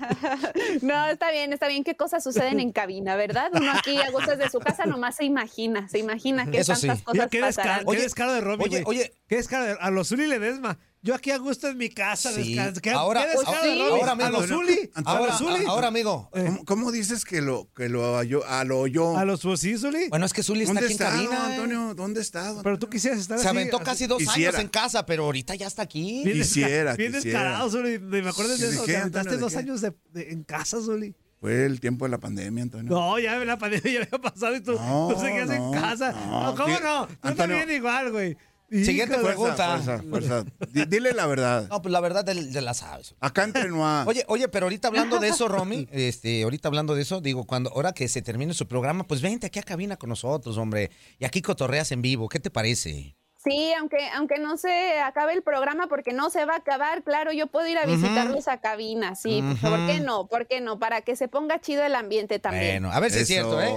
No, 0.81 1.05
está 1.07 1.29
bien, 1.31 1.51
está 1.53 1.67
bien. 1.67 1.83
¿Qué 1.83 1.95
cosas 1.97 2.23
suceden 2.23 2.59
en 2.61 2.71
cabina, 2.71 3.15
verdad? 3.17 3.51
Uno 3.53 3.71
aquí 3.77 3.97
a 3.97 4.09
gustos 4.11 4.37
de 4.37 4.49
su 4.49 4.59
casa 4.59 4.85
nomás 4.85 5.17
se 5.17 5.25
imagina, 5.25 5.87
se 5.89 5.99
imagina 5.99 6.49
que 6.49 6.59
Eso 6.59 6.73
tantas 6.73 7.01
cosas 7.03 7.27
qué, 7.29 7.41
pasarán. 7.41 7.79
qué 7.81 7.85
Oye, 7.87 8.01
descaro 8.01 8.31
de 8.33 8.41
Romy, 8.41 8.63
oye, 8.63 8.83
oye. 8.85 9.13
Qué 9.27 9.35
descaro 9.35 9.65
de... 9.65 9.77
A 9.79 9.91
los 9.91 10.07
Zuli 10.07 10.25
Ledesma. 10.27 10.79
Yo 11.05 11.13
aquí 11.13 11.29
a 11.29 11.37
gusto 11.37 11.67
en 11.67 11.77
mi 11.77 11.89
casa, 11.89 12.31
Sí. 12.31 12.55
descanso. 12.55 12.81
¿Qué, 12.81 12.89
Ahora- 12.89 13.21
qué 13.25 13.37
descanso, 13.37 13.59
ahora- 13.61 14.11
ahora 14.11 14.25
¿A 14.25 14.29
los 14.31 14.47
Zuli? 14.47 14.89
¿A 14.95 14.97
Antonio, 14.99 15.27
los 15.27 15.37
Zuli? 15.37 15.65
Ahora, 15.67 15.87
amigo. 15.89 16.31
¿Cómo, 16.33 16.65
cómo 16.65 16.91
dices 16.91 17.25
que 17.25 17.41
lo 17.41 17.67
que 17.75 17.89
lo 17.89 18.13
oyó, 18.17 18.43
a 18.47 18.63
lo 18.63 18.79
oyó? 18.79 19.15
¿A 19.15 19.23
los 19.23 19.41
sí, 19.59 19.77
Zuli? 19.77 20.09
Bueno, 20.09 20.25
es 20.25 20.33
que 20.33 20.41
Zuli 20.41 20.61
está 20.63 20.73
¿Dónde 20.73 20.85
aquí 20.87 20.93
en 20.95 21.01
está, 21.01 21.11
cabina. 21.11 21.39
don 21.39 21.49
eh. 21.51 21.53
Antonio? 21.53 21.93
¿Dónde 21.93 22.21
está? 22.21 22.53
don 22.53 22.63
Pero 22.63 22.79
tú 22.79 22.89
quisieras 22.89 23.19
estar 23.19 23.37
Se 23.37 23.47
así, 23.47 23.55
aventó 23.55 23.77
así. 23.77 23.85
casi 23.85 24.07
dos 24.07 24.17
Quisiera. 24.17 24.49
años 24.57 24.61
en 24.63 24.67
casa, 24.69 25.05
pero 25.05 25.25
ahorita 25.25 25.53
ya 25.53 25.67
está 25.67 25.83
aquí. 25.83 26.23
Bien 26.25 26.37
Quisiera, 26.39 26.95
Bien 26.95 27.11
descarado, 27.11 27.69
Zuli. 27.69 27.99
Me 27.99 28.27
acuerdo 28.27 28.57
¿De 28.57 28.67
eso. 28.67 28.83
qué, 28.85 28.93
Te 28.93 28.97
aventaste 28.97 29.37
dos 29.37 29.55
años 29.57 29.81
de, 29.81 29.93
de- 30.11 30.31
en 30.31 30.43
casa, 30.43 30.81
Zuli. 30.81 31.13
Fue 31.39 31.65
el 31.67 31.79
tiempo 31.79 32.05
de 32.05 32.09
la 32.09 32.17
pandemia, 32.17 32.63
Antonio. 32.63 32.91
No, 32.91 33.19
ya 33.19 33.37
la 33.37 33.59
pandemia 33.59 33.91
ya 33.93 33.99
había 34.07 34.19
pasado 34.19 34.55
y 34.55 34.61
tú, 34.61 34.71
No, 34.71 35.09
tú 35.13 35.19
seguías 35.21 35.51
en 35.51 35.71
casa. 35.71 36.13
no, 36.13 36.55
¿Cómo 36.55 36.79
no? 36.79 37.05
Tú 37.05 37.13
Antonio. 37.21 37.35
también 37.57 37.69
igual, 37.77 38.11
güey. 38.11 38.35
Siguiente 38.69 39.13
Híjole. 39.15 39.27
pregunta. 39.27 39.79
Fuerza, 39.79 40.03
fuerza, 40.09 40.43
fuerza. 40.43 40.67
Di- 40.71 40.85
Dile 40.85 41.13
la 41.13 41.27
verdad. 41.27 41.67
No, 41.69 41.81
pues 41.81 41.91
la 41.91 41.99
verdad 41.99 42.25
de, 42.25 42.33
de 42.45 42.61
la 42.61 42.73
sabes. 42.73 43.15
Acá 43.19 43.43
entre 43.43 43.69
Noa. 43.69 44.03
Oye, 44.07 44.23
oye, 44.27 44.47
pero 44.47 44.65
ahorita 44.65 44.87
hablando 44.87 45.19
de 45.19 45.27
eso, 45.29 45.47
Romy, 45.47 45.87
este, 45.91 46.43
ahorita 46.43 46.67
hablando 46.67 46.95
de 46.95 47.03
eso, 47.03 47.21
digo, 47.21 47.45
cuando 47.45 47.69
ahora 47.71 47.93
que 47.93 48.07
se 48.07 48.21
termine 48.21 48.53
su 48.53 48.67
programa, 48.67 49.03
pues 49.05 49.21
vente 49.21 49.47
aquí 49.47 49.59
a 49.59 49.63
cabina 49.63 49.97
con 49.97 50.09
nosotros, 50.09 50.57
hombre. 50.57 50.89
Y 51.19 51.25
aquí 51.25 51.41
cotorreas 51.41 51.91
en 51.91 52.01
vivo. 52.01 52.27
¿Qué 52.27 52.39
te 52.39 52.49
parece? 52.49 53.15
Sí, 53.47 53.71
aunque, 53.79 53.97
aunque 54.15 54.39
no 54.39 54.57
se 54.57 54.99
acabe 54.99 55.33
el 55.33 55.43
programa, 55.43 55.85
porque 55.87 56.13
no 56.13 56.31
se 56.31 56.45
va 56.45 56.53
a 56.55 56.57
acabar, 56.57 57.03
claro, 57.03 57.31
yo 57.31 57.45
puedo 57.45 57.67
ir 57.67 57.77
a 57.77 57.85
visitarlos 57.85 58.47
a 58.47 58.59
cabina, 58.59 59.13
sí. 59.13 59.43
¿Por 59.61 59.85
qué 59.85 59.99
no? 59.99 60.25
¿Por 60.27 60.47
qué 60.47 60.61
no? 60.61 60.79
Para 60.79 61.01
que 61.01 61.15
se 61.15 61.27
ponga 61.27 61.61
chido 61.61 61.83
el 61.83 61.93
ambiente 61.93 62.39
también. 62.39 62.81
Bueno, 62.81 62.91
a 62.91 62.99
ver 62.99 63.11
si 63.11 63.19
es 63.19 63.27
cierto, 63.27 63.61
¿eh? 63.61 63.71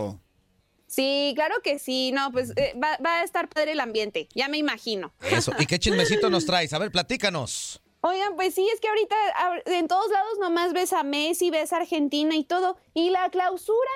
Sí, 0.89 1.33
claro 1.37 1.55
que 1.63 1.79
sí, 1.79 2.11
no, 2.13 2.33
pues 2.33 2.53
eh, 2.57 2.73
va, 2.83 2.97
va 3.05 3.21
a 3.21 3.23
estar 3.23 3.49
padre 3.49 3.73
el 3.73 3.81
ambiente, 3.81 4.27
ya 4.35 4.49
me 4.49 4.57
imagino. 4.59 5.13
Eso. 5.31 5.53
¿Y 5.59 5.67
qué 5.67 5.79
chismecito 5.79 6.31
nos 6.31 6.47
traes? 6.47 6.73
A 6.73 6.79
ver, 6.79 6.91
platícanos. 6.91 7.81
Oigan, 8.01 8.37
pues 8.37 8.55
sí, 8.55 8.67
es 8.73 8.81
que 8.81 8.89
ahorita 8.89 9.15
ahor- 9.39 9.63
en 9.67 9.87
todos 9.87 10.11
lados 10.11 10.39
nomás 10.41 10.73
ves 10.73 10.93
a 10.93 11.03
Messi, 11.03 11.51
ves 11.51 11.73
a 11.73 11.77
Argentina 11.79 12.35
y 12.37 12.45
todo. 12.45 12.79
Y 12.95 13.11
la 13.11 13.29
clausura, 13.29 13.91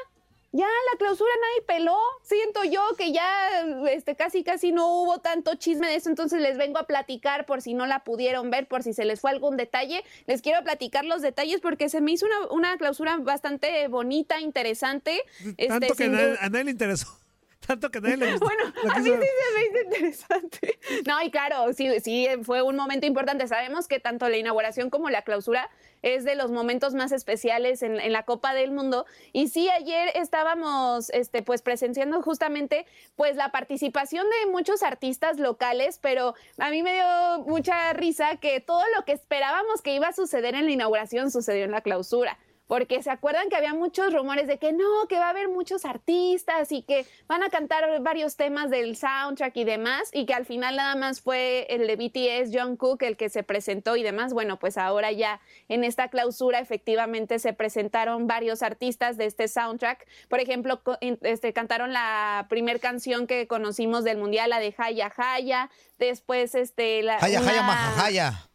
ya 0.52 0.66
la 0.66 0.98
clausura 0.98 1.30
nadie 1.40 1.66
peló. 1.66 1.98
Siento 2.22 2.62
yo 2.64 2.80
que 2.96 3.12
ya 3.12 3.66
este, 3.90 4.14
casi 4.16 4.44
casi 4.44 4.70
no 4.72 4.86
hubo 5.02 5.18
tanto 5.18 5.54
chisme 5.56 5.86
de 5.88 5.96
eso, 5.96 6.08
entonces 6.10 6.40
les 6.40 6.56
vengo 6.58 6.78
a 6.78 6.86
platicar 6.86 7.46
por 7.46 7.62
si 7.62 7.74
no 7.74 7.86
la 7.86 8.04
pudieron 8.04 8.50
ver, 8.50 8.66
por 8.68 8.82
si 8.82 8.92
se 8.92 9.04
les 9.04 9.20
fue 9.20 9.30
algún 9.30 9.56
detalle. 9.56 10.04
Les 10.26 10.42
quiero 10.42 10.62
platicar 10.62 11.04
los 11.04 11.22
detalles 11.22 11.60
porque 11.60 11.88
se 11.88 12.00
me 12.00 12.12
hizo 12.12 12.26
una, 12.26 12.46
una 12.50 12.76
clausura 12.76 13.16
bastante 13.16 13.88
bonita, 13.88 14.40
interesante. 14.40 15.22
Este, 15.56 15.68
Tanto 15.68 15.94
que 15.94 16.08
nadie- 16.08 16.36
a 16.40 16.48
nadie 16.48 16.64
le 16.64 16.70
interesó. 16.72 17.18
Tanto 17.66 17.90
que 17.90 18.00
nadie 18.00 18.16
le 18.16 18.32
gustó. 18.32 18.46
bueno, 18.46 18.64
a 18.92 18.98
mí 18.98 19.04
sí 19.04 19.10
se 19.10 19.16
me 19.16 19.66
hizo 19.66 19.84
interesante. 19.84 20.78
No, 21.06 21.22
y 21.22 21.30
claro, 21.30 21.72
sí, 21.72 21.88
sí, 22.00 22.28
fue 22.42 22.62
un 22.62 22.76
momento 22.76 23.06
importante. 23.06 23.46
Sabemos 23.46 23.88
que 23.88 24.00
tanto 24.00 24.28
la 24.28 24.36
inauguración 24.36 24.90
como 24.90 25.10
la 25.10 25.22
clausura 25.22 25.70
es 26.02 26.24
de 26.24 26.34
los 26.34 26.50
momentos 26.50 26.94
más 26.94 27.12
especiales 27.12 27.82
en, 27.82 28.00
en 28.00 28.12
la 28.12 28.24
Copa 28.24 28.54
del 28.54 28.72
Mundo. 28.72 29.06
Y 29.32 29.48
sí, 29.48 29.70
ayer 29.70 30.10
estábamos 30.14 31.10
este, 31.10 31.42
pues 31.42 31.62
presenciando 31.62 32.20
justamente 32.22 32.86
pues 33.14 33.36
la 33.36 33.52
participación 33.52 34.26
de 34.28 34.50
muchos 34.50 34.82
artistas 34.82 35.38
locales, 35.38 35.98
pero 36.02 36.34
a 36.58 36.70
mí 36.70 36.82
me 36.82 36.94
dio 36.94 37.44
mucha 37.46 37.92
risa 37.92 38.36
que 38.36 38.60
todo 38.60 38.82
lo 38.96 39.04
que 39.04 39.12
esperábamos 39.12 39.82
que 39.82 39.94
iba 39.94 40.08
a 40.08 40.12
suceder 40.12 40.54
en 40.54 40.66
la 40.66 40.72
inauguración 40.72 41.30
sucedió 41.30 41.64
en 41.64 41.70
la 41.70 41.80
clausura. 41.82 42.38
Porque 42.72 43.02
se 43.02 43.10
acuerdan 43.10 43.50
que 43.50 43.56
había 43.56 43.74
muchos 43.74 44.14
rumores 44.14 44.46
de 44.46 44.56
que 44.56 44.72
no, 44.72 45.06
que 45.06 45.18
va 45.18 45.26
a 45.26 45.28
haber 45.28 45.50
muchos 45.50 45.84
artistas 45.84 46.72
y 46.72 46.80
que 46.80 47.04
van 47.26 47.42
a 47.42 47.50
cantar 47.50 47.84
varios 48.00 48.36
temas 48.36 48.70
del 48.70 48.96
soundtrack 48.96 49.54
y 49.58 49.64
demás, 49.64 50.08
y 50.10 50.24
que 50.24 50.32
al 50.32 50.46
final 50.46 50.76
nada 50.76 50.94
más 50.94 51.20
fue 51.20 51.66
el 51.68 51.86
de 51.86 51.96
BTS, 51.96 52.50
John 52.50 52.78
Cook, 52.78 53.02
el 53.02 53.18
que 53.18 53.28
se 53.28 53.42
presentó 53.42 53.96
y 53.96 54.02
demás. 54.02 54.32
Bueno, 54.32 54.58
pues 54.58 54.78
ahora 54.78 55.12
ya 55.12 55.42
en 55.68 55.84
esta 55.84 56.08
clausura 56.08 56.60
efectivamente 56.60 57.38
se 57.40 57.52
presentaron 57.52 58.26
varios 58.26 58.62
artistas 58.62 59.18
de 59.18 59.26
este 59.26 59.48
soundtrack. 59.48 60.06
Por 60.30 60.40
ejemplo, 60.40 60.80
este, 61.20 61.52
cantaron 61.52 61.92
la 61.92 62.46
primer 62.48 62.80
canción 62.80 63.26
que 63.26 63.46
conocimos 63.46 64.02
del 64.02 64.16
mundial, 64.16 64.48
la 64.48 64.60
de 64.60 64.74
Haya 64.78 65.12
Haya. 65.14 65.68
Después, 65.98 66.54
este, 66.54 67.02
la. 67.02 67.18
Jaya, 67.18 67.42
una- 67.42 67.62
majajaya. 67.64 68.48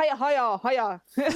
Haya, 0.00 0.16
haya, 0.18 0.60
haya. 0.62 1.00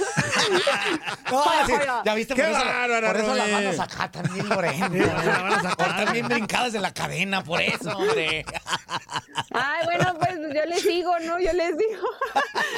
No, 1.31 1.39
Jaya, 1.41 1.65
sí, 1.65 1.73
jaya. 1.73 2.01
ya 2.05 2.15
viste, 2.15 2.33
Qué 2.35 2.41
por 2.43 2.51
eso, 2.51 2.65
bárbara, 2.65 3.07
por 3.11 3.17
eso 3.21 3.35
las 3.35 3.51
Romy. 3.51 3.51
manos 3.65 3.79
acá 3.79 4.11
también 4.11 4.47
morenas. 4.47 4.91
Están 4.91 6.13
bien 6.13 6.27
brincadas 6.27 6.73
de 6.73 6.79
la 6.79 6.93
cadena, 6.93 7.43
por 7.43 7.61
eso, 7.61 7.95
hombre. 7.97 8.45
Ay, 9.51 9.85
bueno, 9.85 10.15
pues 10.19 10.37
yo 10.53 10.65
les 10.65 10.83
digo, 10.87 11.11
¿no? 11.19 11.39
Yo 11.39 11.51
les 11.53 11.77
digo. 11.77 12.07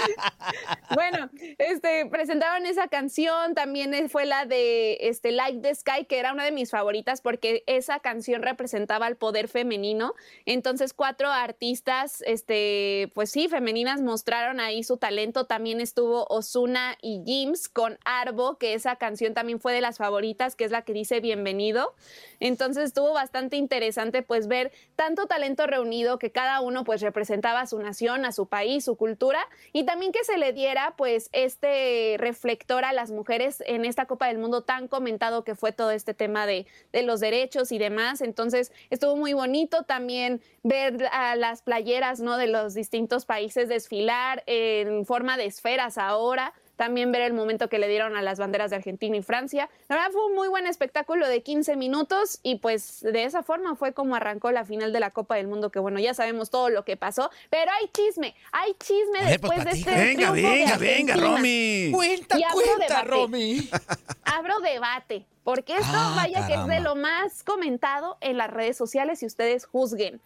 bueno, 0.95 1.29
este, 1.57 2.05
presentaron 2.07 2.65
esa 2.65 2.87
canción, 2.87 3.53
también 3.55 4.09
fue 4.09 4.25
la 4.25 4.45
de 4.45 4.97
este, 5.01 5.31
Like 5.31 5.59
the 5.61 5.75
Sky, 5.75 6.05
que 6.05 6.19
era 6.19 6.33
una 6.33 6.43
de 6.45 6.51
mis 6.51 6.71
favoritas 6.71 7.21
porque 7.21 7.63
esa 7.67 7.99
canción 7.99 8.41
representaba 8.43 9.07
el 9.07 9.15
poder 9.17 9.47
femenino. 9.47 10.13
Entonces, 10.45 10.93
cuatro 10.93 11.29
artistas, 11.31 12.23
este, 12.25 13.11
pues 13.13 13.29
sí, 13.31 13.47
femeninas 13.49 14.01
mostraron 14.01 14.59
ahí 14.59 14.83
su 14.83 14.97
talento. 14.97 15.45
También 15.45 15.76
estuvo 15.81 16.25
Osuna 16.29 16.97
y 17.01 17.23
Jims 17.25 17.69
con 17.69 17.97
Arbo, 18.05 18.57
que 18.57 18.73
esa 18.73 18.95
canción 18.95 19.33
también 19.33 19.59
fue 19.59 19.73
de 19.73 19.81
las 19.81 19.97
favoritas, 19.97 20.55
que 20.55 20.65
es 20.65 20.71
la 20.71 20.83
que 20.83 20.93
dice 20.93 21.19
Bienvenido. 21.19 21.93
Entonces 22.39 22.85
estuvo 22.85 23.13
bastante 23.13 23.57
interesante 23.57 24.21
pues 24.21 24.47
ver 24.47 24.71
tanto 24.95 25.27
talento 25.27 25.67
reunido 25.67 26.19
que 26.19 26.31
cada 26.31 26.61
uno 26.61 26.83
pues 26.83 27.01
representaba 27.01 27.61
a 27.61 27.67
su 27.67 27.79
nación, 27.79 28.25
a 28.25 28.31
su 28.31 28.47
país, 28.47 28.85
su 28.85 28.95
cultura 28.95 29.39
y 29.73 29.85
también 29.85 30.11
que 30.11 30.23
se 30.23 30.37
le 30.37 30.53
diera 30.53 30.95
pues 30.97 31.29
este 31.31 32.15
reflector 32.19 32.85
a 32.85 32.93
las 32.93 33.11
mujeres 33.11 33.63
en 33.65 33.85
esta 33.85 34.05
Copa 34.05 34.27
del 34.27 34.37
Mundo 34.37 34.61
tan 34.61 34.87
comentado 34.87 35.43
que 35.43 35.55
fue 35.55 35.71
todo 35.71 35.91
este 35.91 36.13
tema 36.13 36.45
de, 36.45 36.67
de 36.91 37.03
los 37.03 37.19
derechos 37.19 37.71
y 37.71 37.77
demás. 37.77 38.21
Entonces 38.21 38.71
estuvo 38.89 39.15
muy 39.15 39.33
bonito 39.33 39.83
también 39.83 40.41
ver 40.63 41.07
a 41.11 41.35
las 41.35 41.61
playeras 41.61 42.19
¿no? 42.19 42.37
de 42.37 42.47
los 42.47 42.73
distintos 42.73 43.25
países 43.25 43.69
desfilar 43.69 44.43
en 44.45 45.05
forma 45.05 45.37
de 45.37 45.45
esferas 45.57 45.97
ahora 45.97 46.53
también 46.75 47.11
ver 47.11 47.23
el 47.23 47.33
momento 47.33 47.69
que 47.69 47.79
le 47.79 47.87
dieron 47.87 48.15
a 48.15 48.21
las 48.21 48.37
banderas 48.37 48.69
de 48.69 48.75
Argentina 48.75 49.17
y 49.17 49.23
Francia. 49.23 49.67
La 49.89 49.95
verdad 49.95 50.11
fue 50.11 50.27
un 50.27 50.35
muy 50.35 50.47
buen 50.47 50.67
espectáculo 50.67 51.27
de 51.27 51.41
15 51.41 51.75
minutos 51.75 52.39
y 52.43 52.57
pues 52.57 53.01
de 53.01 53.23
esa 53.23 53.41
forma 53.41 53.75
fue 53.75 53.93
como 53.93 54.15
arrancó 54.15 54.51
la 54.51 54.63
final 54.63 54.93
de 54.93 54.99
la 54.99 55.09
Copa 55.09 55.35
del 55.35 55.47
Mundo, 55.47 55.71
que 55.71 55.79
bueno, 55.79 55.99
ya 55.99 56.13
sabemos 56.13 56.51
todo 56.51 56.69
lo 56.69 56.85
que 56.85 56.95
pasó, 56.95 57.31
pero 57.49 57.71
hay 57.71 57.89
chisme, 57.89 58.35
hay 58.51 58.75
chisme 58.75 59.19
pues, 59.19 59.29
después 59.29 59.65
de 59.65 59.71
este. 59.71 59.89
Venga, 59.89 60.31
triunfo 60.31 60.33
de 60.35 60.41
venga, 60.41 60.77
venga, 60.77 61.13
Argentina. 61.13 61.15
Romy. 61.15 61.91
Cuenta, 61.91 62.37
cuenta, 62.53 62.87
debate. 62.87 63.09
Romy. 63.09 63.69
Abro 64.25 64.59
debate, 64.59 65.25
porque 65.43 65.73
esto 65.73 65.87
Ah, 65.91 66.13
vaya 66.15 66.45
que 66.45 66.53
es 66.53 66.59
caramba. 66.59 66.73
de 66.75 66.79
lo 66.81 66.95
más 66.95 67.43
comentado 67.43 68.17
en 68.21 68.37
las 68.37 68.51
redes 68.51 68.77
sociales 68.77 69.23
y 69.23 69.25
ustedes 69.25 69.65
juzguen. 69.65 70.21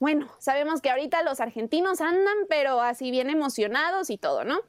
Bueno, 0.00 0.30
sabemos 0.38 0.80
que 0.80 0.90
ahorita 0.90 1.22
los 1.22 1.40
argentinos 1.40 2.00
andan, 2.00 2.36
pero 2.48 2.80
así 2.80 3.10
bien 3.10 3.30
emocionados 3.30 4.10
y 4.10 4.18
todo, 4.18 4.44
¿no? 4.44 4.60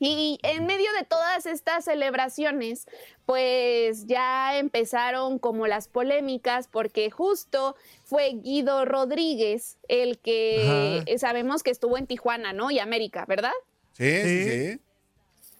Y 0.00 0.38
en 0.42 0.66
medio 0.66 0.92
de 0.98 1.04
todas 1.04 1.46
estas 1.46 1.84
celebraciones, 1.84 2.86
pues 3.26 4.06
ya 4.06 4.58
empezaron 4.58 5.38
como 5.38 5.66
las 5.68 5.86
polémicas, 5.86 6.66
porque 6.66 7.10
justo 7.10 7.76
fue 8.02 8.32
Guido 8.42 8.84
Rodríguez 8.84 9.76
el 9.88 10.18
que 10.18 11.04
Ajá. 11.06 11.18
sabemos 11.18 11.62
que 11.62 11.70
estuvo 11.70 11.96
en 11.96 12.06
Tijuana, 12.08 12.52
¿no? 12.52 12.70
Y 12.72 12.80
América, 12.80 13.24
¿verdad? 13.28 13.52
Sí, 13.92 14.10
sí, 14.22 14.44
Sí. 14.44 14.50
sí. 14.72 14.80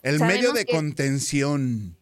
El 0.03 0.19
Sabemos 0.19 0.37
medio 0.37 0.53
de 0.53 0.65
que- 0.65 0.73
contención. 0.75 1.97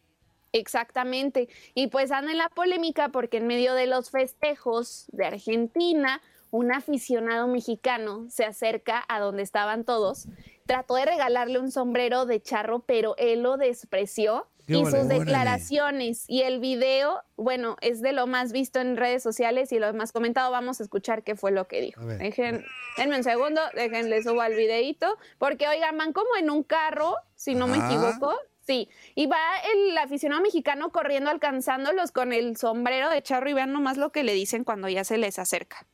Exactamente. 0.52 1.48
Y 1.74 1.86
pues 1.88 2.10
anda 2.12 2.32
en 2.32 2.38
la 2.38 2.48
polémica 2.48 3.08
porque 3.10 3.38
en 3.38 3.46
medio 3.46 3.74
de 3.74 3.86
los 3.86 4.10
festejos 4.10 5.06
de 5.12 5.26
Argentina, 5.26 6.20
un 6.52 6.70
aficionado 6.70 7.48
mexicano 7.48 8.26
se 8.28 8.44
acerca 8.44 9.02
a 9.08 9.18
donde 9.18 9.42
estaban 9.42 9.84
todos, 9.84 10.28
trató 10.66 10.94
de 10.94 11.06
regalarle 11.06 11.58
un 11.58 11.72
sombrero 11.72 12.26
de 12.26 12.40
charro, 12.40 12.80
pero 12.80 13.16
él 13.16 13.42
lo 13.42 13.56
despreció. 13.56 14.46
Qué 14.66 14.74
Y 14.74 14.84
sus 14.84 14.94
Órale. 14.94 15.18
declaraciones 15.18 16.24
y 16.28 16.42
el 16.42 16.60
video, 16.60 17.20
bueno, 17.36 17.76
es 17.80 18.00
de 18.00 18.12
lo 18.12 18.28
más 18.28 18.52
visto 18.52 18.78
en 18.78 18.96
redes 18.96 19.20
sociales 19.20 19.72
y 19.72 19.80
lo 19.80 19.92
más 19.92 20.12
comentado. 20.12 20.52
Vamos 20.52 20.78
a 20.78 20.84
escuchar 20.84 21.24
qué 21.24 21.34
fue 21.34 21.50
lo 21.50 21.66
que 21.66 21.80
dijo. 21.80 22.00
Dejen, 22.04 22.64
denme 22.96 23.16
un 23.16 23.24
segundo, 23.24 23.60
déjenle 23.74 24.22
subo 24.22 24.40
al 24.40 24.54
videito, 24.54 25.18
porque 25.38 25.66
oigan, 25.66 25.98
van 25.98 26.12
como 26.12 26.28
en 26.38 26.48
un 26.48 26.62
carro, 26.62 27.16
si 27.34 27.56
no 27.56 27.66
me 27.66 27.78
equivoco. 27.78 28.36
Sí, 28.64 28.88
y 29.16 29.26
va 29.26 29.38
el 29.74 29.98
aficionado 29.98 30.40
mexicano 30.40 30.90
corriendo 30.90 31.30
alcanzándolos 31.30 32.12
con 32.12 32.32
el 32.32 32.56
sombrero 32.56 33.10
de 33.10 33.22
charro 33.22 33.50
y 33.50 33.54
vean 33.54 33.72
nomás 33.72 33.96
lo 33.96 34.12
que 34.12 34.22
le 34.22 34.34
dicen 34.34 34.62
cuando 34.62 34.88
ya 34.88 35.02
se 35.02 35.18
les 35.18 35.38
acerca. 35.40 35.84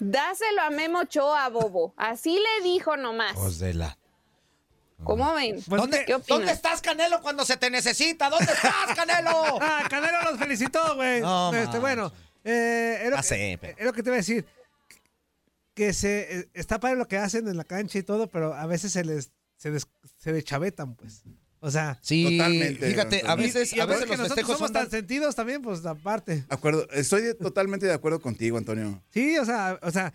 Dáselo 0.00 0.62
a 0.62 0.70
Memo 0.70 1.00
Ochoa, 1.00 1.48
bobo. 1.48 1.94
Así 1.96 2.38
le 2.38 2.64
dijo 2.68 2.96
nomás. 2.96 3.32
Pues 3.34 3.58
de 3.58 3.74
la. 3.74 3.98
¿Cómo 5.04 5.32
ven? 5.34 5.62
¿Dónde, 5.66 6.04
¿Qué 6.04 6.14
opinas? 6.14 6.26
¿Dónde 6.38 6.52
estás, 6.52 6.80
Canelo, 6.82 7.20
cuando 7.22 7.44
se 7.44 7.56
te 7.56 7.70
necesita? 7.70 8.28
¿Dónde 8.30 8.52
estás, 8.52 8.94
Canelo? 8.96 9.30
Ah, 9.60 9.84
Canelo 9.88 10.22
los 10.30 10.38
felicitó, 10.38 10.96
güey. 10.96 11.20
No, 11.20 11.54
este, 11.54 11.78
bueno, 11.78 12.12
eh, 12.44 13.02
es, 13.04 13.10
lo 13.10 13.22
sé, 13.22 13.58
pero- 13.60 13.78
es 13.78 13.84
lo 13.84 13.92
que 13.92 14.02
te 14.02 14.08
iba 14.10 14.14
a 14.16 14.18
decir. 14.18 14.44
Que 15.74 15.92
se 15.92 16.40
eh, 16.40 16.48
está 16.54 16.80
padre 16.80 16.96
lo 16.96 17.06
que 17.06 17.16
hacen 17.18 17.46
en 17.46 17.56
la 17.56 17.62
cancha 17.64 17.98
y 17.98 18.02
todo, 18.02 18.28
pero 18.28 18.54
a 18.54 18.66
veces 18.66 18.90
se 18.92 19.04
les 19.04 19.30
se, 19.56 19.70
des- 19.70 19.86
se 20.16 20.32
deschavetan, 20.32 20.94
pues. 20.96 21.22
O 21.60 21.70
sea, 21.70 21.98
Sí, 22.02 22.36
Totalmente, 22.38 22.86
fíjate, 22.86 23.22
a 23.26 23.34
veces, 23.34 23.72
y 23.72 23.80
a 23.80 23.86
veces 23.86 24.04
que 24.04 24.10
los 24.10 24.18
nosotros 24.18 24.28
festejos 24.36 24.56
somos 24.58 24.68
son 24.68 24.74
tan 24.74 24.90
sentidos 24.90 25.34
también, 25.34 25.60
pues 25.60 25.84
aparte. 25.84 26.44
Acuerdo, 26.48 26.86
estoy 26.92 27.22
de- 27.22 27.34
totalmente 27.34 27.86
de 27.86 27.92
acuerdo 27.92 28.20
contigo, 28.20 28.56
Antonio. 28.58 29.02
Sí, 29.10 29.36
o 29.38 29.44
sea, 29.44 29.78
o 29.82 29.90
sea, 29.90 30.12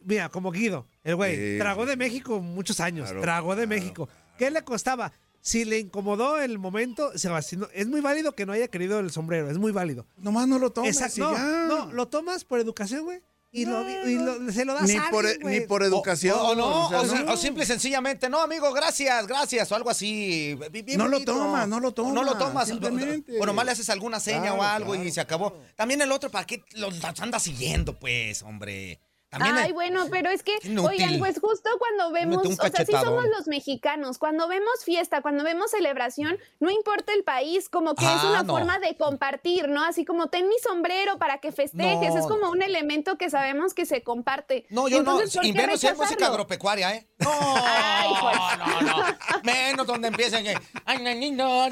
mira, 0.00 0.28
como 0.30 0.50
Guido, 0.50 0.86
el 1.04 1.14
güey, 1.16 1.36
Sí, 1.36 1.58
tragó 1.58 1.86
de 1.86 1.96
México 1.96 2.40
muchos 2.40 2.80
años, 2.80 3.06
Claro, 3.06 3.20
tragó 3.20 3.54
de 3.56 3.66
claro, 3.66 3.80
México. 3.80 4.08
¿Qué 4.38 4.50
le 4.50 4.62
costaba? 4.62 5.12
Si 5.42 5.64
le 5.64 5.78
incomodó 5.78 6.38
el 6.40 6.58
momento, 6.58 7.16
se 7.16 7.30
es 7.72 7.86
muy 7.88 8.00
válido 8.00 8.34
que 8.34 8.44
no 8.44 8.52
haya 8.52 8.68
querido 8.68 8.98
el 9.00 9.10
sombrero, 9.10 9.48
es 9.50 9.56
muy 9.58 9.72
válido. 9.72 10.06
Nomás 10.18 10.48
no 10.48 10.58
lo 10.58 10.70
tomes 10.70 10.96
Exacto, 10.96 11.16
y 11.16 11.20
no, 11.20 11.32
ya. 11.32 11.66
no, 11.68 11.92
lo 11.92 12.08
tomas 12.08 12.44
por 12.44 12.60
educación, 12.60 13.04
güey, 13.04 13.20
y, 13.52 13.64
lo, 13.64 14.08
y 14.08 14.14
lo- 14.14 14.52
se 14.52 14.64
lo 14.64 14.74
das 14.74 14.84
Ni 14.84 14.96
a 14.96 15.08
por, 15.10 15.26
alguien, 15.26 15.50
ni 15.50 15.60
por 15.66 15.82
educación. 15.82 16.36
O, 16.38 16.48
o 16.50 16.54
no, 16.54 16.86
o 16.86 16.88
sea, 16.88 17.00
o, 17.00 17.04
sea, 17.06 17.22
no. 17.22 17.32
o 17.32 17.36
simple 17.36 17.64
y 17.64 17.66
sencillamente, 17.66 18.28
no, 18.28 18.40
amigo, 18.40 18.72
gracias, 18.72 19.26
gracias, 19.26 19.70
o 19.72 19.74
algo 19.74 19.90
así. 19.90 20.56
bien 20.70 20.96
No 20.96 21.08
lo 21.08 21.20
tomas, 21.24 21.66
no 21.68 21.80
lo 21.80 21.88
O 21.88 22.12
No 22.12 22.22
lo 22.22 22.32
tomas, 22.38 22.68
tomas. 22.68 22.68
simplemente. 22.68 23.38
O 23.40 23.46
nomás 23.46 23.64
le 23.66 23.72
haces 23.72 23.90
alguna 23.90 24.20
seña 24.20 24.54
o 24.54 24.58
Claro, 24.58 24.62
algo 24.92 24.94
y 24.94 25.10
se 25.10 25.20
acabó. 25.20 25.56
También 25.76 26.00
el 26.00 26.12
otro, 26.12 26.30
¿para 26.30 26.46
qué 26.46 26.62
los 26.74 26.94
anda 27.20 27.40
siguiendo, 27.40 27.98
pues, 27.98 28.42
hombre? 28.42 29.00
También 29.30 29.56
Ay, 29.56 29.68
el- 29.68 29.72
bueno, 29.74 30.06
pero 30.10 30.28
es 30.28 30.42
que, 30.42 30.56
Inútil. 30.64 30.90
oigan, 31.04 31.18
pues 31.20 31.38
justo 31.40 31.70
cuando 31.78 32.10
vemos, 32.10 32.44
o 32.44 32.52
sea, 32.68 32.84
sí 32.84 32.92
somos 32.92 33.24
los 33.28 33.46
mexicanos, 33.46 34.18
cuando 34.18 34.48
vemos 34.48 34.84
fiesta, 34.84 35.22
cuando 35.22 35.44
vemos 35.44 35.70
celebración, 35.70 36.36
no 36.58 36.68
importa 36.70 37.12
el 37.12 37.22
país, 37.22 37.68
como 37.68 37.94
que 37.94 38.04
es 38.04 38.10
Ah, 38.10 38.26
una 38.30 38.42
no. 38.42 38.52
forma 38.52 38.80
de 38.80 38.96
compartir, 38.96 39.68
¿no? 39.68 39.84
Así 39.84 40.04
como 40.04 40.26
ten 40.28 40.48
mi 40.48 40.58
sombrero 40.58 41.18
para 41.18 41.38
que 41.38 41.52
festejes, 41.52 42.12
No. 42.14 42.18
es 42.20 42.26
como 42.26 42.50
un 42.50 42.60
elemento 42.62 43.16
que 43.18 43.30
sabemos 43.30 43.72
que 43.72 43.86
se 43.86 44.02
comparte. 44.02 44.66
No, 44.68 44.88
yo 44.88 44.98
Entonces, 44.98 45.34
no. 45.36 45.40
¿por 45.42 45.46
Y 45.46 45.52
qué 45.52 45.58
menos 45.58 45.80
si 45.80 45.86
es 45.86 45.96
música 45.96 46.26
agropecuaria, 46.26 46.94
¿eh? 46.96 47.06
No, 47.20 48.56
no, 48.56 48.80
no. 48.80 49.04
Menos 49.44 49.86
donde 49.86 50.08
empiecen 50.08 50.42
que. 50.42 50.54
Ay, 50.84 50.98
no. 51.02 51.68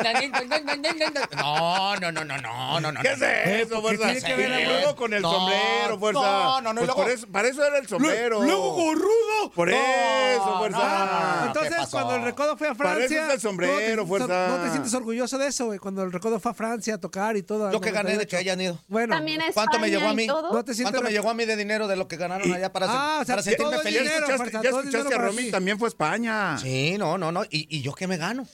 No, 1.37 1.97
no, 2.01 2.13
no, 2.13 2.25
no, 2.25 2.37
no, 2.39 2.81
no, 2.81 2.93
no. 2.93 3.01
¿Qué 3.01 3.09
es 3.13 3.23
eso, 3.23 3.77
¿Qué 3.77 3.81
fuerza? 3.81 4.05
tiene 4.13 4.23
que 4.23 4.35
ver 4.35 4.49
Y 4.61 4.65
la- 4.65 4.69
luego 4.81 4.97
con 4.97 5.13
el 5.15 5.23
No, 5.23 5.31
sombrero, 5.33 5.99
fuerza. 5.99 6.21
no, 6.21 6.61
no, 6.61 6.73
no, 6.73 6.83
y 6.83 6.87
Pues 6.87 6.97
luego- 6.97 7.03
por 7.03 7.11
eso, 7.49 7.65
era 7.65 7.79
el 7.79 7.87
sombrero. 7.89 8.43
Luego 8.43 8.73
gorrudo. 8.75 9.51
Por 9.55 9.69
No, 9.71 9.77
eso, 9.77 10.59
fuerza. 10.59 10.79
no, 10.79 11.41
no, 11.41 11.47
Entonces, 11.47 11.89
cuando 11.91 12.17
el 12.17 12.23
recodo 12.23 12.57
fue 12.57 12.69
a 12.69 12.75
Para 12.75 12.91
eso 12.91 12.99
Francia. 13.09 13.27
es 13.29 13.35
el 13.35 13.41
sombrero, 13.41 13.97
¿no 13.97 14.03
te, 14.03 14.09
fuerza. 14.09 14.49
¿No 14.49 14.63
te 14.65 14.71
sientes 14.71 14.95
orgulloso 14.95 15.39
de 15.39 15.47
eso, 15.49 15.67
güey? 15.67 15.79
Cuando 15.79 16.03
el 16.03 16.13
recodo 16.13 16.39
fue 16.41 16.51
a 16.51 16.55
Francia 16.55 16.95
a 16.95 16.99
tocar 16.99 17.37
y 17.37 17.43
todo. 17.43 17.71
Yo 17.73 17.81
que 17.81 17.91
gané 17.91 18.11
de 18.11 18.17
98. 18.17 18.29
que 18.31 18.37
hayan 18.37 18.61
ido. 18.61 18.79
Bueno, 18.89 19.15
También 19.15 19.41
¿Cuánto 19.55 19.79
me 19.79 19.91
llegó 19.91 20.09
a 20.09 20.15
mí? 20.15 20.27
no 20.27 20.65
te 20.65 20.75
¿Cuánto 20.83 21.03
me 21.03 21.11
llegó 21.11 21.31
a 21.31 21.35
mí 21.35 21.45
de 21.45 21.57
dinero 21.57 21.89
de 21.89 21.97
lo 21.97 22.09
que 22.09 22.17
ganaron 22.17 22.53
allá 22.53 22.73
para, 22.73 22.87
Ah, 22.89 23.19
o 23.23 23.25
sea, 23.25 23.37
para 23.37 23.43
que 23.45 23.51
sentirme 23.51 23.79
feliz? 23.79 24.03
Ya 24.05 24.17
escuchaste, 24.19 24.71
fuerza, 24.71 25.09
ya 25.11 25.17
a 25.17 25.19
Romy, 25.19 25.51
también 25.51 25.79
fue 25.79 25.87
a 25.87 25.91
España. 25.91 26.59
Sí, 26.59 26.97
no, 26.99 27.17
no, 27.19 27.33
no. 27.33 27.45
¿Y, 27.45 27.67
y 27.75 27.83
yo 27.83 27.93
qué 27.95 28.07
me 28.07 28.17
gano? 28.17 28.47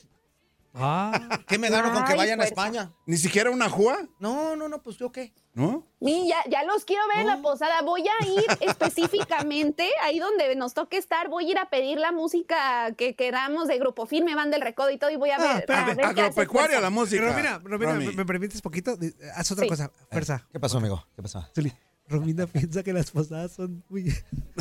Ah. 0.77 1.41
¿Qué 1.47 1.57
me 1.59 1.71
gano 1.71 1.93
con 1.93 2.05
que 2.05 2.13
Ay, 2.13 2.19
vayan 2.19 2.41
a 2.41 2.45
fuerza. 2.47 2.63
España? 2.67 2.93
Ni 3.07 3.17
siquiera 3.17 3.51
una 3.51 3.69
jua, 3.71 3.97
No, 4.19 4.57
no, 4.57 4.69
no, 4.69 4.83
pues 4.83 4.97
yo 4.97 5.13
qué. 5.13 5.33
¿no? 5.55 5.87
Y 6.01 6.27
ya, 6.29 6.39
ya 6.51 6.65
los 6.65 6.85
quiero 6.85 7.07
ver 7.09 7.19
en 7.19 7.27
la 7.29 7.41
posada. 7.41 7.81
Voy 7.83 8.03
a 8.09 8.27
ir 8.27 8.45
específicamente 8.61 9.89
ahí 10.03 10.19
donde 10.19 10.55
nos 10.57 10.75
toque 10.75 10.97
estar. 10.97 11.29
Voy 11.29 11.47
a 11.47 11.51
ir 11.53 11.59
a 11.59 11.71
pedir 11.71 11.99
la 11.99 12.11
música 12.13 12.93
que 12.97 13.15
queramos 13.15 13.69
de 13.69 13.79
Grupo 13.79 14.07
Firme, 14.07 14.35
Van 14.35 14.51
del 14.51 14.61
Recodo 14.63 14.91
y 14.91 14.99
todo. 14.99 15.11
Y 15.11 15.17
voy 15.17 15.31
a 15.31 15.39
ver. 15.39 15.47
Ah, 15.49 15.63
pero 15.67 15.79
a 15.79 15.85
ver 15.85 15.97
qué 15.97 16.03
hace 16.03 16.11
Agropecuaria 16.23 16.67
fuerza. 16.69 16.81
la 16.81 16.91
música. 16.91 17.25
Romina, 17.25 17.61
Romina, 17.63 17.93
Romy. 17.93 18.07
¿me, 18.09 18.13
me 18.13 18.25
permites 18.27 18.61
poquito? 18.61 18.97
Haz 19.37 19.51
otra 19.53 19.63
Sí. 19.65 19.69
cosa, 19.69 19.91
fuerza. 20.11 20.47
¿Qué 20.51 20.59
pasó, 20.59 20.79
amigo? 20.79 21.07
¿Qué 21.15 21.23
pasó? 21.23 21.47
Zuli, 21.55 21.73
Romina 22.07 22.47
piensa 22.53 22.83
que 22.83 22.93
las 22.93 23.11
posadas 23.11 23.53
son 23.53 23.83
muy, 23.89 24.13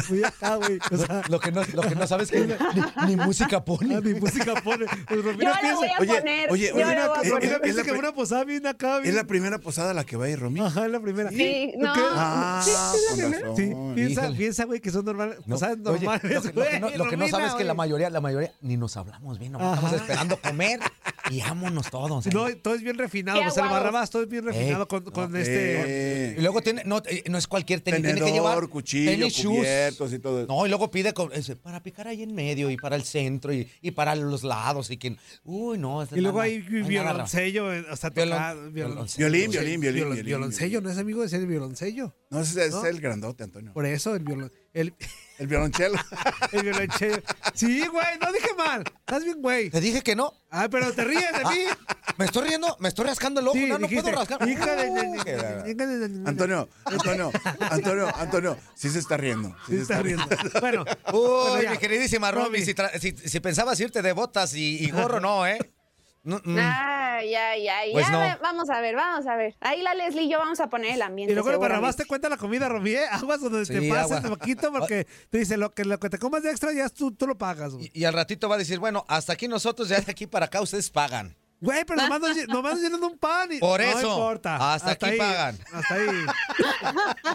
muy 0.09 0.23
acá, 0.23 0.55
güey. 0.55 0.79
O 0.91 0.97
sea, 0.97 1.21
Lo 1.29 1.39
que 1.39 1.51
no, 1.51 1.61
lo 1.73 1.81
que 1.81 1.93
no 1.95 2.07
sabes 2.07 2.31
es 2.31 2.41
que 2.47 2.57
ni, 3.05 3.15
ni 3.15 3.15
música 3.17 3.63
pone. 3.65 3.95
ah, 3.95 4.01
mi 4.01 4.13
música 4.13 4.53
pone. 4.61 4.85
Pues 5.07 5.19
Yo 5.19 5.21
Romina 5.23 5.49
la 5.51 5.59
piensa. 5.59 5.77
voy 5.79 5.87
a 5.89 5.99
Oye, 5.99 6.19
poner. 6.19 6.51
oye, 6.51 6.67
yo 6.69 6.75
oye, 6.75 6.83
a 6.83 7.05
eh, 7.05 7.09
poner. 7.09 7.31
Romina 7.33 7.53
es 7.55 7.59
piensa 7.61 7.79
la 7.81 7.83
que 7.85 7.91
una 7.91 8.13
posada 8.13 8.43
bien 8.45 8.65
acá, 8.65 8.99
bien. 8.99 9.09
Es 9.09 9.15
la 9.15 9.25
primera 9.25 9.59
posada 9.59 9.91
a 9.91 9.93
la 9.93 10.05
que 10.05 10.15
va 10.15 10.25
a 10.25 10.29
ir 10.29 10.39
Romy. 10.39 10.61
Ajá, 10.61 10.85
es 10.85 10.91
la 10.91 10.99
primera. 11.01 11.29
Sí, 11.31 11.71
¿Tú 11.75 11.81
no. 11.85 11.93
qué? 11.93 12.01
Ah, 12.13 12.61
Sí, 12.63 12.71
sí, 12.71 12.97
es 12.97 13.17
la 13.17 13.27
primera. 13.27 13.55
Sí, 13.55 13.73
piensa, 13.95 14.21
híjole. 14.21 14.37
piensa, 14.37 14.63
güey, 14.65 14.79
que 14.79 14.91
son 14.91 15.05
normales. 15.05 15.37
No, 15.45 15.55
posadas 15.55 15.77
oye, 15.85 16.05
lo, 16.05 16.19
que, 16.19 16.27
lo 16.29 16.41
que 16.41 16.79
no, 16.79 16.87
güey, 16.87 16.97
lo 16.97 17.03
que 17.05 17.17
no 17.17 17.25
Romina, 17.25 17.27
sabes 17.29 17.47
es 17.49 17.53
que 17.55 17.63
la 17.65 17.73
güey. 17.73 17.77
mayoría, 17.77 18.09
la 18.09 18.21
mayoría 18.21 18.51
ni 18.61 18.77
nos 18.77 18.95
hablamos 18.95 19.37
bien, 19.37 19.51
nomás 19.51 19.75
estamos 19.75 20.01
esperando 20.01 20.37
comer 20.41 20.79
y 21.29 21.41
vámonos 21.41 21.89
todos. 21.89 22.25
¿eh? 22.25 22.29
No, 22.33 22.47
todo 22.57 22.73
es 22.75 22.81
bien 22.81 22.97
refinado. 22.97 23.41
O 23.45 23.51
sea, 23.51 23.65
el. 23.65 23.69
Barrabás, 23.71 24.09
todo 24.09 24.23
es 24.23 24.29
bien 24.29 24.45
refinado 24.45 24.87
con, 24.87 25.03
no, 25.03 25.37
este. 25.37 26.35
Y 26.37 26.41
luego 26.41 26.61
tiene, 26.61 26.83
no, 26.85 27.01
eh, 27.05 27.23
no 27.33 27.37
es 27.37 27.47
cualquier 27.47 27.81
tenis, 27.81 27.99
tiene 28.01 28.13
que 28.13 28.19
Tenedor, 28.25 28.51
llevar 28.53 28.69
cuchillo, 28.69 29.11
tenis 29.11 29.33
shoes. 29.33 29.57
cubiertos 29.57 30.13
y 30.13 30.19
todo 30.19 30.43
eso. 30.43 30.47
No, 30.53 30.65
y 30.65 30.69
luego 30.69 30.89
pide 30.89 31.13
con- 31.13 31.33
ese, 31.33 31.57
para 31.57 31.83
picar 31.83 32.07
ahí 32.07 32.23
en 32.23 32.33
medio 32.33 32.69
y 32.69 32.77
para 32.77 32.95
el 32.95 33.03
centro 33.03 33.53
y, 33.53 33.69
y 33.81 33.91
para 33.91 34.15
los 34.15 34.43
lados 34.43 34.89
y 34.91 34.97
que, 34.97 35.17
uy, 35.43 35.77
no. 35.77 36.07
Y 36.15 36.21
luego 36.21 36.39
hay 36.39 36.59
violoncello, 36.59 37.73
eh, 37.73 37.85
o 37.91 37.95
sea, 37.97 38.09
violoncello. 38.11 39.29
Violín, 39.29 39.51
violín, 39.51 39.81
violín, 39.81 40.03
violon- 40.03 40.13
violín, 40.13 40.25
Violoncello, 40.25 40.81
no 40.81 40.89
es 40.89 40.97
amigo 40.97 41.21
de 41.21 41.29
ser 41.29 41.41
el 41.41 41.47
violoncello. 41.47 42.15
No, 42.29 42.39
ese 42.41 42.65
es 42.65 42.71
¿No? 42.71 42.85
el 42.85 42.99
grandote, 43.01 43.43
Antonio. 43.43 43.73
Por 43.73 43.85
eso, 43.85 44.15
el 44.15 44.23
violon. 44.23 44.51
El, 44.73 44.93
El 45.39 45.47
violonchelo. 45.47 45.97
el 46.51 46.61
violoncello. 46.63 47.17
Sí, 47.55 47.85
güey, 47.87 48.05
no 48.21 48.31
dije 48.31 48.53
mal. 48.55 48.83
Estás 48.99 49.23
bien, 49.23 49.41
güey. 49.41 49.69
Te 49.71 49.81
dije 49.81 50.01
que 50.01 50.15
no. 50.15 50.31
Ah, 50.51 50.67
pero 50.69 50.93
te 50.93 51.03
ríes 51.03 51.23
de 51.33 51.43
mí. 51.49 51.63
Me 52.17 52.25
estoy 52.25 52.47
riendo, 52.47 52.75
me 52.79 52.89
estoy 52.89 53.05
rascando 53.05 53.39
el 53.41 53.47
ojo, 53.47 53.57
Sí, 53.57 53.65
no, 53.67 53.77
no 53.79 53.87
dijiste, 53.87 54.11
puedo 54.11 54.17
rascar. 54.25 54.47
hija 54.47 54.75
de-. 54.75 56.23
Antonio, 56.25 56.69
Antonio, 56.85 57.31
Antonio, 57.59 58.07
Antonio, 58.15 58.57
sí 58.75 58.89
se 58.89 58.99
está 58.99 59.17
riendo. 59.17 59.49
Sí, 59.67 59.75
Sí, 59.75 59.81
está 59.81 60.01
riendo. 60.01 60.23
Bueno, 60.61 60.85
Uy, 61.11 61.49
bueno, 61.49 61.71
mi 61.71 61.77
queridísima 61.77 62.31
Romy, 62.31 62.61
si, 62.61 62.73
si, 62.99 63.11
si 63.17 63.39
pensabas 63.39 63.79
irte 63.79 64.01
de 64.01 64.13
botas 64.13 64.53
y, 64.53 64.83
y 64.83 64.91
gorro, 64.91 65.19
no, 65.19 65.45
¿eh? 65.47 65.57
No, 66.23 66.39
mm. 66.43 66.57
Ay, 66.57 67.35
ay, 67.35 67.67
ay. 67.67 67.91
Pues 67.91 68.05
ya 68.05 68.11
no. 68.13 68.19
ve- 68.19 68.37
vamos 68.41 68.69
a 68.69 68.79
ver, 68.79 68.95
vamos 68.95 69.27
a 69.27 69.35
ver. 69.35 69.55
Ahí 69.59 69.81
la 69.81 69.93
Leslie 69.93 70.23
y 70.23 70.29
yo 70.31 70.39
vamos 70.39 70.59
a 70.61 70.67
poner 70.69 70.91
el 70.93 71.01
ambiente. 71.01 71.33
Y 71.33 71.35
luego 71.35 71.49
seguramente. 71.51 71.97
te 72.03 72.05
cuenta 72.05 72.29
la 72.29 72.37
comida, 72.37 72.69
Romy, 72.69 72.91
¿eh? 72.91 73.05
Aguas 73.11 73.41
donde 73.41 73.65
te 73.65 73.89
pases 73.89 74.23
un 74.23 74.29
poquito 74.29 74.71
porque 74.71 75.05
te 75.29 75.39
dice 75.39 75.57
lo 75.57 75.71
que, 75.73 75.83
lo 75.83 75.99
que 75.99 76.09
te 76.09 76.17
comas 76.19 76.41
de 76.43 76.51
extra 76.51 76.71
ya 76.71 76.87
tú, 76.87 77.11
tú 77.11 77.27
lo 77.27 77.37
pagas, 77.37 77.73
y 77.91 78.05
al 78.05 78.13
ratito 78.13 78.47
va 78.47 78.55
a 78.55 78.57
decir, 78.57 78.79
bueno, 78.79 79.03
hasta 79.09 79.33
aquí 79.33 79.49
nosotros, 79.49 79.89
ya 79.89 79.99
de 79.99 80.11
aquí 80.11 80.25
para 80.27 80.45
acá 80.45 80.61
ustedes 80.61 80.89
pagan. 80.89 81.35
Güey, 81.63 81.85
pero 81.85 82.01
nomás 82.01 82.19
nos, 82.19 82.47
nomás 82.49 82.73
nos 82.73 82.81
llenan 82.81 83.01
un 83.03 83.17
pan 83.17 83.49
y... 83.53 83.59
Por 83.59 83.79
No 83.79 83.85
eso, 83.87 84.09
importa. 84.09 84.73
hasta 84.73 84.91
aquí 84.91 85.05
ahí, 85.05 85.17
pagan. 85.17 85.57
Hasta 85.71 85.95
ahí. 85.95 86.07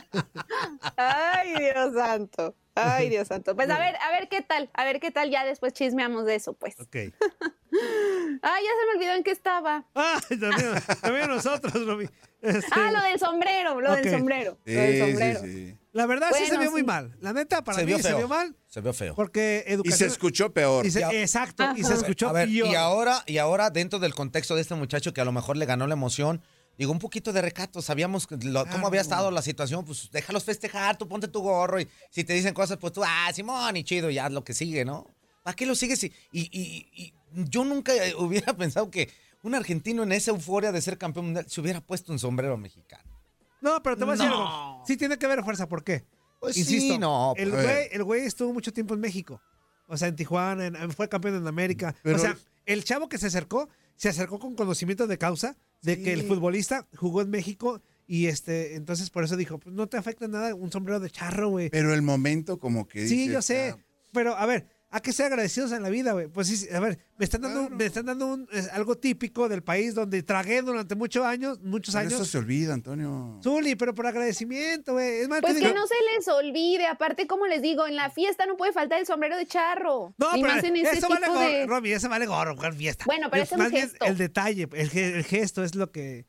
Ay, 0.97 1.55
Dios 1.59 1.95
santo. 1.95 2.55
Ay, 2.74 3.09
Dios 3.09 3.29
santo. 3.29 3.57
Pues 3.57 3.70
a 3.70 3.79
ver, 3.79 3.97
a 3.97 4.11
ver 4.11 4.29
qué 4.29 4.43
tal. 4.43 4.70
A 4.74 4.85
ver 4.85 5.01
qué 5.01 5.11
tal. 5.11 5.31
Ya 5.31 5.45
después 5.45 5.72
chismeamos 5.72 6.26
de 6.26 6.35
eso, 6.35 6.53
pues. 6.53 6.79
Ok. 6.79 6.95
Ay, 6.95 8.64
ya 8.64 8.70
se 8.70 8.87
me 8.87 8.93
olvidó 8.97 9.14
en 9.14 9.24
qué 9.24 9.31
estaba. 9.31 9.85
Ay, 9.95 10.20
también, 10.39 10.74
también 11.01 11.29
nosotros, 11.29 11.87
Romy. 11.87 12.09
Este, 12.41 12.66
Ah, 12.70 12.91
lo 12.93 13.03
del 13.03 13.18
sombrero, 13.18 13.81
lo 13.81 13.93
del 13.97 14.11
sombrero. 14.11 14.59
Sí, 14.64 14.74
lo 14.74 14.81
del 14.81 15.01
sombrero. 15.09 15.41
sí. 15.41 15.79
La 15.93 16.07
verdad 16.07 16.31
sí 16.37 16.47
se 16.47 16.57
vio 16.59 16.70
muy 16.70 16.85
mal. 16.85 17.16
La 17.20 17.33
neta, 17.33 17.64
para 17.64 17.79
se 17.79 17.85
mí 17.85 17.95
vio 17.95 17.99
se 18.03 18.14
vio 18.14 18.29
mal 18.29 18.55
Se 18.69 18.81
vio 18.81 18.93
feo. 18.93 19.14
porque 19.14 19.62
Y 19.66 19.69
se 19.69 19.75
educación... 19.75 20.11
escuchó 20.11 20.53
peor. 20.53 20.85
y 20.87 20.91
se- 20.91 21.23
exacto, 21.23 21.64
y 21.77 21.83
se 21.85 21.95
escuchó 21.95 22.29
a 22.29 22.33
ver, 22.33 22.49
peor. 22.49 22.69
y 22.69 22.75
ahora, 22.75 23.23
y 23.27 23.39
ahora 23.39 23.71
dentro 23.71 23.99
del 23.99 24.14
contexto 24.14 24.55
de 24.55 24.61
este 24.61 24.75
muchacho 24.75 25.12
que 25.14 25.21
a 25.21 25.25
lo 25.25 25.33
mejor 25.33 25.57
le 25.57 25.64
ganó 25.66 25.87
la 25.87 25.95
emoción, 25.95 26.43
digo, 26.77 26.93
un 26.93 26.99
poquito 26.99 27.33
de 27.33 27.41
recato, 27.43 27.81
sabíamos 27.83 28.27
cómo 28.27 28.87
había 28.87 29.01
estado 29.01 29.31
la 29.31 29.41
situación, 29.43 29.85
pues 29.87 30.11
déjalos 30.12 30.45
festejar, 30.45 30.97
tú 30.99 31.09
ponte 31.09 31.29
tu 31.29 31.41
gorro 31.41 31.81
y 31.81 31.89
si 32.11 32.25
te 32.25 32.35
dicen 32.35 32.53
cosas, 32.55 32.77
pues 32.77 32.93
tú, 32.93 33.03
ah, 33.05 33.31
Simón, 33.35 33.77
y 33.77 33.85
chido, 33.85 34.11
ya 34.11 34.29
lo 34.29 34.45
que 34.45 34.53
sigue, 34.55 34.85
¿no? 34.85 35.07
¿Para 35.43 35.57
qué 35.57 35.64
lo 35.64 35.75
sigues? 35.75 36.05
Y, 36.05 36.12
y- 36.31 36.51
y- 36.53 36.89
y 36.95 37.14
yo 37.33 37.64
nunca 37.64 37.93
hubiera 38.19 38.53
pensado 38.55 38.91
que 38.91 39.11
un 39.43 39.55
argentino 39.55 40.03
en 40.03 40.12
esa 40.12 40.31
euforia 40.31 40.73
de 40.73 40.83
ser 40.83 40.99
campeón 40.99 41.25
mundial 41.27 41.47
se 41.49 41.61
hubiera 41.61 41.81
puesto 41.81 42.12
un 42.12 42.19
sombrero 42.19 42.57
mexicano. 42.59 43.19
No, 43.62 43.83
pero 43.83 43.97
te 43.97 44.05
voy 44.05 44.12
a 44.12 44.16
decir 44.16 44.31
No. 44.31 44.37
algo. 44.75 44.85
Sí 44.87 44.97
tiene 44.99 45.16
que 45.19 45.27
ver 45.27 45.43
fuerza, 45.43 45.69
¿por 45.69 45.83
qué? 45.83 46.05
Pues 46.41 46.57
Insisto, 46.57 46.95
sí, 46.95 46.99
no, 46.99 47.34
el 47.36 47.51
pues. 47.51 47.64
güey, 47.64 47.89
el 47.93 48.05
güey 48.05 48.22
estuvo 48.24 48.53
mucho 48.53 48.72
tiempo 48.72 48.95
en 48.95 49.01
México. 49.01 49.41
O 49.86 49.97
sea, 49.97 50.09
en 50.09 50.16
Tijuana, 50.16 50.66
en- 50.66 50.91
fue 50.93 51.09
campeón 51.09 51.36
en 51.36 51.47
América. 51.47 51.95
Pero- 52.03 52.16
o 52.16 52.18
sea, 52.20 52.36
el 52.66 52.84
chavo 52.84 53.09
que 53.09 53.18
se 53.18 53.26
acercó, 53.26 53.68
se 53.97 54.09
acercó 54.11 54.39
con 54.39 54.55
conocimiento 54.55 55.07
de 55.07 55.18
causa 55.18 55.57
de 55.82 55.97
Sí. 55.97 56.03
que 56.05 56.12
el 56.12 56.22
futbolista 56.24 56.86
jugó 56.97 57.22
en 57.22 57.30
México 57.30 57.80
y 58.07 58.26
este, 58.26 58.76
entonces 58.76 59.11
por 59.11 59.24
eso 59.24 59.36
dijo, 59.36 59.59
pues 59.59 59.74
no 59.74 59.86
te 59.89 59.97
afecta 59.97 60.28
nada 60.28 60.55
un 60.55 60.70
sombrero 60.70 61.01
de 61.01 61.11
charro, 61.11 61.49
güey. 61.49 61.70
Pero 61.70 61.93
el 61.95 62.03
momento 62.03 62.59
como 62.59 62.86
que 62.86 63.07
Sí, 63.09 63.28
yo 63.30 63.43
sé. 63.43 63.70
ah, 63.74 63.78
Pero, 64.12 64.36
a 64.36 64.47
ver, 64.47 64.66
hay 64.91 65.01
que 65.03 65.12
ser 65.12 65.26
agradecidos 65.26 65.72
en 65.72 65.82
la 65.82 65.91
vida, 65.91 66.12
güey. 66.12 66.28
Pues 66.28 66.47
sí, 66.49 66.66
a 66.72 66.80
ver, 66.80 66.99
me 67.18 67.24
están 67.24 67.43
dando, 67.43 67.68
me 67.68 67.84
están 67.84 68.07
dando 68.07 68.26
un, 68.26 68.49
es 68.53 68.68
algo 68.68 68.97
típico 68.97 69.49
del 69.49 69.62
país 69.62 69.95
donde 69.95 70.22
tragué 70.22 70.62
durante 70.62 70.95
muchos 70.95 71.24
años, 71.26 71.61
muchos 71.61 71.95
Pero 71.95 72.01
años. 72.07 72.14
Eso 72.14 72.24
se 72.24 72.39
olvida, 72.39 72.72
Antonio. 72.72 73.39
Zuli, 73.43 73.76
pero 73.76 73.95
por 73.95 74.07
agradecimiento, 74.07 74.95
güey. 74.95 75.20
Es 75.20 75.28
más, 75.28 75.41
Pues 75.43 75.55
que 75.55 75.61
digo- 75.61 75.74
no 75.74 75.86
se 75.86 75.95
les 76.16 76.26
olvide, 76.28 76.86
aparte, 76.86 77.26
como 77.26 77.47
les 77.47 77.61
digo, 77.61 77.86
en 77.86 77.97
la 77.97 78.09
fiesta 78.11 78.47
no 78.47 78.57
puede 78.57 78.72
faltar 78.72 78.99
el 78.99 79.07
sombrero 79.07 79.36
de 79.36 79.47
charro. 79.47 80.14
No, 80.16 80.34
y 80.36 80.41
pero 80.43 80.55
más 80.55 80.64
en 80.64 80.76
ese 80.76 80.91
eso 80.99 81.07
tipo 81.09 81.20
vale 81.20 81.26
gorro, 81.28 81.41
de... 81.41 81.66
Romy, 81.66 81.91
eso 81.91 82.09
vale 82.09 82.26
gorro, 82.26 82.57
¿cuál 82.57 82.72
fiesta? 82.74 83.05
Bueno, 83.07 83.28
pero 83.30 83.43
Es 83.43 83.49
ese 83.49 83.55
es 83.55 83.59
un 83.59 83.64
más 83.64 83.72
bien 83.72 83.89
gesto. 83.91 84.05
El 84.07 84.16
detalle, 84.16 84.68
el, 84.72 84.89
ge- 84.91 85.16
el 85.16 85.24
gesto 85.24 85.64
es 85.64 85.74
lo 85.74 85.91
que... 85.93 86.26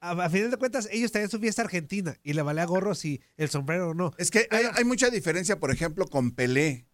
A, 0.00 0.10
a 0.10 0.28
final 0.30 0.50
de 0.50 0.56
cuentas, 0.56 0.88
ellos 0.90 1.12
tenían 1.12 1.30
su 1.30 1.38
fiesta 1.38 1.62
argentina 1.62 2.16
y 2.24 2.32
le 2.32 2.42
valía 2.42 2.64
gorro 2.64 2.94
si 2.96 3.22
el 3.36 3.48
sombrero 3.48 3.90
o 3.90 3.94
no. 3.94 4.12
Es 4.18 4.30
que 4.32 4.48
hay, 4.50 4.64
hay 4.74 4.84
mucha 4.84 5.10
diferencia, 5.10 5.60
por 5.60 5.70
ejemplo, 5.70 6.06
con 6.08 6.32
Pelé, 6.32 6.86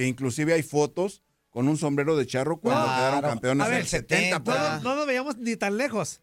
que 0.00 0.06
inclusive 0.06 0.54
hay 0.54 0.62
fotos 0.62 1.22
con 1.50 1.68
un 1.68 1.76
sombrero 1.76 2.16
de 2.16 2.26
charro 2.26 2.58
cuando 2.58 2.84
Claro. 2.84 2.98
quedaron 3.00 3.30
campeones 3.32 3.66
en 3.68 3.74
el 3.74 3.86
70. 3.86 4.42
pues. 4.42 4.56
No, 4.56 4.80
no 4.80 4.94
nos 4.96 5.06
veíamos 5.06 5.36
ni 5.36 5.56
tan 5.56 5.76
lejos. 5.76 6.22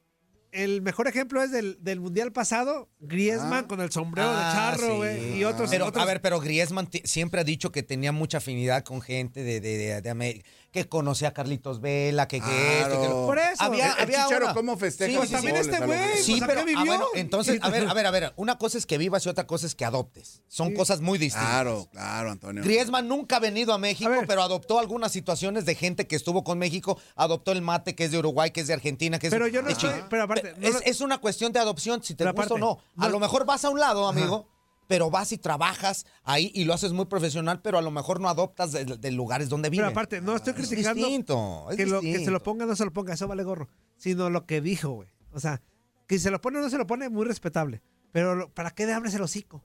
El 0.51 0.81
mejor 0.81 1.07
ejemplo 1.07 1.43
es 1.43 1.51
del, 1.51 1.77
del 1.83 1.99
Mundial 1.99 2.31
pasado, 2.31 2.89
Griezmann 2.99 3.65
con 3.67 3.79
el 3.81 3.91
sombrero 3.91 4.29
de 4.31 4.35
Ah, 4.39 4.51
charro, 4.55 5.03
sí. 5.03 5.35
y 5.37 5.43
otros, 5.43 5.69
Pero, 5.69 5.85
otros- 5.85 6.01
a 6.01 6.07
ver, 6.07 6.21
pero 6.21 6.39
Griezmann 6.39 6.89
siempre 7.03 7.41
ha 7.41 7.43
dicho 7.43 7.71
que 7.71 7.83
tenía 7.83 8.11
mucha 8.11 8.39
afinidad 8.39 8.83
con 8.83 8.99
gente 9.01 9.43
de, 9.43 9.59
de, 9.61 9.77
de- 9.77 10.01
de 10.01 10.09
América, 10.09 10.49
que 10.71 10.87
conocía 10.87 11.29
a 11.29 11.33
Carlitos 11.33 11.81
Vela, 11.81 12.27
que, 12.27 12.39
que 12.41 12.81
esto, 12.81 13.01
que 13.01 13.07
lo- 13.07 13.25
Por 13.25 13.39
eso. 13.39 13.63
Había, 13.63 13.87
El- 13.93 13.97
el 13.97 14.03
había 14.03 14.23
Chicharo, 14.25 14.45
una- 14.45 14.53
¿cómo 14.53 14.77
festeja 14.77 15.21
Sí, 15.21 15.27
sí. 15.27 15.33
También 15.33 15.55
este 15.55 15.79
güey, 15.85 15.99
Sí, 16.23 16.31
pues, 16.33 16.41
¿a 16.43 16.47
pero, 16.47 16.61
ah, 16.61 16.63
vivió? 16.65 16.85
bueno, 16.85 17.05
entonces, 17.15 17.59
a 17.63 17.69
ver, 17.69 17.87
a 17.87 17.93
ver, 17.93 18.05
a 18.05 18.11
ver, 18.11 18.33
una 18.35 18.57
cosa 18.57 18.77
es 18.77 18.85
que 18.85 18.97
vivas 18.97 19.25
y 19.25 19.29
otra 19.29 19.47
cosa 19.47 19.65
es 19.65 19.75
que 19.75 19.85
adoptes. 19.85 20.43
Son 20.47 20.73
cosas 20.73 21.01
muy 21.01 21.17
distintas. 21.17 21.49
Claro, 21.49 21.87
claro, 21.91 22.31
Antonio. 22.31 22.63
Griezmann 22.63 23.07
nunca 23.07 23.37
ha 23.37 23.39
venido 23.39 23.73
a 23.73 23.77
México, 23.77 24.11
pero 24.27 24.41
adoptó 24.43 24.79
algunas 24.79 25.11
situaciones 25.11 25.65
de 25.65 25.73
gente 25.75 26.05
que 26.05 26.15
estuvo 26.15 26.43
con 26.43 26.59
México. 26.59 26.99
Adoptó 27.15 27.53
el 27.53 27.61
mate, 27.61 27.95
que 27.95 28.03
es 28.05 28.11
de 28.11 28.19
Uruguay, 28.19 28.51
que 28.51 28.61
es 28.61 28.67
de 28.67 28.73
Argentina, 28.73 29.17
que 29.19 29.27
es 29.27 29.31
Pero 29.33 29.47
yo 29.47 29.61
no 29.61 29.67
de 29.67 29.73
estoy- 29.73 30.03
pero 30.09 30.23
aparte, 30.23 30.53
no 30.57 30.67
es, 30.67 30.73
lo- 30.75 30.81
es 30.81 31.01
una 31.01 31.17
cuestión 31.19 31.51
de 31.53 31.59
adopción, 31.59 32.03
si 32.03 32.13
te 32.13 32.29
gusta 32.31 32.53
o 32.53 32.57
no. 32.57 32.79
A 32.97 33.09
lo 33.09 33.19
mejor 33.19 33.45
vas 33.45 33.63
a 33.65 33.69
un 33.69 33.79
lado, 33.79 34.07
Ajá. 34.07 34.17
amigo, 34.19 34.47
pero 34.87 35.09
vas 35.11 35.31
y 35.31 35.37
trabajas 35.37 36.05
ahí 36.23 36.51
y 36.55 36.63
lo 36.65 36.73
haces 36.73 36.93
muy 36.93 37.05
profesional, 37.05 37.61
pero 37.61 37.77
a 37.77 37.81
lo 37.81 37.91
mejor 37.91 38.19
no 38.19 38.29
adoptas 38.29 38.71
de, 38.71 38.85
de 38.85 39.11
lugares 39.11 39.49
donde 39.49 39.69
vives. 39.69 39.83
Pero 39.83 39.91
aparte, 39.91 40.21
no 40.21 40.35
estoy 40.35 40.53
criticando 40.53 40.95
distinto, 41.05 41.67
es 41.69 41.77
que, 41.77 41.85
lo- 41.85 41.99
que 41.99 42.05
se 42.05 42.07
distinto. 42.09 42.31
lo 42.31 42.43
ponga 42.43 42.65
o 42.65 42.67
no 42.67 42.75
se 42.75 42.85
lo 42.85 42.93
ponga, 42.93 43.13
eso 43.13 43.27
vale 43.27 43.43
gorro. 43.43 43.67
Sino 43.97 44.29
lo 44.29 44.45
que 44.45 44.61
dijo, 44.61 44.89
güey. 44.91 45.09
O 45.33 45.39
sea, 45.39 45.61
que 46.07 46.17
se 46.19 46.31
lo 46.31 46.39
pone 46.41 46.59
o 46.59 46.61
no 46.61 46.69
se 46.69 46.77
lo 46.77 46.87
pone, 46.87 47.09
muy 47.09 47.25
respetable. 47.25 47.81
Pero 48.11 48.35
lo- 48.35 48.49
¿para 48.53 48.71
qué 48.71 48.85
le 48.85 48.93
abres 48.93 49.13
el 49.13 49.21
hocico? 49.21 49.63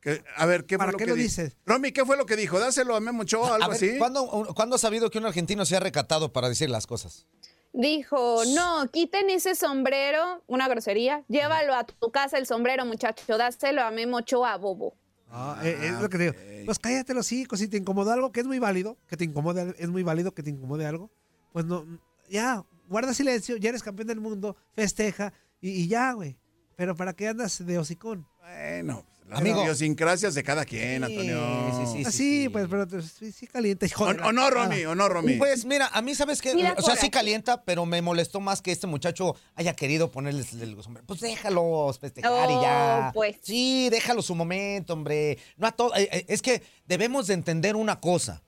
Que- 0.00 0.22
a 0.36 0.46
ver, 0.46 0.64
¿qué 0.64 0.76
fue 0.76 0.78
¿Para 0.78 0.92
lo 0.92 0.98
qué 0.98 1.04
que 1.04 1.10
lo 1.10 1.16
di- 1.16 1.24
dices? 1.24 1.56
Romy, 1.66 1.92
¿qué 1.92 2.04
fue 2.06 2.16
lo 2.16 2.24
que 2.24 2.36
dijo? 2.36 2.58
Dáselo 2.58 2.94
a 2.96 3.00
Memo 3.00 3.22
Ochoa, 3.22 3.56
algo 3.56 3.64
A 3.64 3.68
ver, 3.68 3.76
así. 3.76 3.98
¿cuándo, 3.98 4.26
¿cuándo 4.54 4.76
has 4.76 4.80
sabido 4.80 5.10
que 5.10 5.18
un 5.18 5.26
argentino 5.26 5.66
se 5.66 5.76
ha 5.76 5.80
recatado 5.80 6.32
para 6.32 6.48
decir 6.48 6.70
las 6.70 6.86
cosas? 6.86 7.26
Dijo, 7.72 8.42
no, 8.54 8.88
quiten 8.90 9.30
ese 9.30 9.54
sombrero, 9.54 10.42
una 10.48 10.66
grosería, 10.68 11.24
llévalo 11.28 11.74
a 11.74 11.84
tu 11.84 12.10
casa 12.10 12.36
el 12.36 12.46
sombrero, 12.46 12.84
muchacho, 12.84 13.38
dáselo 13.38 13.82
a 13.82 13.90
Memo 13.90 14.18
Ochoa, 14.18 14.56
bobo. 14.56 14.96
Ah, 15.30 15.60
eh, 15.62 15.78
es 15.82 16.00
lo 16.00 16.08
que 16.08 16.18
te 16.18 16.24
digo. 16.24 16.64
Pues 16.66 16.80
cállate 16.80 17.14
los 17.14 17.26
hocico. 17.26 17.56
Si 17.56 17.68
te 17.68 17.76
incomoda 17.76 18.14
algo 18.14 18.32
que 18.32 18.40
es 18.40 18.46
muy 18.46 18.58
válido, 18.58 18.98
que 19.06 19.16
te 19.16 19.24
incomode, 19.24 19.76
es 19.78 19.88
muy 19.88 20.02
válido 20.02 20.32
que 20.32 20.42
te 20.42 20.50
incomode 20.50 20.84
algo, 20.86 21.10
pues 21.52 21.64
no, 21.64 21.86
ya, 22.28 22.64
guarda 22.88 23.14
silencio, 23.14 23.56
ya 23.56 23.68
eres 23.68 23.82
campeón 23.82 24.08
del 24.08 24.20
mundo, 24.20 24.56
festeja 24.72 25.32
y, 25.60 25.70
y 25.70 25.88
ya, 25.88 26.12
güey. 26.12 26.36
Pero 26.74 26.96
¿para 26.96 27.12
qué 27.12 27.28
andas 27.28 27.64
de 27.64 27.78
hocicón? 27.78 28.26
Bueno, 28.40 29.06
las 29.30 29.38
Amigo. 29.40 29.62
idiosincrasias 29.62 30.34
de 30.34 30.42
cada 30.42 30.64
quien, 30.64 31.04
Antonio. 31.04 31.38
sí, 31.92 32.02
Ah, 32.06 32.10
sí, 32.10 32.48
pues, 32.50 32.66
pero 32.68 32.86
sí, 33.00 33.32
sí 33.32 33.46
calienta. 33.46 33.86
hijo 33.86 34.04
O, 34.04 34.08
o 34.10 34.32
no, 34.32 34.50
Romy, 34.50 34.84
o 34.84 34.94
no, 34.94 35.08
Romy. 35.08 35.34
Pues 35.34 35.64
mira, 35.64 35.88
a 35.92 36.02
mí, 36.02 36.14
¿sabes 36.14 36.42
qué? 36.42 36.54
Mira 36.54 36.74
O 36.78 36.82
sea, 36.82 36.96
sí 36.96 37.08
calienta, 37.10 37.62
pero 37.64 37.86
me 37.86 38.02
molestó 38.02 38.40
más 38.40 38.60
que 38.60 38.72
este 38.72 38.86
muchacho 38.86 39.36
haya 39.54 39.74
querido 39.74 40.10
ponerles 40.10 40.52
el 40.54 40.76
sombrero. 40.82 41.06
Pues 41.06 41.20
déjalos 41.20 41.98
festejar 41.98 42.50
y 42.50 42.54
ya. 42.60 43.10
Pues. 43.14 43.36
Sí, 43.42 43.88
déjalo 43.90 44.22
su 44.22 44.34
momento, 44.34 44.92
hombre. 44.92 45.38
No 45.56 45.66
a 45.66 45.72
todo. 45.72 45.94
eh, 45.96 46.08
eh, 46.12 46.24
es 46.28 46.42
que 46.42 46.62
debemos 46.86 47.26
de 47.26 47.34
entender 47.34 47.76
una 47.76 48.00
cosa. 48.00 48.42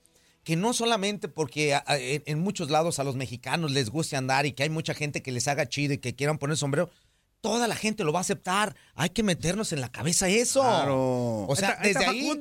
Que 0.45 0.57
no 0.57 0.72
solamente 0.72 1.28
porque 1.28 1.72
a- 1.72 1.85
a- 1.87 1.99
en, 1.99 2.24
en 2.26 2.41
muchos 2.41 2.68
lados 2.68 2.99
a 2.99 3.05
los 3.05 3.14
mexicanos 3.14 3.70
les 3.70 3.91
guste 3.91 4.16
andar 4.16 4.45
y 4.45 4.51
que 4.53 4.64
hay 4.64 4.70
mucha 4.70 4.93
gente 4.93 5.22
que 5.22 5.30
les 5.30 5.47
haga 5.47 5.68
chido 5.68 5.95
y 5.95 5.99
que 5.99 6.16
quieran 6.16 6.39
poner 6.39 6.57
sombrero, 6.57 6.91
toda 7.43 7.68
la 7.68 7.76
gente 7.76 8.05
lo 8.05 8.12
va 8.12 8.20
a 8.20 8.22
aceptar. 8.22 8.74
Hay 8.95 9.11
que 9.11 9.22
meternos 9.22 9.72
en 9.72 9.82
la 9.82 9.90
cabeza 9.90 10.28
eso. 10.28 10.62
Claro. 10.62 11.45
O 11.47 11.55
sea, 11.55 11.78
desde 11.82 12.07
ahí. 12.07 12.32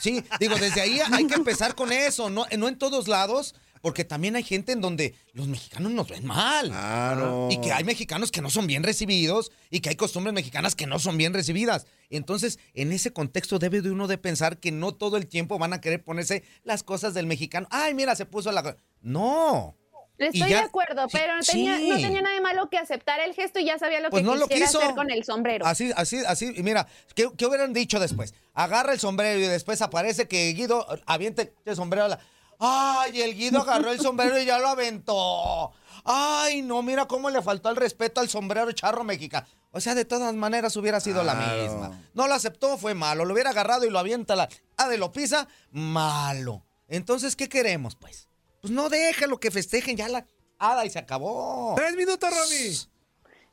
Sí, 0.00 0.24
digo, 0.40 0.56
desde 0.56 0.80
ahí 0.80 1.00
hay 1.12 1.26
que 1.26 1.34
empezar 1.34 1.74
con 1.74 1.92
eso. 1.92 2.30
No, 2.30 2.46
no 2.56 2.68
en 2.68 2.78
todos 2.78 3.08
lados, 3.08 3.54
porque 3.82 4.04
también 4.04 4.36
hay 4.36 4.44
gente 4.44 4.72
en 4.72 4.80
donde 4.80 5.14
los 5.32 5.48
mexicanos 5.48 5.92
nos 5.92 6.08
ven 6.08 6.24
mal. 6.24 6.68
Claro. 6.68 7.48
Y 7.50 7.60
que 7.60 7.72
hay 7.72 7.84
mexicanos 7.84 8.30
que 8.30 8.40
no 8.40 8.48
son 8.48 8.66
bien 8.66 8.84
recibidos 8.84 9.50
y 9.70 9.80
que 9.80 9.90
hay 9.90 9.96
costumbres 9.96 10.32
mexicanas 10.32 10.74
que 10.74 10.86
no 10.86 10.98
son 10.98 11.18
bien 11.18 11.34
recibidas. 11.34 11.86
Entonces, 12.08 12.58
en 12.74 12.92
ese 12.92 13.12
contexto 13.12 13.58
debe 13.58 13.82
de 13.82 13.90
uno 13.90 14.06
de 14.06 14.18
pensar 14.18 14.58
que 14.58 14.70
no 14.70 14.94
todo 14.94 15.16
el 15.16 15.26
tiempo 15.26 15.58
van 15.58 15.72
a 15.72 15.80
querer 15.80 16.02
ponerse 16.02 16.44
las 16.62 16.82
cosas 16.82 17.12
del 17.12 17.26
mexicano. 17.26 17.66
Ay, 17.70 17.92
mira, 17.92 18.14
se 18.14 18.24
puso 18.24 18.52
la... 18.52 18.76
No. 19.02 19.76
Estoy 20.18 20.40
ya- 20.48 20.58
de 20.60 20.64
acuerdo, 20.66 21.08
sí, 21.08 21.16
pero 21.18 21.36
no 21.36 21.42
tenía, 21.42 21.78
no 21.78 21.96
sí. 21.96 22.02
tenía 22.02 22.22
nada 22.22 22.34
de 22.34 22.40
malo 22.40 22.68
que 22.70 22.78
aceptar 22.78 23.18
el 23.20 23.34
gesto 23.34 23.58
y 23.58 23.64
ya 23.64 23.78
sabía 23.78 24.00
lo 24.00 24.10
Pues 24.10 24.22
que 24.22 24.26
no 24.26 24.36
lo 24.36 24.46
quisiera 24.46 24.66
quiso. 24.66 24.80
hacer 24.80 24.94
con 24.94 25.10
el 25.10 25.24
sombrero. 25.24 25.66
Así, 25.66 25.90
así, 25.96 26.18
así. 26.26 26.52
Y 26.56 26.62
mira, 26.62 26.86
¿qué, 27.16 27.28
qué 27.36 27.46
hubieran 27.46 27.72
dicho 27.72 27.98
después? 27.98 28.32
Agarra 28.54 28.92
el 28.92 29.00
sombrero 29.00 29.40
y 29.40 29.42
después 29.48 29.82
aparece 29.82 30.28
que 30.28 30.52
Guido 30.52 30.86
aviente 31.06 31.54
el 31.64 31.74
sombrero 31.76 32.04
a 32.06 32.08
la... 32.08 32.18
¡Ay! 32.60 33.20
El 33.22 33.34
Guido 33.34 33.60
agarró 33.62 33.90
el 33.90 34.00
sombrero 34.00 34.38
y 34.40 34.44
ya 34.44 34.58
lo 34.60 34.68
aventó. 34.68 35.72
¡Ay! 36.04 36.62
No, 36.62 36.82
mira 36.82 37.06
cómo 37.06 37.28
le 37.30 37.42
faltó 37.42 37.68
el 37.70 37.76
respeto 37.76 38.20
al 38.20 38.28
sombrero 38.28 38.70
charro 38.72 39.02
mexicano. 39.02 39.46
O 39.72 39.80
sea, 39.80 39.96
de 39.96 40.04
todas 40.04 40.32
maneras 40.34 40.76
hubiera 40.76 41.00
sido 41.00 41.24
la 41.24 41.34
misma. 41.34 42.00
No 42.14 42.28
lo 42.28 42.34
aceptó, 42.34 42.78
fue 42.78 42.94
malo. 42.94 43.24
Lo 43.24 43.34
hubiera 43.34 43.50
agarrado 43.50 43.84
y 43.84 43.90
lo 43.90 43.98
avienta 43.98 44.34
a 44.34 44.36
la... 44.36 44.48
Ah, 44.76 44.88
de 44.88 44.98
lo 44.98 45.10
pisa, 45.10 45.48
malo. 45.72 46.64
Entonces, 46.86 47.34
¿qué 47.34 47.48
queremos, 47.48 47.96
pues? 47.96 48.28
Pues 48.64 48.72
no 48.72 48.88
déjalo 48.88 49.38
que 49.38 49.50
festejen 49.50 49.94
ya 49.94 50.08
la... 50.08 50.26
Hada 50.56 50.86
y 50.86 50.88
se 50.88 50.98
acabó. 50.98 51.74
Tres 51.76 51.94
minutos, 51.96 52.30
Romy. 52.30 52.93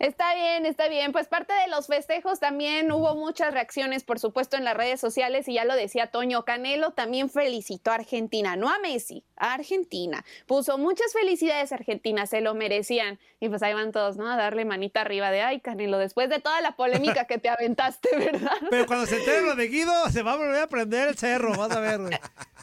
Está 0.02 0.34
bien, 0.34 0.66
está 0.66 0.88
bien. 0.88 1.12
Pues 1.12 1.28
parte 1.28 1.54
de 1.54 1.68
los 1.68 1.86
festejos 1.86 2.40
también 2.40 2.92
hubo 2.92 3.16
muchas 3.16 3.54
reacciones, 3.54 4.04
por 4.04 4.18
supuesto, 4.18 4.58
en 4.58 4.64
las 4.64 4.76
redes 4.76 5.00
sociales 5.00 5.48
y 5.48 5.54
ya 5.54 5.64
lo 5.66 5.76
decía 5.76 6.08
Toño 6.08 6.44
Canelo, 6.44 6.92
también 6.92 7.30
felicitó 7.30 7.92
a 7.92 7.96
Argentina, 7.96 8.56
no 8.56 8.68
a 8.70 8.80
Messi, 8.80 9.24
a 9.38 9.54
Argentina. 9.54 10.26
Puso 10.48 10.80
muchas 10.80 11.14
felicidades 11.14 11.72
a 11.72 11.76
Argentina, 11.76 12.26
se 12.26 12.42
lo 12.42 12.56
merecían. 12.56 13.20
Y 13.40 13.50
pues 13.50 13.62
ahí 13.62 13.76
van 13.76 13.92
todos, 13.92 14.18
¿no? 14.18 14.28
A 14.28 14.38
darle 14.38 14.66
manita 14.66 15.02
arriba 15.02 15.30
de, 15.30 15.42
ay, 15.44 15.60
Canelo, 15.60 16.00
después 16.00 16.30
de 16.30 16.40
toda 16.40 16.62
la 16.62 16.72
polémica 16.76 17.26
que 17.26 17.38
te 17.38 17.50
aventaste, 17.50 18.10
¿verdad? 18.18 18.52
Pero 18.72 18.88
cuando 18.88 19.06
se 19.06 19.18
entere 19.18 19.42
lo 19.42 19.54
de 19.56 19.68
Guido, 19.68 20.10
se 20.10 20.24
va 20.24 20.34
a 20.34 20.38
volver 20.38 20.62
a 20.64 20.68
prender 20.68 21.10
el 21.10 21.18
cerro, 21.18 21.56
vas 21.56 21.72
a 21.72 21.80
ver, 21.80 22.00
güey. 22.00 22.14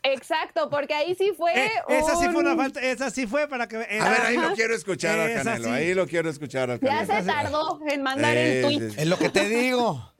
Exacto, 0.04 0.70
porque 0.70 0.94
ahí 0.94 1.14
sí 1.16 1.32
fue. 1.36 1.52
Eh, 1.66 1.70
esa 1.88 2.14
sí 2.16 2.26
fue 2.28 2.40
una 2.42 2.52
un- 2.52 2.58
falta, 2.58 2.80
esa 2.80 3.10
sí 3.10 3.26
fue 3.26 3.48
para 3.48 3.66
que... 3.66 3.76
eh, 3.80 3.98
A 4.00 4.08
ver, 4.10 4.20
ahí 4.22 4.36
lo 4.36 4.54
quiero 4.54 4.74
escuchar 4.74 5.18
al 5.18 5.30
Esa 5.30 5.44
Canelo. 5.44 5.64
sí. 5.64 5.70
Ahí 5.70 5.94
lo 5.94 6.06
quiero 6.06 6.30
escuchar 6.30 6.70
al 6.70 6.80
Ya 6.80 6.88
Canelo. 7.04 7.20
se 7.20 7.22
tardó 7.28 7.80
en 7.88 8.02
mandar 8.02 8.36
el 8.36 8.62
tweet. 8.62 8.92
Es 8.96 9.06
lo 9.06 9.18
que 9.18 9.28
te 9.28 9.48
digo. 9.48 10.12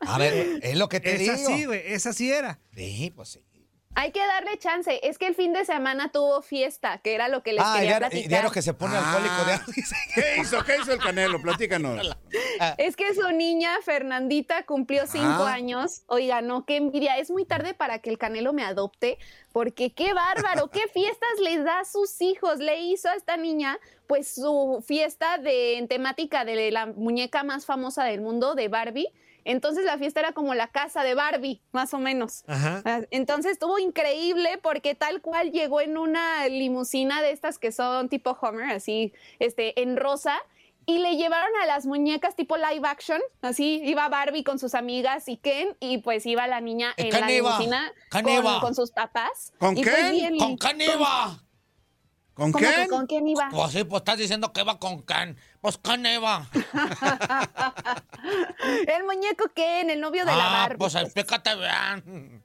A 0.00 0.18
ver, 0.18 0.58
es 0.62 0.76
lo 0.76 0.88
que 0.88 1.00
te 1.00 1.14
Esa 1.22 1.36
digo. 1.36 1.48
sí, 1.56 1.64
güey, 1.64 1.82
esa 1.86 2.12
sí 2.12 2.30
era. 2.32 2.58
Sí, 2.74 3.12
pues 3.14 3.28
sí. 3.30 3.44
Hay 3.96 4.12
que 4.12 4.24
darle 4.24 4.56
chance. 4.58 5.00
Es 5.02 5.18
que 5.18 5.26
el 5.26 5.34
fin 5.34 5.52
de 5.52 5.64
semana 5.64 6.12
tuvo 6.12 6.42
fiesta, 6.42 6.98
que 6.98 7.12
era 7.12 7.26
lo 7.26 7.42
que 7.42 7.52
les 7.52 7.62
Ah, 7.64 7.72
quería 7.74 7.88
diario, 7.98 8.08
platicar. 8.08 8.28
diario 8.28 8.50
que 8.52 8.62
se 8.62 8.72
pone 8.72 8.96
alcohólico. 8.96 9.34
Ah. 9.36 9.44
diario- 9.46 9.66
¿Qué 10.14 10.40
hizo? 10.40 10.64
¿Qué 10.64 10.76
hizo 10.80 10.92
el 10.92 11.00
Canelo? 11.00 11.42
Platícanos. 11.42 12.16
Es 12.78 12.94
que 12.94 13.14
su 13.14 13.28
niña 13.32 13.72
Fernandita 13.84 14.64
cumplió 14.64 15.06
cinco 15.08 15.44
Ah. 15.44 15.52
años. 15.54 16.02
Oiga, 16.06 16.40
no, 16.40 16.64
qué 16.66 16.76
envidia. 16.76 17.18
Es 17.18 17.30
muy 17.30 17.44
tarde 17.44 17.74
para 17.74 17.98
que 17.98 18.10
el 18.10 18.18
Canelo 18.18 18.52
me 18.52 18.62
adopte, 18.64 19.18
porque 19.52 19.92
qué 19.92 20.12
bárbaro, 20.14 20.70
qué 20.70 20.82
fiestas 20.94 21.30
les 21.42 21.64
da 21.64 21.80
a 21.80 21.84
sus 21.84 22.20
hijos. 22.22 22.58
Le 22.60 22.78
hizo 22.80 23.08
a 23.08 23.14
esta 23.14 23.36
niña, 23.36 23.76
pues, 24.06 24.32
su 24.34 24.84
fiesta 24.86 25.38
de 25.38 25.78
en 25.78 25.88
temática 25.88 26.44
de 26.44 26.70
la 26.70 26.86
muñeca 26.86 27.42
más 27.42 27.66
famosa 27.66 28.04
del 28.04 28.20
mundo, 28.20 28.54
de 28.54 28.68
Barbie. 28.68 29.08
Entonces 29.44 29.84
la 29.84 29.98
fiesta 29.98 30.20
era 30.20 30.32
como 30.32 30.54
la 30.54 30.68
casa 30.68 31.02
de 31.02 31.14
Barbie, 31.14 31.60
más 31.72 31.92
o 31.94 31.98
menos. 31.98 32.44
Ajá. 32.46 32.82
Ah, 32.84 33.00
Entonces 33.10 33.52
estuvo 33.52 33.78
increíble 33.78 34.58
porque 34.62 34.94
tal 34.94 35.20
cual 35.20 35.50
llegó 35.52 35.80
en 35.80 35.96
una 35.98 36.46
limusina 36.48 37.22
de 37.22 37.30
estas 37.32 37.58
que 37.58 37.72
son 37.72 38.08
tipo 38.08 38.36
Homer, 38.40 38.70
así, 38.70 39.12
este, 39.38 39.80
en 39.82 39.96
rosa. 39.96 40.36
Y 40.86 40.98
le 40.98 41.16
llevaron 41.16 41.50
a 41.62 41.66
las 41.66 41.86
muñecas 41.86 42.34
tipo 42.34 42.56
live 42.56 42.88
action, 42.88 43.20
así 43.42 43.80
iba 43.84 44.08
Barbie 44.08 44.42
con 44.42 44.58
sus 44.58 44.74
amigas 44.74 45.28
y 45.28 45.36
Ken, 45.36 45.76
y 45.78 45.98
pues 45.98 46.24
iba 46.26 46.46
la 46.48 46.60
niña 46.60 46.94
Eh, 46.96 47.10
en 47.12 47.20
la 47.20 47.28
limusina 47.28 47.92
con, 48.10 48.60
con 48.60 48.74
sus 48.74 48.90
papás. 48.90 49.52
¿Con 49.58 49.76
Y 49.78 49.82
pues 49.84 49.94
Ken? 49.94 50.12
bien- 50.12 50.38
¡Con 50.38 50.56
Caneva! 50.56 51.44
¿Con 52.34 52.52
¿Cómo 52.52 52.64
que 52.66 52.74
quién? 52.74 52.88
con 52.88 53.06
quién 53.06 53.28
iba? 53.28 53.48
Pues 53.52 53.72
sí, 53.72 53.84
pues 53.84 54.00
estás 54.00 54.16
diciendo 54.16 54.52
que 54.52 54.62
va 54.62 54.78
con 54.78 55.02
Can. 55.02 55.36
Pues 55.60 55.76
Caneva. 55.78 56.46
El 58.86 59.04
muñeco 59.04 59.48
Ken, 59.54 59.90
el 59.90 60.00
novio 60.00 60.24
de 60.24 60.32
la 60.32 60.48
Ah, 60.48 60.52
Barbie. 60.62 60.78
pues 60.78 60.94
explícate 60.94 61.50
bien. 61.56 62.42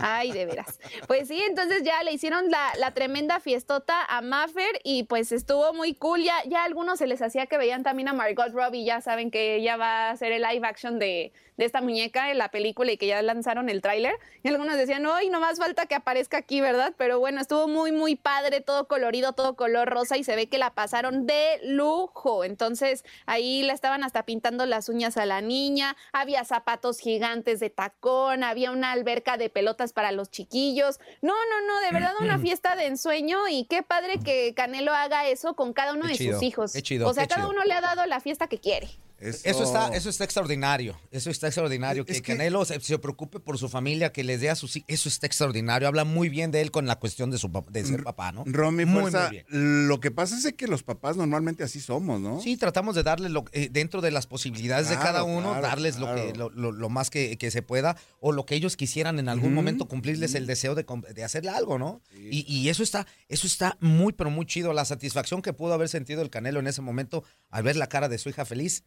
Ay, 0.00 0.30
de 0.30 0.46
veras. 0.46 0.78
Pues 1.08 1.26
sí, 1.28 1.42
entonces 1.42 1.82
ya 1.82 2.02
le 2.04 2.12
hicieron 2.12 2.50
la, 2.50 2.70
la 2.78 2.92
tremenda 2.94 3.40
fiestota 3.40 4.04
a 4.04 4.20
Maffer 4.20 4.80
y 4.84 5.02
pues 5.04 5.32
estuvo 5.32 5.72
muy 5.74 5.94
cool. 5.94 6.22
Ya, 6.22 6.34
ya 6.46 6.62
a 6.62 6.66
algunos 6.66 7.00
se 7.00 7.08
les 7.08 7.20
hacía 7.20 7.46
que 7.46 7.58
veían 7.58 7.82
también 7.82 8.06
a 8.08 8.12
Margot 8.12 8.52
Robbie, 8.52 8.84
ya 8.84 9.00
saben 9.00 9.30
que 9.32 9.56
ella 9.56 9.76
va 9.76 10.08
a 10.08 10.10
hacer 10.10 10.30
el 10.30 10.42
live 10.42 10.64
action 10.66 11.00
de, 11.00 11.32
de 11.58 11.64
esta 11.66 11.82
muñeca 11.82 12.30
en 12.30 12.38
la 12.38 12.50
película 12.50 12.90
y 12.92 12.96
que 12.96 13.06
ya 13.08 13.20
lanzaron 13.20 13.68
el 13.68 13.82
tráiler. 13.82 14.14
Y 14.42 14.48
algunos 14.48 14.76
decían, 14.76 15.04
hoy 15.04 15.28
no 15.28 15.40
más 15.40 15.58
falta 15.58 15.84
que 15.86 15.94
aparezca 15.94 16.38
aquí, 16.38 16.60
¿verdad? 16.62 16.94
Pero 16.96 17.18
bueno, 17.18 17.40
estuvo 17.40 17.68
muy, 17.68 17.92
muy 17.92 18.16
padre, 18.16 18.60
todo 18.62 18.86
colorido, 18.88 19.32
todo 19.34 19.56
color 19.56 19.88
rosa 19.90 20.16
y 20.16 20.24
se 20.24 20.36
ve 20.36 20.46
que 20.48 20.56
la 20.56 20.70
pasaron 20.74 21.26
de 21.26 21.60
lujo. 21.64 22.44
Entonces 22.44 23.04
ahí 23.26 23.62
le 23.64 23.72
estaban 23.72 24.04
hasta 24.04 24.22
pintando 24.24 24.64
las 24.66 24.88
uñas 24.88 25.16
a 25.16 25.26
la 25.26 25.40
niña, 25.40 25.96
había 26.12 26.44
zapatos 26.44 27.00
gigantes 27.00 27.60
de 27.60 27.70
tacón, 27.70 28.44
había 28.44 28.70
una 28.70 28.92
alberca 28.92 29.36
de 29.36 29.50
pelotas 29.50 29.92
para 29.92 30.12
los 30.12 30.30
chiquillos. 30.30 31.00
No, 31.22 31.34
no, 31.34 31.66
no, 31.66 31.80
de 31.80 31.90
verdad 31.92 32.12
una 32.20 32.38
fiesta 32.38 32.76
de 32.76 32.86
ensueño 32.86 33.48
y 33.48 33.64
qué 33.64 33.82
padre 33.82 34.20
que 34.24 34.54
Canelo 34.54 34.92
haga 34.94 35.26
eso 35.26 35.54
con 35.54 35.72
cada 35.72 35.92
uno 35.94 36.02
Qué 36.02 36.12
de 36.12 36.14
chido, 36.18 36.34
sus 36.34 36.42
hijos. 36.44 36.72
qué 36.72 36.82
chido, 36.82 37.08
o 37.08 37.12
sea, 37.14 37.26
cada 37.26 37.42
chido. 37.42 37.50
uno 37.50 37.64
le 37.64 37.74
ha 37.74 37.80
dado 37.80 38.06
la 38.06 38.20
fiesta 38.20 38.46
que 38.46 38.58
quiere. 38.58 38.88
Eso 39.20 39.64
está, 39.64 39.88
eso 39.96 40.08
está 40.10 40.24
extraordinario. 40.24 40.96
Eso 41.10 41.30
está 41.30 41.48
extraordinario. 41.48 42.04
Que, 42.04 42.20
Canelo 42.22 42.64
se, 42.64 42.78
se 42.80 42.98
preocupe 42.98 43.40
por 43.40 43.58
su 43.58 43.68
familia, 43.68 44.12
que 44.12 44.22
les 44.24 44.40
dé 44.40 44.50
a 44.50 44.54
sus 44.54 44.76
hijos. 44.76 44.86
Eso 44.88 45.08
está 45.08 45.26
extraordinario. 45.26 45.88
Habla 45.88 46.04
muy 46.04 46.28
bien 46.28 46.50
de 46.50 46.60
él 46.60 46.70
con 46.70 46.86
la 46.86 46.96
cuestión 46.98 47.30
de, 47.30 47.38
su, 47.38 47.48
de 47.70 47.84
ser 47.84 48.04
papá, 48.04 48.32
¿no? 48.32 48.44
Romy, 48.46 48.84
Muy, 48.84 49.00
fuerza, 49.02 49.28
muy 49.28 49.42
bien. 49.48 49.88
lo 49.88 50.00
que 50.00 50.10
pasa 50.10 50.36
es 50.38 50.52
que 50.54 50.66
los 50.68 50.82
papás 50.82 51.16
normalmente 51.16 51.64
así 51.64 51.80
somos, 51.80 52.20
¿no? 52.20 52.40
Sí, 52.40 52.56
tratamos 52.56 52.94
de 52.94 53.02
darle 53.02 53.28
lo, 53.28 53.44
eh, 53.52 53.68
dentro 53.72 54.00
de 54.00 54.10
las 54.10 54.26
posibilidades 54.26 54.88
de 54.88 54.96
cada 54.96 55.24
uno, 55.24 55.50
claro, 55.50 55.62
darles 55.66 55.98
lo, 55.98 56.14
que, 56.14 56.32
lo, 56.34 56.50
lo- 56.50 56.72
lo 56.72 56.88
más 56.88 57.10
que, 57.10 57.36
que 57.38 57.50
se 57.50 57.62
pueda 57.62 57.96
o 58.20 58.32
lo 58.32 58.46
que 58.46 58.54
ellos 58.54 58.76
quisieran 58.76 59.18
en 59.18 59.28
algún 59.28 59.52
momento 59.54 59.86
cumplirles 59.88 60.34
el 60.34 60.46
deseo 60.46 60.74
de, 60.74 60.86
de 61.14 61.24
hacerle 61.24 61.50
algo, 61.50 61.78
¿no? 61.78 62.00
Y, 62.30 62.44
y 62.52 62.68
eso 62.68 62.82
está, 62.82 63.06
eso 63.28 63.46
está 63.46 63.76
muy, 63.80 64.12
pero 64.12 64.30
muy 64.30 64.46
chido. 64.46 64.72
La 64.72 64.84
satisfacción 64.84 65.42
que 65.42 65.52
pudo 65.52 65.72
haber 65.74 65.88
sentido 65.88 66.22
el 66.22 66.30
Canelo 66.30 66.60
en 66.60 66.66
ese 66.66 66.82
momento 66.82 67.24
al 67.50 67.62
ver 67.64 67.76
la 67.76 67.88
cara 67.88 68.08
de 68.08 68.18
su 68.18 68.28
hija 68.28 68.44
feliz, 68.44 68.84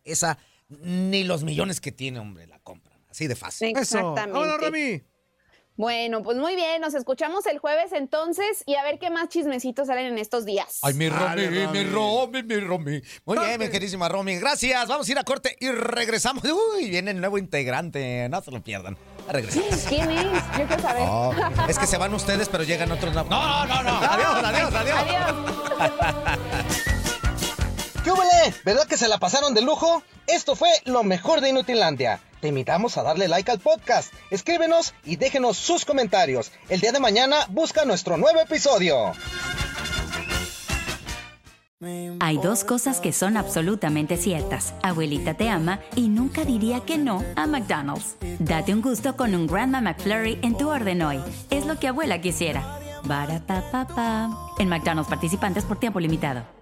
ni 0.69 1.24
los 1.24 1.43
millones 1.43 1.82
que 1.82 1.91
tiene, 1.91 2.19
hombre, 2.19 2.47
la 2.47 2.59
compran. 2.59 2.99
Así 3.09 3.28
de 3.28 3.36
fácil. 3.36 3.78
Exactamente. 3.78 5.05
Bueno, 5.78 6.22
pues 6.22 6.38
muy 6.38 6.55
bien, 6.55 6.82
nos 6.82 6.93
escuchamos 6.93 7.45
el 7.47 7.57
jueves 7.57 7.91
entonces 7.93 8.63
y 8.65 8.76
a 8.76 8.84
ver 8.84 8.99
qué 8.99 9.09
más 9.09 9.30
chismecitos 9.30 9.88
salen 9.88 10.05
en 10.05 10.17
estos 10.17 10.45
días. 10.45 10.80
Ay, 10.82 10.93
mi 10.93 11.09
Romy, 11.09 11.47
mi 11.47 11.84
Romy, 11.86 12.43
mi 12.43 12.59
Romy. 12.59 13.01
Muy 13.26 13.39
bien, 13.39 13.59
mi 13.59 13.69
queridísima 13.69 14.07
Romy. 14.07 14.36
Gracias. 14.36 14.88
Vamos 14.88 15.07
a 15.07 15.11
ir 15.11 15.17
a 15.17 15.24
corte 15.24 15.55
y 15.59 15.72
regresamos. 15.72 16.43
Uy, 16.43 16.89
viene 16.89 17.11
el 17.11 17.19
nuevo 17.19 17.38
integrante. 17.38 18.28
No 18.30 18.41
se 18.41 18.51
lo 18.51 18.61
pierdan. 18.61 18.97
Regresamos. 19.30 19.86
¿Quién 19.88 20.11
es? 20.11 20.26
Yo 20.57 20.67
quiero 20.67 20.82
saber. 20.82 21.03
Oh, 21.07 21.34
es 21.67 21.80
que 21.80 21.88
se 21.88 21.97
van 21.97 22.13
ustedes, 22.13 22.49
pero 22.49 22.63
llegan 22.63 22.91
otros. 22.91 23.13
No, 23.15 23.24
no, 23.24 23.65
no, 23.65 23.84
no. 23.84 23.97
Adiós, 23.97 24.43
adiós, 24.43 24.74
adiós. 24.76 26.86
¿Qué? 28.04 28.12
¿Verdad 28.66 28.88
que 28.88 28.97
se 28.97 29.08
la 29.08 29.18
pasaron 29.18 29.54
de 29.54 29.62
lujo? 29.62 30.04
Esto 30.28 30.56
fue 30.56 30.70
lo 30.86 31.04
mejor 31.04 31.41
de 31.41 31.49
Inutilandia. 31.49 32.20
Te 32.39 32.47
invitamos 32.47 32.97
a 32.97 33.04
darle 33.04 33.28
like 33.28 33.52
al 33.52 33.60
podcast, 33.60 34.12
escríbenos 34.32 34.93
y 35.06 35.16
déjenos 35.16 35.58
sus 35.58 35.86
comentarios. 35.86 36.52
El 36.70 36.80
día 36.80 36.91
de 36.91 36.99
mañana 36.99 37.45
busca 37.49 37.86
nuestro 37.86 38.18
nuevo 38.18 38.39
episodio. 38.39 39.14
Hay 42.20 42.38
dos 42.38 42.64
cosas 42.64 42.99
que 42.99 43.12
son 43.12 43.38
absolutamente 43.38 44.18
ciertas. 44.18 44.74
Abuelita 44.84 45.34
te 45.36 45.49
ama 45.49 45.80
y 45.95 46.10
nunca 46.10 46.45
diría 46.45 46.82
que 46.82 46.97
no 46.97 47.24
a 47.36 47.47
McDonald's. 47.47 48.16
Date 48.39 48.74
un 48.74 48.82
gusto 48.82 49.16
con 49.18 49.34
un 49.34 49.47
Grandma 49.47 49.82
McFlurry 49.82 50.39
en 50.43 50.58
tu 50.58 50.70
orden 50.70 51.02
hoy. 51.02 51.20
Es 51.49 51.66
lo 51.66 51.80
que 51.80 51.88
abuela 51.88 52.22
quisiera. 52.22 52.80
Barata. 53.04 54.30
En 54.60 54.70
McDonald's 54.70 55.10
participantes 55.10 55.66
por 55.66 55.80
tiempo 55.80 55.99
limitado. 55.99 56.61